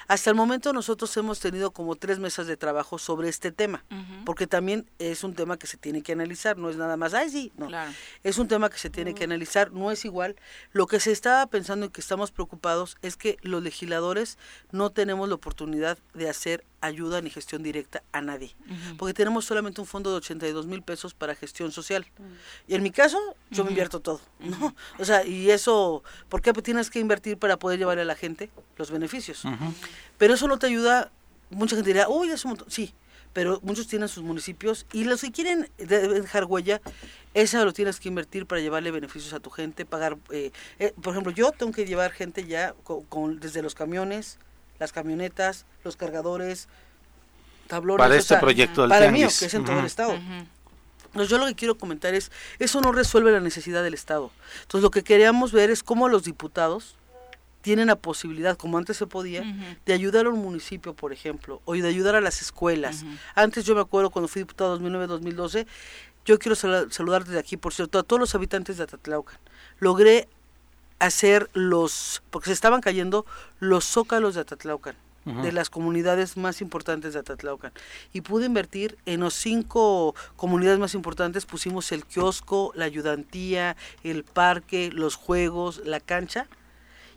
[0.08, 3.84] Hasta el momento nosotros hemos tenido como tres mesas de trabajo sobre este tema,
[4.26, 7.30] porque también es un tema que se tiene que analizar, no es nada más, ay,
[7.30, 7.70] sí, no.
[8.24, 10.36] Es un tema que se tiene que analizar, no es igual.
[10.72, 14.38] Lo que se estaba pensando y que estamos preocupados es que los legisladores
[14.72, 18.56] no tenemos la oportunidad de hacer ayuda ni gestión directa a nadie,
[18.98, 22.06] porque tenemos solamente un fondo de 82 mil pesos para gestión social.
[22.68, 23.20] Y en mi caso,
[23.52, 24.76] yo me invierto todo, ¿no?
[25.00, 28.50] O sea, y eso, ¿por qué tienes que invertir para poder llevarle a la gente
[28.78, 29.44] los beneficios?
[30.18, 31.12] Pero eso no te ayuda,
[31.50, 32.94] mucha gente dirá, uy, es un montón, sí,
[33.34, 36.82] pero muchos tienen sus municipios y los que quieren dejar huella,
[37.34, 41.12] eso lo tienes que invertir para llevarle beneficios a tu gente, pagar, eh, eh, por
[41.12, 42.74] ejemplo, yo tengo que llevar gente ya
[43.10, 44.40] con desde los camiones,
[44.80, 46.68] las camionetas, los cargadores,
[47.68, 48.00] tablones.
[48.00, 50.18] Para este proyecto del Para mí, que es en todo el Estado.
[51.14, 54.32] yo lo que quiero comentar es, eso no resuelve la necesidad del Estado.
[54.62, 56.96] Entonces lo que queríamos ver es cómo los diputados
[57.62, 59.44] tienen la posibilidad, como antes se podía,
[59.88, 63.04] de ayudar a un municipio, por ejemplo, o de ayudar a las escuelas.
[63.34, 65.66] Antes yo me acuerdo cuando fui diputado 2009-2012,
[66.26, 69.40] yo quiero saludar desde aquí, por cierto, a todos los habitantes de Atatlaucan.
[69.80, 70.28] Logré
[71.00, 73.26] hacer los, porque se estaban cayendo
[73.60, 74.96] los zócalos de Atatlaucan,
[75.26, 77.72] de las comunidades más importantes de Atatlaucan.
[78.14, 84.24] Y pude invertir en los cinco comunidades más importantes, pusimos el kiosco, la ayudantía, el
[84.24, 86.48] parque, los juegos, la cancha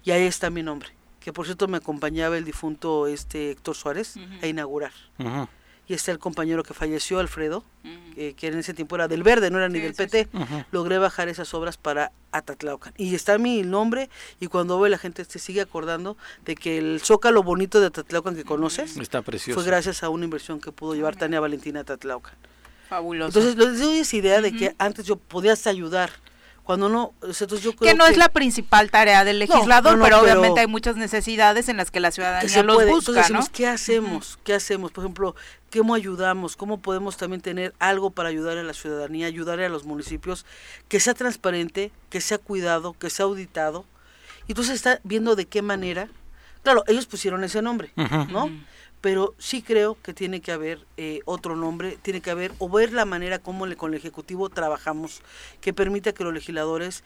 [0.05, 0.89] y ahí está mi nombre,
[1.21, 4.93] que por cierto me acompañaba el difunto este Héctor Suárez a inaugurar.
[5.89, 7.65] Y está el compañero que falleció, Alfredo,
[8.15, 10.29] que en ese tiempo era del Verde, no era ni del PT.
[10.71, 12.93] Logré bajar esas obras para Atatlaucan.
[12.99, 17.01] Y está mi nombre y cuando ve la gente se sigue acordando de que el
[17.03, 19.59] zócalo bonito de Atatlaucan que conoces está precioso.
[19.59, 22.35] fue gracias a una inversión que pudo llevar Tania Valentina a Atatlaucan.
[22.89, 23.39] Fabuloso.
[23.39, 26.11] Entonces, les doy esa idea de que antes yo podías ayudar
[26.69, 27.15] cuando no,
[27.63, 31.79] yo que no es la principal tarea del legislador, pero, obviamente hay muchas necesidades en
[31.79, 34.39] las que la ciudadanía los busca, ¿qué hacemos?
[34.45, 34.93] ¿Qué hacemos?
[34.93, 35.35] Por ejemplo,
[35.73, 36.57] ¿cómo ayudamos?
[36.57, 40.45] ¿Cómo podemos también tener algo para ayudar a la ciudadanía, ayudar a los municipios,
[40.89, 43.87] que sea transparente, que sea cuidado, que sea auditado?
[44.47, 46.09] Y entonces está viendo de qué manera,
[46.63, 48.51] claro, ellos pusieron ese nombre, ¿no?
[49.01, 52.93] Pero sí creo que tiene que haber eh, otro nombre, tiene que haber, o ver
[52.93, 55.23] la manera como le, con el Ejecutivo trabajamos,
[55.61, 57.05] que permita que los legisladores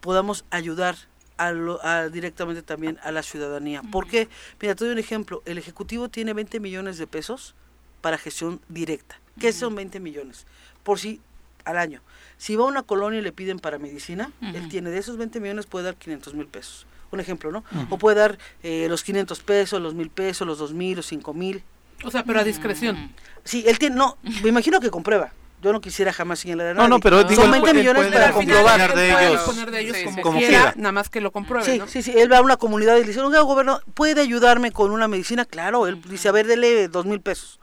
[0.00, 0.96] podamos ayudar
[1.38, 3.82] a directamente también a la ciudadanía.
[3.90, 4.28] Porque,
[4.60, 7.54] mira, te doy un ejemplo, el Ejecutivo tiene 20 millones de pesos
[8.00, 9.18] para gestión directa.
[9.40, 10.46] ¿Qué son 20 millones?
[10.84, 11.20] Por si
[11.64, 12.00] al año.
[12.38, 15.40] Si va a una colonia y le piden para medicina, él tiene de esos 20
[15.40, 17.64] millones puede dar 500 mil pesos un ejemplo, ¿no?
[17.90, 21.62] O puede dar eh, los 500 pesos, los 1000 pesos, los 2000, los 5000.
[22.04, 23.12] O sea, pero a discreción.
[23.44, 25.32] Sí, él tiene, no, me imagino que comprueba.
[25.62, 26.88] Yo no quisiera jamás señalar a nadie.
[26.88, 28.96] No, no, pero digo, son 20 millones para comprobar.
[28.96, 32.12] de ellos, poner de ellos como, quiera, nada más que lo compruebe, sí, Sí, sí,
[32.18, 35.44] él va a una comunidad y le dice, oiga, gobierno, ¿puede ayudarme con una medicina?
[35.44, 37.60] Claro, él dice, a ver, dele dos mil pesos.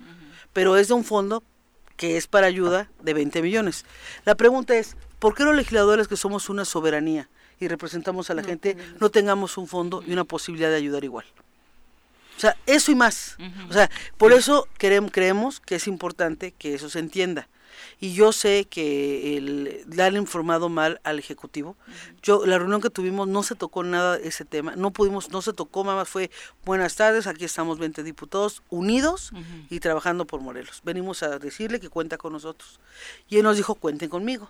[0.54, 1.44] Pero es de un fondo
[1.98, 3.86] que es para ayuda de 20 millones.
[4.24, 7.28] La pregunta es, ¿por qué los legisladores que somos una soberanía
[7.60, 11.26] y representamos a la gente, no tengamos un fondo y una posibilidad de ayudar igual.
[12.38, 13.38] O sea, eso y más.
[13.70, 17.50] O sea, por eso queremos, creemos que es importante que eso se entienda.
[18.00, 21.76] Y yo sé que el, le han informado mal al Ejecutivo.
[22.24, 24.76] Yo, la reunión que tuvimos no se tocó nada ese tema.
[24.78, 26.32] No pudimos, no se tocó, más fue
[26.64, 29.34] buenas tardes, aquí estamos 20 diputados unidos
[29.70, 30.82] y trabajando por Morelos.
[30.86, 32.80] Venimos a decirle que cuenta con nosotros.
[33.28, 34.50] Y él nos dijo, cuenten conmigo.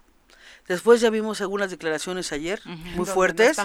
[0.70, 2.62] Después ya vimos algunas declaraciones ayer
[2.96, 3.58] muy fuertes.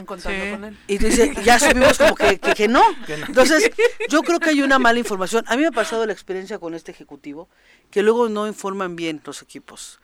[0.89, 2.83] Y dice, ya subimos como que, que, no.
[3.29, 3.71] Entonces,
[4.09, 5.45] yo creo que hay una mala información.
[5.49, 7.51] A mí me ha pasado la experiencia con este ejecutivo,
[7.91, 10.01] que luego no informan bien los equipos.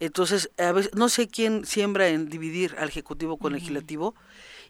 [0.00, 4.14] Entonces, a veces, no sé quién siembra en dividir al ejecutivo con el legislativo,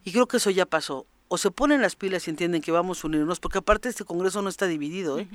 [0.02, 1.06] y creo que eso ya pasó.
[1.28, 4.42] O se ponen las pilas y entienden que vamos a unirnos, porque aparte este Congreso
[4.42, 5.28] no está dividido, ¿eh?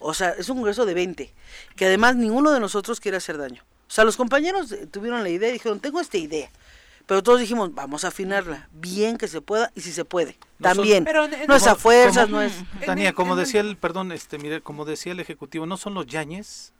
[0.00, 1.32] O sea, es un Congreso de 20,
[1.76, 3.62] que además ninguno de nosotros quiere hacer daño.
[3.92, 6.48] O sea, los compañeros tuvieron la idea y dijeron, tengo esta idea.
[7.04, 10.38] Pero todos dijimos, vamos a afinarla, bien que se pueda y si se puede.
[10.62, 11.06] También.
[11.46, 12.54] no es a fuerzas, no es.
[12.86, 16.72] Tania, como decía el, perdón, este, mire, como decía el ejecutivo, ¿no son los yañes?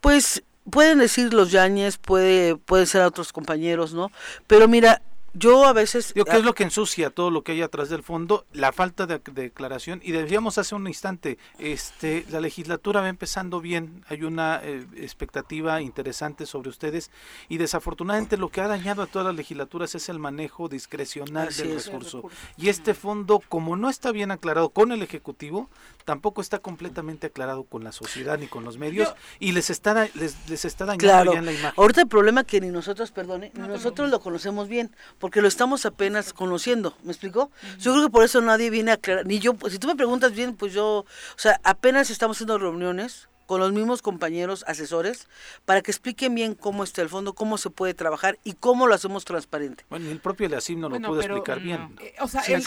[0.00, 4.10] Pues pueden decir los yañes, puede, puede ser a otros compañeros, ¿no?
[4.46, 5.02] Pero mira,
[5.32, 6.12] yo a veces...
[6.12, 8.46] ¿Qué es lo que ensucia todo lo que hay atrás del fondo?
[8.52, 10.00] La falta de, declaración.
[10.02, 15.80] Y decíamos hace un instante, este, la legislatura va empezando bien, hay una eh, expectativa
[15.80, 17.10] interesante sobre ustedes
[17.48, 21.82] y desafortunadamente lo que ha dañado a todas las legislaturas es el manejo discrecional del
[21.82, 22.24] recurso.
[22.56, 25.68] Y este fondo, como no está bien aclarado con el Ejecutivo,
[26.04, 30.64] tampoco está completamente aclarado con la sociedad ni con los medios y les está, les,
[30.64, 31.72] está dañando ya la imagen.
[31.76, 34.90] Ahorita el problema que ni nosotros, perdone, ni nosotros lo conocemos bien
[35.20, 37.52] porque lo estamos apenas conociendo, ¿me explicó?
[37.78, 40.32] Yo creo que por eso nadie viene a aclarar, ni yo, si tú me preguntas
[40.32, 41.06] bien, pues yo, o
[41.36, 45.26] sea, apenas estamos haciendo reuniones con los mismos compañeros asesores
[45.64, 48.94] para que expliquen bien cómo está el fondo, cómo se puede trabajar y cómo lo
[48.94, 49.84] hacemos transparente.
[49.90, 51.96] Bueno, el propio Leacim no lo pudo explicar bien.
[52.00, 52.64] Eh, o sea, el,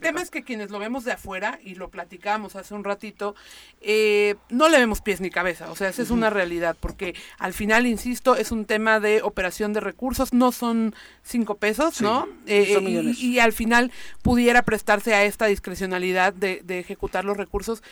[0.00, 3.34] tema es que quienes lo vemos de afuera, y lo platicamos hace un ratito,
[3.80, 5.70] eh, no le vemos pies ni cabeza.
[5.70, 9.72] O sea, esa es una realidad, porque al final, insisto, es un tema de operación
[9.72, 12.28] de recursos, no son cinco pesos, ¿no?
[12.46, 13.90] Eh, y, al final
[14.20, 17.82] pudiera prestarse a esta discrecionalidad de, de ejecutar los recursos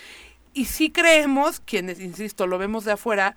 [0.54, 3.34] y sí creemos, quienes, insisto, lo vemos de afuera,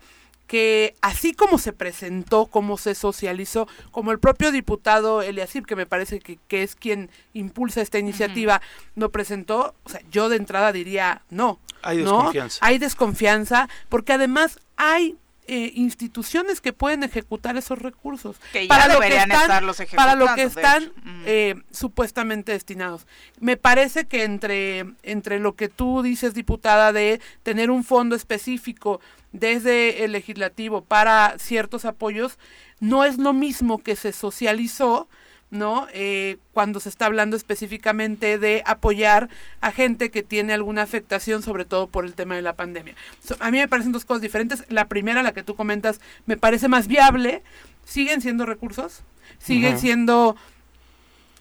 [0.48, 5.86] que así como se presentó, como se socializó, como el propio diputado Eliasib, que me
[5.86, 8.62] parece que, que es quien impulsa esta iniciativa,
[8.96, 11.60] lo presentó, o sea, yo de entrada diría no.
[11.82, 12.60] Hay desconfianza.
[12.62, 15.18] Hay desconfianza, porque además hay
[15.48, 18.38] eh, instituciones que pueden ejecutar esos recursos.
[18.52, 20.92] Que para lo que están, estar los para lo que están
[21.26, 23.08] eh, supuestamente destinados.
[23.40, 29.02] Me parece que entre entre lo que tú dices diputada de tener un fondo específico
[29.32, 32.38] desde el legislativo para ciertos apoyos
[32.80, 35.08] no es lo mismo que se socializó
[35.54, 35.88] ¿no?
[35.94, 39.30] Eh, cuando se está hablando específicamente de apoyar
[39.62, 42.96] a gente que tiene alguna afectación, sobre todo por el tema de la pandemia.
[43.40, 44.66] a mí me parecen dos cosas diferentes.
[44.70, 47.44] La primera, la que tú comentas, me parece más viable.
[47.86, 49.04] Siguen siendo recursos,
[49.40, 50.36] siguen siendo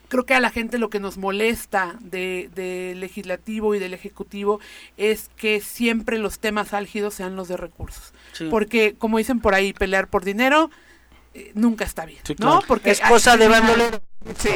[0.08, 4.60] creo que a la gente lo que nos molesta del de legislativo y del ejecutivo
[4.98, 8.12] es que siempre los temas álgidos sean los de recursos.
[8.50, 10.70] Porque, como dicen por ahí, pelear por dinero
[11.34, 12.60] eh, nunca está bien, ¿no?
[12.66, 14.02] Porque es cosa de bandolero.
[14.38, 14.50] Sí.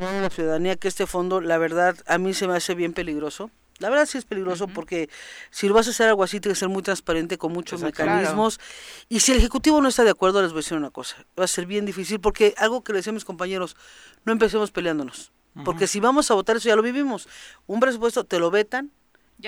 [0.00, 3.50] la ciudadanía que este fondo, la verdad, a mí se me hace bien peligroso.
[3.78, 5.08] La verdad sí es peligroso porque
[5.50, 8.60] si lo vas a hacer algo así, tiene que ser muy transparente con muchos mecanismos.
[9.08, 11.16] Y si el Ejecutivo no está de acuerdo, les voy a decir una cosa.
[11.38, 13.76] Va a ser bien difícil porque algo que le decía a mis compañeros,
[14.24, 15.32] no empecemos peleándonos.
[15.64, 17.28] Porque si vamos a votar, eso ya lo vivimos.
[17.66, 18.90] Un presupuesto te lo vetan,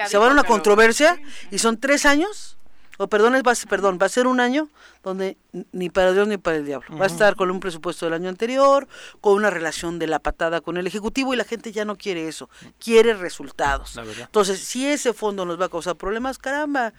[0.06, 1.20] se va a una controversia
[1.50, 2.58] y son tres años,
[2.98, 4.68] o perdón, va, perdón, va a ser un año
[5.02, 5.36] donde
[5.72, 6.96] ni para Dios ni para el diablo.
[6.96, 8.88] Va a estar con un presupuesto del año anterior,
[9.20, 12.28] con una relación de la patada con el Ejecutivo y la gente ya no quiere
[12.28, 13.98] eso, quiere resultados.
[14.18, 16.94] Entonces, si ese fondo nos va a causar problemas, caramba,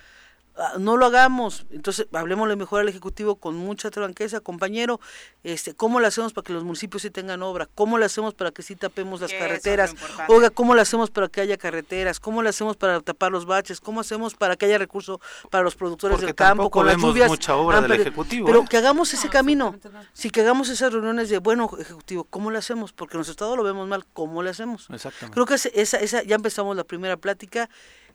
[0.79, 1.65] no lo hagamos.
[1.71, 4.99] Entonces, hablemosle mejor al Ejecutivo con mucha franqueza, compañero,
[5.43, 7.67] este, ¿cómo lo hacemos para que los municipios sí tengan obra?
[7.75, 9.93] ¿Cómo lo hacemos para que sí tapemos las carreteras?
[10.27, 12.19] Oiga, ¿cómo lo hacemos para que haya carreteras?
[12.19, 13.79] ¿Cómo lo hacemos para tapar los baches?
[13.79, 15.19] ¿Cómo hacemos para que haya recursos
[15.49, 17.29] para los productores del campo con las lluvias?
[17.29, 18.47] mucha obra del Ejecutivo.
[18.47, 18.65] Pero ¿eh?
[18.69, 19.75] que hagamos ese camino.
[20.13, 22.93] Si que hagamos esas reuniones de, bueno, Ejecutivo, ¿cómo lo hacemos?
[22.93, 24.87] Porque en nuestro Estado lo vemos mal, ¿cómo lo hacemos?
[24.89, 25.33] Exactamente.
[25.33, 27.69] Creo que esa, esa, ya empezamos la primera plática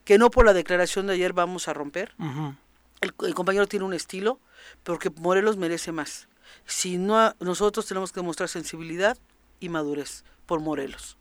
[0.05, 2.15] que no por la declaración de ayer vamos a romper.
[3.01, 4.41] el, compañero tiene un estilo,
[4.83, 6.29] porque Morelos merece más.
[6.67, 9.17] Si no, nosotros tenemos que demostrar sensibilidad
[9.61, 11.17] y madurez por Morelos.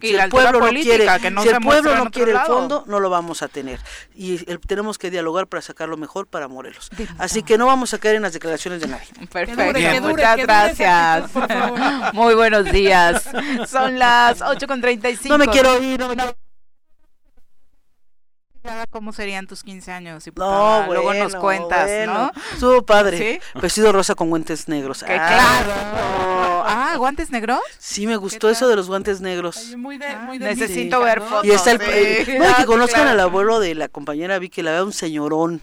[0.00, 2.98] Si el pueblo no quiere, que no si el pueblo no quiere el fondo, no
[2.98, 3.78] lo vamos a tener.
[4.14, 6.90] Y tenemos que dialogar para sacar lo mejor para Morelos.
[7.18, 9.06] Así que no vamos a caer en las declaraciones de nadie.
[9.30, 11.30] Perfecto, muchas gracias.
[12.14, 13.28] Muy buenos días.
[13.68, 15.28] Son las 8.35.
[15.28, 16.36] No me quiero ir, no me quiero
[18.90, 20.24] cómo serían tus 15 años.
[20.36, 22.30] No, bueno, Luego nos cuentas, ¿no?
[22.58, 23.40] Su padre.
[23.60, 25.02] Vestido rosa con guantes negros.
[25.02, 25.06] Ah.
[25.06, 26.36] claro.
[26.68, 27.60] Ah, ¿guantes negros?
[27.78, 29.76] Sí, me gustó eso de los guantes negros.
[29.76, 31.44] muy de, muy de Necesito ver fotos.
[31.44, 35.60] Y está el, que conozcan al abuelo de la compañera Vicky, la vea un señorón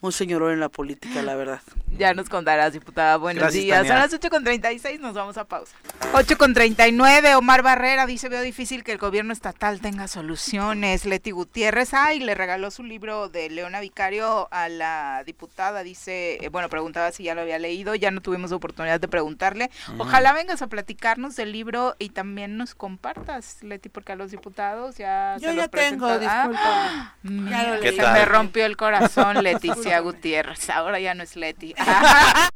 [0.00, 1.60] un señorón en la política, la verdad.
[1.96, 3.16] Ya nos contarás, diputada.
[3.16, 3.86] Buenos días.
[3.86, 5.74] Son las 8.36, nos vamos a pausa.
[6.12, 11.06] 8.39, Omar Barrera dice, veo difícil que el gobierno estatal tenga soluciones.
[11.06, 16.48] Leti Gutiérrez, ay, le regaló su libro de Leona Vicario a la diputada, dice, eh,
[16.50, 19.70] bueno, preguntaba si ya lo había leído, ya no tuvimos oportunidad de preguntarle.
[19.98, 24.96] Ojalá vengas a platicarnos del libro y también nos compartas, Leti, porque a los diputados
[24.96, 27.16] ya Yo ya tengo, disculpa.
[27.22, 29.42] se me rompió el corazón,
[29.86, 31.74] Leticia Gutiérrez, ahora ya no es Leti.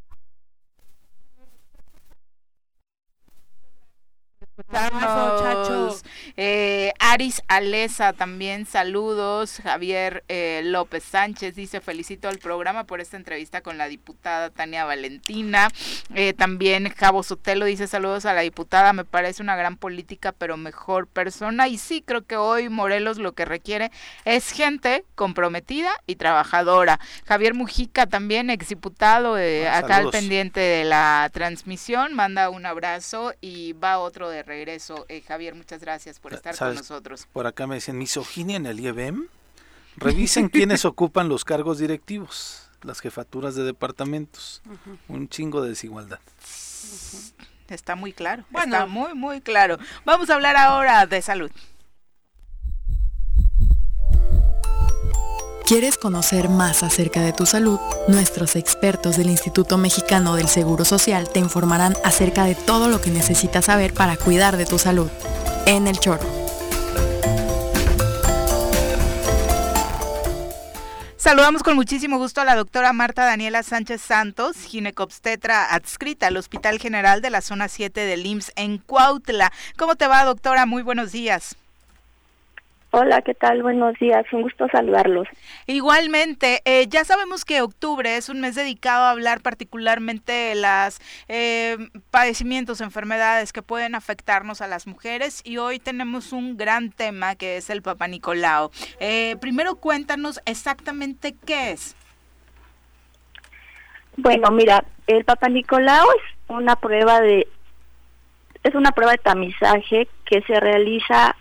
[6.36, 9.60] Eh, Aris Alesa también saludos.
[9.62, 14.84] Javier eh, López Sánchez dice felicito al programa por esta entrevista con la diputada Tania
[14.84, 15.68] Valentina.
[16.14, 18.92] Eh, también Javo Sotelo dice saludos a la diputada.
[18.92, 21.68] Me parece una gran política pero mejor persona.
[21.68, 23.90] Y sí, creo que hoy Morelos lo que requiere
[24.24, 27.00] es gente comprometida y trabajadora.
[27.26, 33.72] Javier Mujica también, exdiputado, eh, acá al pendiente de la transmisión, manda un abrazo y
[33.74, 35.06] va otro de regreso.
[35.08, 37.28] Eh, Javier, muchas gracias por estar con nosotros.
[37.32, 39.28] Por acá me dicen misoginia en el IEBM.
[39.96, 44.60] Revisen quiénes ocupan los cargos directivos, las jefaturas de departamentos.
[45.08, 46.18] Un chingo de desigualdad.
[47.68, 48.44] Está muy claro.
[48.50, 49.78] Bueno, está muy, muy claro.
[50.04, 51.50] Vamos a hablar ahora de salud.
[55.70, 57.78] ¿Quieres conocer más acerca de tu salud?
[58.08, 63.12] Nuestros expertos del Instituto Mexicano del Seguro Social te informarán acerca de todo lo que
[63.12, 65.08] necesitas saber para cuidar de tu salud.
[65.66, 66.24] En el choro.
[71.16, 76.80] Saludamos con muchísimo gusto a la doctora Marta Daniela Sánchez Santos, ginecobstetra adscrita al Hospital
[76.80, 79.52] General de la Zona 7 del IMSS en Cuautla.
[79.78, 80.66] ¿Cómo te va, doctora?
[80.66, 81.59] Muy buenos días.
[82.92, 83.62] Hola, ¿qué tal?
[83.62, 85.28] Buenos días, un gusto saludarlos.
[85.68, 91.00] Igualmente, eh, ya sabemos que octubre es un mes dedicado a hablar particularmente de los
[91.28, 91.76] eh,
[92.10, 97.58] padecimientos, enfermedades que pueden afectarnos a las mujeres y hoy tenemos un gran tema que
[97.58, 98.72] es el Papa Nicolau.
[98.98, 101.94] Eh, primero cuéntanos exactamente qué es.
[104.16, 107.46] Bueno, mira, el Papa Nicolau es una prueba de
[108.64, 111.36] es una prueba de tamizaje que se realiza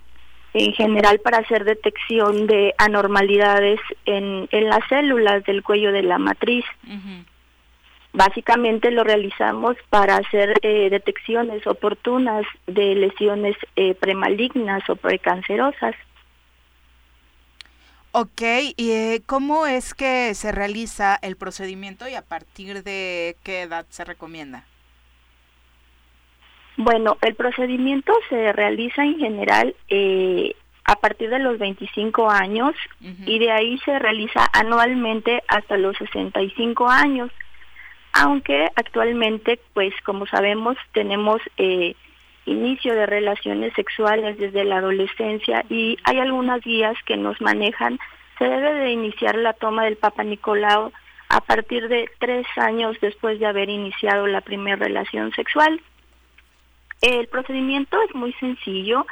[0.60, 6.18] en general para hacer detección de anormalidades en, en las células del cuello de la
[6.18, 6.66] matriz.
[8.12, 15.96] Básicamente lo realizamos para hacer eh, detecciones oportunas de lesiones eh, premalignas o precancerosas.
[18.12, 18.42] Ok,
[18.76, 23.86] ¿y eh, cómo es que se realiza el procedimiento y a partir de qué edad
[23.90, 24.66] se recomienda?
[26.82, 32.74] Bueno, el procedimiento se realiza en general eh, a partir de los 25 años
[33.26, 37.32] y de ahí se realiza anualmente hasta los 65 años,
[38.14, 41.96] aunque actualmente, pues como sabemos, tenemos eh,
[42.46, 48.00] inicio de relaciones sexuales desde la adolescencia y hay algunas guías que nos manejan,
[48.38, 50.94] se debe de iniciar la toma del Papa Nicolau
[51.28, 55.82] a partir de tres años después de haber iniciado la primera relación sexual.
[57.02, 59.06] El procedimiento es muy sencillo.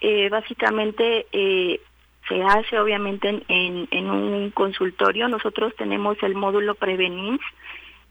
[0.00, 1.80] eh, básicamente eh,
[2.28, 5.28] se hace obviamente en, en, un consultorio.
[5.28, 7.40] Nosotros tenemos el módulo Prevenins,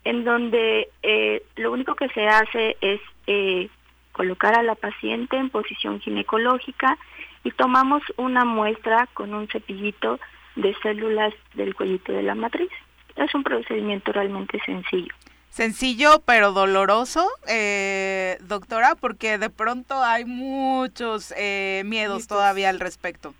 [0.03, 3.69] en donde eh, lo único que se hace es eh,
[4.11, 6.97] colocar a la paciente en posición ginecológica
[7.43, 10.19] y tomamos una muestra con un cepillito
[10.55, 12.69] de células del cuellito de la matriz.
[13.15, 15.13] Es un procedimiento realmente sencillo.
[15.55, 23.33] Sencillo pero doloroso, eh, doctora, porque de pronto hay muchos eh, miedos todavía al respecto.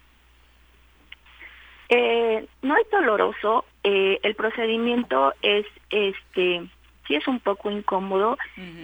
[1.90, 6.66] Eh, no es doloroso, eh, el procedimiento es, este,
[7.06, 8.38] sí es un poco incómodo.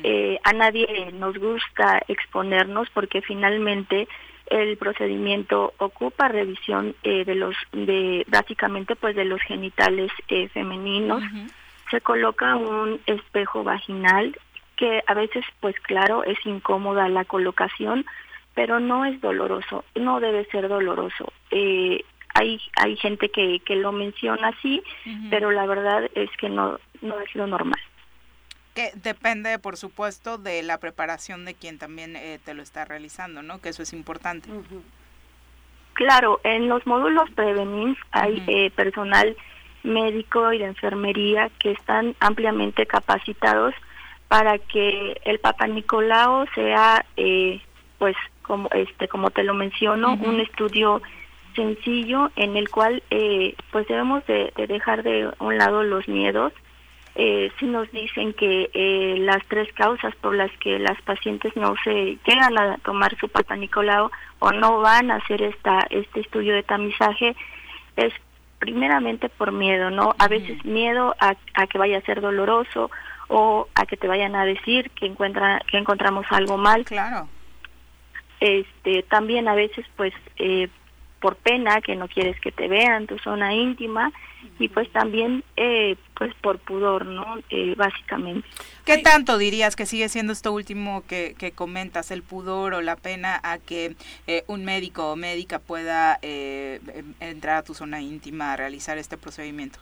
[0.04, 4.10] eh, a nadie nos gusta exponernos porque finalmente
[4.48, 11.24] el procedimiento ocupa revisión eh, de los, de básicamente pues de los genitales eh, femeninos
[11.92, 14.36] se coloca un espejo vaginal
[14.78, 18.06] que a veces pues claro es incómoda la colocación
[18.56, 21.32] pero no es doloroso no debe ser doloroso.
[21.52, 22.04] Eh,
[22.34, 24.82] hay hay gente que, que lo menciona así
[25.30, 27.80] pero la verdad es que no no es lo normal.
[28.74, 33.44] Que depende por supuesto de la preparación de quien también eh, te lo está realizando
[33.44, 34.50] no que eso es importante.
[35.94, 39.36] Claro en los módulos prevenins hay eh, personal
[39.84, 43.74] médico y de enfermería que están ampliamente capacitados
[44.28, 47.60] para que el Papa Nicolau sea eh,
[47.98, 51.02] pues como este como te lo menciono un estudio
[51.56, 56.54] sencillo en el cual eh, pues debemos de, de, dejar de un lado los miedos.
[57.16, 61.76] Eh, si nos dicen que eh, las tres causas por las que las pacientes no
[61.84, 64.10] se llegan a tomar su Papa Nicolau
[64.40, 67.36] o no van a hacer esta este estudio de tamizaje
[67.98, 68.14] es
[68.62, 70.14] primeramente por miedo, ¿no?
[70.20, 72.92] A veces miedo a, a, que vaya a ser doloroso
[73.28, 76.86] o a que te vayan a decir que encuentra que encontramos algo mal.
[76.86, 77.28] Claro.
[78.40, 80.70] Este, también a veces pues eh,
[81.22, 84.12] por pena que no quieres que te vean tu zona íntima
[84.60, 87.38] y pues también eh, pues por pudor, ¿no?
[87.50, 88.48] Eh, básicamente.
[88.86, 92.96] ¿Qué tanto dirías que sigue siendo esto último que, que comentas, el pudor o la
[92.96, 93.96] pena a que
[94.28, 96.82] eh, un médico o médica pueda eh,
[97.20, 99.80] entrar a tu zona íntima a realizar este procedimiento?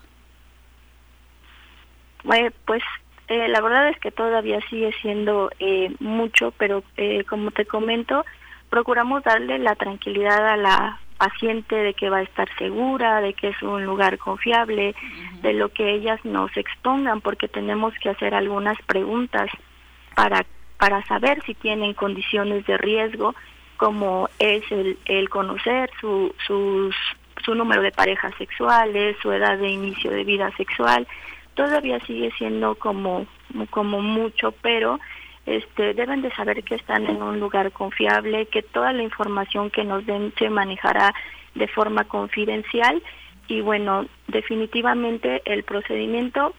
[2.23, 2.83] Bueno, pues
[3.29, 8.25] eh, la verdad es que todavía sigue siendo eh, mucho, pero eh, como te comento,
[8.69, 13.49] procuramos darle la tranquilidad a la paciente de que va a estar segura, de que
[13.49, 15.41] es un lugar confiable, uh -huh.
[15.41, 19.51] de lo que ellas nos expongan, porque tenemos que hacer algunas preguntas
[20.15, 20.45] para,
[20.77, 23.35] para saber si tienen condiciones de riesgo,
[23.77, 26.95] como es el, el conocer su, sus,
[27.45, 31.07] su número de parejas sexuales, su edad de inicio de vida sexual.
[31.53, 33.25] Todavía sigue siendo como,
[33.69, 34.99] como mucho, pero
[35.49, 39.83] este, deben de saber que están en un lugar confiable, que toda la información que
[39.83, 41.15] nos den se manejará
[41.55, 43.01] de forma confidencial
[43.47, 46.53] y bueno, definitivamente el procedimiento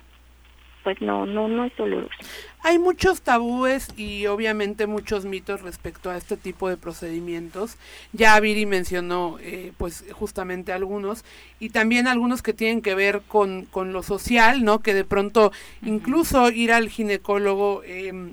[0.82, 2.14] pues no no no es doloroso.
[2.62, 7.76] Hay muchos tabúes y obviamente muchos mitos respecto a este tipo de procedimientos.
[8.12, 11.24] Ya Viri mencionó eh, pues justamente algunos
[11.60, 14.80] y también algunos que tienen que ver con, con lo social, ¿no?
[14.80, 15.52] Que de pronto
[15.82, 18.32] incluso ir al ginecólogo eh,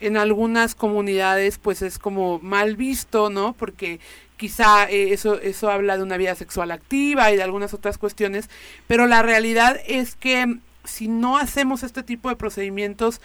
[0.00, 3.54] en algunas comunidades pues es como mal visto, ¿no?
[3.54, 4.00] Porque
[4.36, 8.50] quizá eh, eso, eso habla de una vida sexual activa y de algunas otras cuestiones,
[8.86, 13.20] pero la realidad es que si no hacemos este tipo de procedimientos,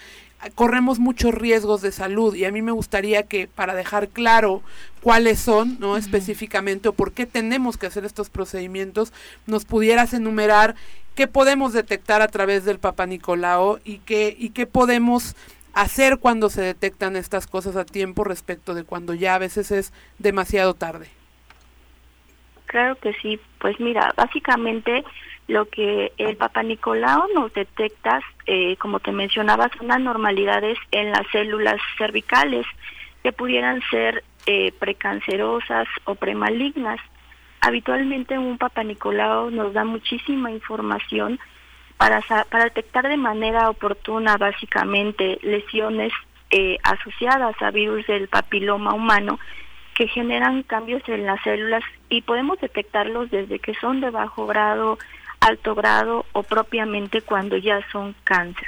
[0.56, 4.64] corremos muchos riesgos de salud y a mí me gustaría que para dejar claro
[5.02, 5.98] cuáles son, ¿no?
[5.98, 9.14] específicamente o por qué tenemos que hacer estos procedimientos,
[9.46, 10.76] nos pudieras enumerar
[11.14, 15.36] qué podemos detectar a través del Papa Nicolao y qué y qué podemos
[15.74, 19.94] hacer cuando se detectan estas cosas a tiempo respecto de cuando ya a veces es
[20.20, 21.08] demasiado tarde.
[22.66, 25.04] Claro que sí, pues mira, básicamente
[25.48, 31.28] lo que el Papa Nicolau nos detecta, eh, como te mencionaba, son anormalidades en las
[31.32, 32.66] células cervicales
[33.24, 37.00] que pudieran ser eh, precancerosas o premalignas.
[37.60, 41.40] Habitualmente un Papa Nicolau nos da muchísima información
[42.02, 42.20] para,
[42.50, 46.12] para detectar de manera oportuna básicamente lesiones
[46.50, 49.40] eh, asociadas a virus del papiloma humano
[49.94, 54.98] que generan cambios en las células y podemos detectarlos desde que son de bajo grado,
[55.42, 58.68] alto grado o propiamente cuando ya son cáncer.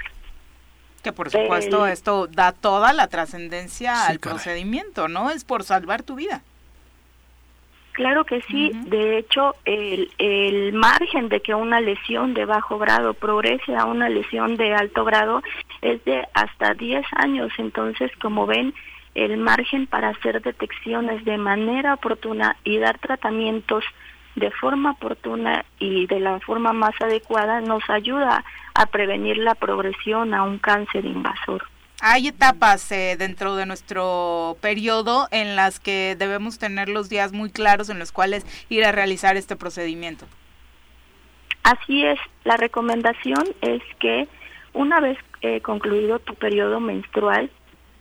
[1.01, 5.31] Que por supuesto esto da toda la trascendencia al procedimiento, ¿no?
[5.31, 6.43] Es por salvar tu vida.
[7.93, 13.13] Claro que sí, de hecho el, el margen de que una lesión de bajo grado
[13.13, 15.43] progrese a una lesión de alto grado
[15.81, 18.73] es de hasta 10 años, entonces como ven
[19.13, 23.83] el margen para hacer detecciones de manera oportuna y dar tratamientos
[24.35, 28.43] de forma oportuna y de la forma más adecuada nos ayuda
[28.73, 31.63] a prevenir la progresión a un cáncer invasor.
[32.05, 37.49] Hay etapas eh, dentro de nuestro periodo en las que debemos tener los días muy
[37.49, 40.25] claros en los cuales ir a realizar este procedimiento.
[41.63, 44.27] Así es, la recomendación es que
[44.73, 47.49] una vez eh, concluido tu periodo menstrual,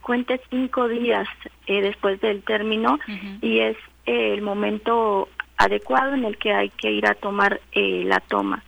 [0.00, 1.28] cuentes cinco días
[1.68, 2.98] eh, después del término
[3.40, 3.76] y es
[4.06, 8.64] el momento adecuado en el que hay que ir a tomar la toma.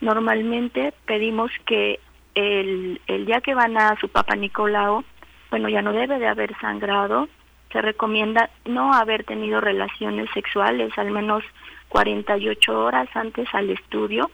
[0.00, 1.98] Normalmente pedimos que
[2.38, 5.04] el, el día que van a su papá Nicolau,
[5.50, 7.28] bueno, ya no debe de haber sangrado,
[7.72, 11.44] se recomienda no haber tenido relaciones sexuales al menos
[11.88, 14.30] 48 horas antes al estudio.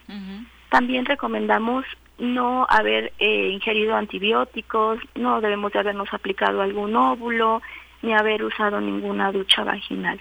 [0.71, 1.85] También recomendamos
[2.19, 7.63] no haber eh, ingerido antibióticos, no debemos de habernos aplicado algún óvulo,
[8.03, 10.21] ni haber usado ninguna ducha vaginal.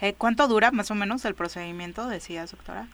[0.00, 2.86] Eh, ¿Cuánto dura más o menos el procedimiento, decías, doctora?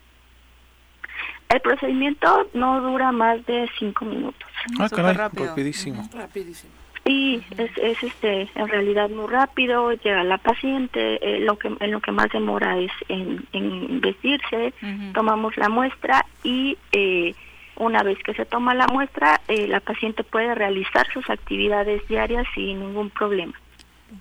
[1.49, 4.49] El procedimiento no dura más de cinco minutos.
[4.79, 6.09] Ah, caray, rapidísimo.
[6.13, 6.73] Rapidísimo.
[7.05, 11.91] Y es, es, este en realidad muy rápido, llega la paciente, eh, lo que en
[11.93, 14.75] lo que más demora es en, en vestirse,
[15.15, 17.33] tomamos la muestra y eh,
[17.77, 22.45] una vez que se toma la muestra, eh, la paciente puede realizar sus actividades diarias
[22.57, 23.55] sin ningún problema.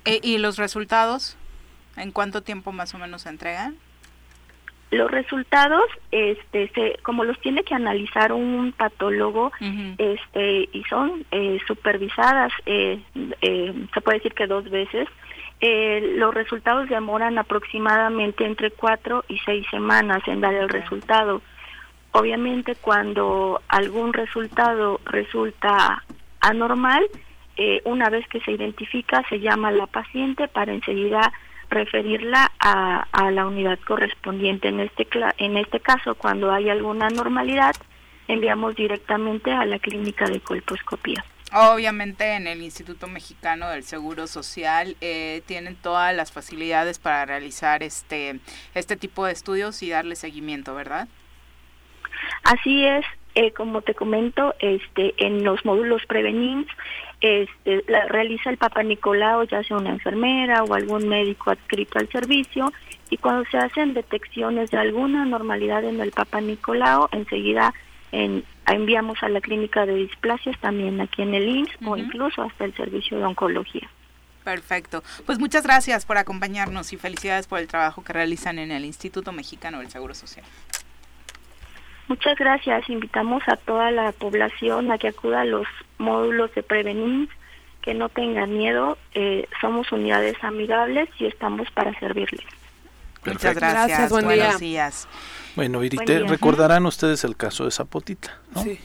[0.06, 1.38] ¿Y los resultados?
[1.97, 3.77] ¿En cuánto tiempo más o menos se entregan?
[4.91, 9.52] Los resultados, este, se, como los tiene que analizar un patólogo,
[9.98, 13.02] este, y son eh, supervisadas, eh,
[13.41, 15.07] eh, se puede decir que dos veces,
[15.62, 21.41] los resultados demoran aproximadamente entre cuatro y seis semanas en dar el resultado.
[22.12, 26.03] Obviamente, cuando algún resultado resulta
[26.41, 27.03] anormal,
[27.86, 31.34] una vez que se identifica, se llama a la paciente para enseguida
[31.69, 34.69] referirla a, a la unidad correspondiente.
[34.69, 37.75] En este, en este caso, cuando hay alguna anormalidad,
[38.27, 41.23] enviamos directamente a la clínica de colposcopía.
[41.53, 47.83] Obviamente en el Instituto Mexicano del Seguro Social eh, tienen todas las facilidades para realizar
[47.83, 48.39] este,
[48.73, 51.07] este tipo de estudios y darle seguimiento, ¿verdad?
[52.43, 53.05] Así es,
[53.35, 56.67] eh, como te comento, este, en los módulos Prevenins
[57.21, 62.09] este, la, realiza el Papa Nicolau, ya sea una enfermera o algún médico adscrito al
[62.09, 62.71] servicio,
[63.09, 67.73] y cuando se hacen detecciones de alguna anormalidad en el Papa Nicolau, enseguida
[68.11, 72.65] en, enviamos a la clínica de displasias también aquí en el INS o incluso hasta
[72.65, 73.89] el servicio de oncología.
[74.45, 75.03] Perfecto.
[75.25, 79.31] Pues muchas gracias por acompañarnos y felicidades por el trabajo que realizan en el Instituto
[79.31, 80.45] Mexicano del Seguro Social.
[82.07, 82.90] Muchas gracias.
[82.90, 85.68] Invitamos a toda la población a que acuda a los
[85.98, 87.30] módulos de prevenir,
[87.82, 88.98] que no tengan miedo.
[89.14, 92.45] Eh, somos unidades amigables y estamos para servirles.
[93.26, 94.11] Muchas gracias.
[94.11, 95.07] Buenos días.
[95.56, 98.61] Bueno, Irite, recordarán ustedes el caso de Zapotitla, ¿no?
[98.61, 98.80] Sí.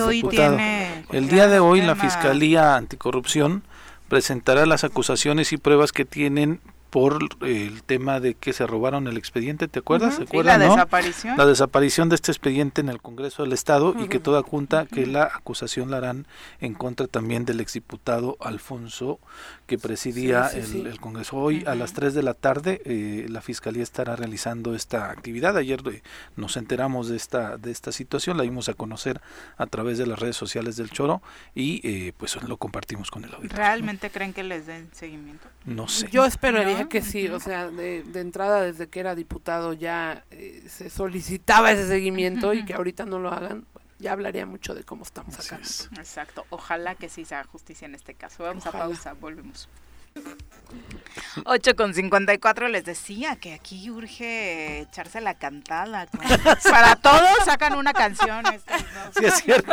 [0.00, 3.62] hoy tiene el día de hoy la Fiscalía Anticorrupción
[4.08, 6.60] presentará las acusaciones y pruebas que tienen
[6.92, 10.16] por el tema de que se robaron el expediente, ¿te acuerdas?
[10.16, 11.38] ¿Se acuerdan, la desaparición.
[11.38, 15.06] La desaparición de este expediente en el Congreso del Estado y que toda junta que
[15.06, 16.26] la acusación la harán
[16.60, 19.18] en contra también del exdiputado Alfonso
[19.66, 21.38] que presidía el, Congreso.
[21.38, 25.56] Hoy a las 3 de la tarde eh, la Fiscalía estará realizando esta actividad.
[25.56, 26.02] Ayer eh,
[26.36, 29.22] nos enteramos de esta, de esta situación, la dimos a conocer
[29.56, 31.22] a través de las redes sociales del Choro
[31.54, 33.56] y eh, pues lo compartimos con el auditorio.
[33.56, 35.48] ¿Realmente creen que les den seguimiento?
[35.64, 36.10] No sé.
[36.10, 40.24] Yo esperaría que sí, o sea, de, entrada desde que era diputado ya
[40.68, 43.66] se solicitaba ese seguimiento y que ahorita no lo hagan,
[43.98, 45.60] ya hablaría mucho de cómo estamos acá.
[45.98, 48.42] Exacto, ojalá que sí se haga justicia en este caso.
[48.42, 49.68] Vamos a pausa, volvemos.
[51.44, 56.06] 8 con 54 les decía que aquí urge echarse la cantada.
[56.70, 58.44] Para todos sacan una canción.
[59.18, 59.72] Sí, es cierto.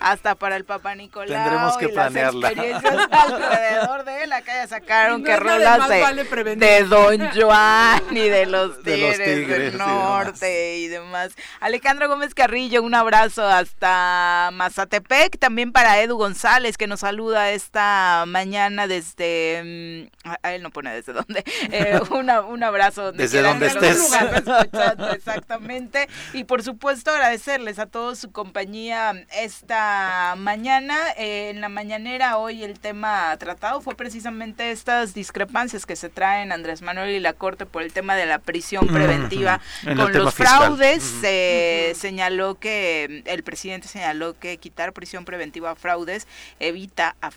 [0.00, 1.28] Hasta para el Papá Nicolau.
[1.28, 2.48] Tendremos que planearla.
[2.48, 9.78] alrededor de la calle sacaron que rolas de, Don Juan y de los Tigres, del
[9.78, 11.32] Norte y demás.
[11.60, 15.38] Alejandro Gómez Carrillo, un abrazo hasta Mazatepec.
[15.38, 20.08] También para Edu González que nos saluda esta mañana desde...
[20.24, 21.44] Mm, a él no pone desde dónde.
[21.72, 23.12] Eh, un abrazo.
[23.12, 24.10] desde donde estés.
[25.14, 26.08] exactamente.
[26.32, 30.96] Y por supuesto agradecerles a todos su compañía esta mañana.
[31.16, 36.50] Eh, en la mañanera hoy el tema tratado fue precisamente estas discrepancias que se traen
[36.50, 41.02] Andrés Manuel y la Corte por el tema de la prisión preventiva con los fraudes.
[41.20, 46.26] Se señaló que el presidente señaló que quitar prisión preventiva a fraudes
[46.58, 47.30] evita a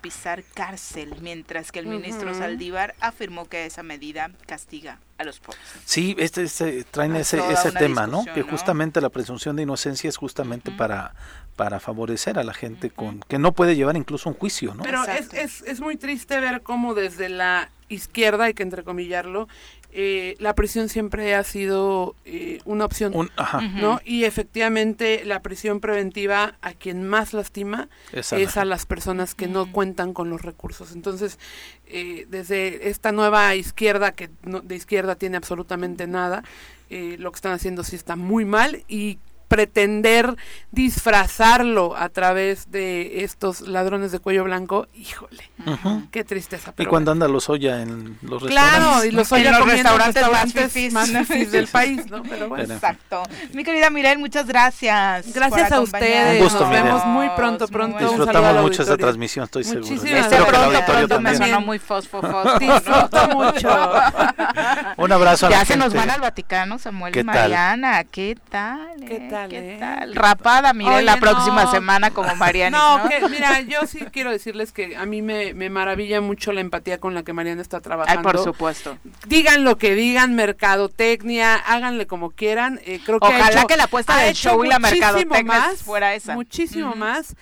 [0.00, 5.60] Pisar cárcel, mientras que el ministro Saldívar afirmó que esa medida castiga a los pobres.
[5.84, 8.24] Sí, este, este traen ese, ese tema, ¿no?
[8.34, 11.14] Que justamente la presunción de inocencia es justamente para
[11.56, 14.82] para favorecer a la gente con que no puede llevar incluso un juicio, ¿no?
[14.82, 19.48] Pero es, es, es, muy triste ver cómo desde la izquierda, hay que entrecomillarlo,
[19.96, 23.30] eh, la prisión siempre ha sido eh, una opción,
[23.76, 24.00] ¿no?
[24.04, 29.70] Y efectivamente la prisión preventiva a quien más lastima es a, las personas que no
[29.70, 30.90] cuentan con los recursos.
[30.90, 31.38] Entonces,
[31.86, 36.42] eh, desde esta nueva izquierda que no, de izquierda tiene absolutamente nada,
[36.90, 39.18] lo que están haciendo sí está muy mal y
[39.54, 40.34] pretender
[40.72, 45.48] disfrazarlo a través de estos ladrones de cuello blanco, híjole,
[46.10, 46.74] qué tristeza.
[46.76, 48.50] y cuando anda los Oya en los restaurantes.
[48.50, 52.24] Claro, y los Oya en los restaurantes, más, fifís del país, ¿no?
[52.24, 52.74] Pero bueno.
[52.74, 53.22] Exacto.
[53.52, 55.32] Mi querida Mireille, muchas gracias.
[55.32, 56.40] Gracias a ustedes.
[56.40, 57.98] Un gusto, Nos vemos muy pronto, pronto.
[57.98, 59.86] Disfrutamos mucho esta transmisión, estoy seguro.
[59.86, 60.46] Muchísimas gracias.
[60.46, 62.58] Pronto, pronto me sonó muy fosfo, fosfo.
[62.58, 63.68] Disfruto mucho.
[64.96, 68.02] Un abrazo a Ya se nos van al Vaticano, Samuel y Mariana.
[68.02, 68.96] ¿Qué tal?
[68.98, 69.08] ¿Qué tal?
[69.08, 69.43] ¿Qué tal?
[70.14, 72.78] Rapada, mire la próxima semana como Mariana.
[72.78, 76.60] No, Que, mira, yo sí quiero decirles que a mí me, me, maravilla mucho la
[76.60, 78.28] empatía con la que Mariana está trabajando.
[78.28, 78.98] Ay, por supuesto.
[79.26, 82.80] Digan lo que digan, mercadotecnia, háganle como quieran.
[82.84, 86.34] Eh, creo que Ojalá que la apuesta del show y la mercadotecnia fuera esa.
[86.34, 87.34] Muchísimo más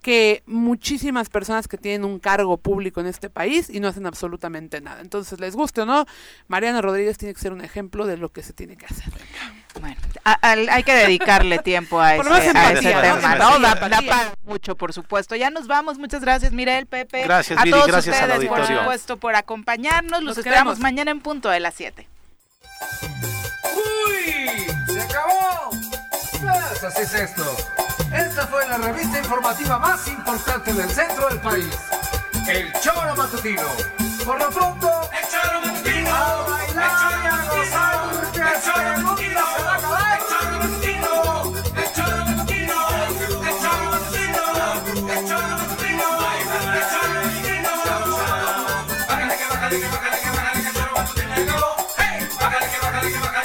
[0.00, 4.80] que muchísimas personas que tienen un cargo público en este país y no hacen absolutamente
[4.80, 5.00] nada.
[5.00, 6.06] Entonces, les guste o no,
[6.48, 9.12] Mariana Rodríguez tiene que ser un ejemplo de lo que se tiene que hacer.
[9.78, 13.36] Bueno, hay que dedicarle tiempo a, ese, tema.
[13.36, 13.58] ¿no?
[13.60, 15.36] Da, para mucho, por supuesto.
[15.36, 15.98] Ya nos vamos.
[15.98, 17.22] Muchas gracias, Mirel, Pepe.
[17.22, 20.22] Gracias, a todos gracias ustedes, por supuesto, por acompañarnos.
[20.22, 22.06] Los, esperamos mañana en punto de las 7.
[23.74, 24.66] ¡Uy!
[24.92, 25.70] ¡Se acabó!
[26.40, 27.56] Pues así es esto.
[28.12, 31.78] Esta fue la revista informativa más importante del centro del país.
[32.48, 33.68] El Choro Matutino.
[34.24, 36.14] Por lo pronto, el Choro Matutino.
[36.14, 38.00] A bailar y a gozar.
[38.34, 39.09] El Choro Matutino.
[53.00, 53.39] かけてばか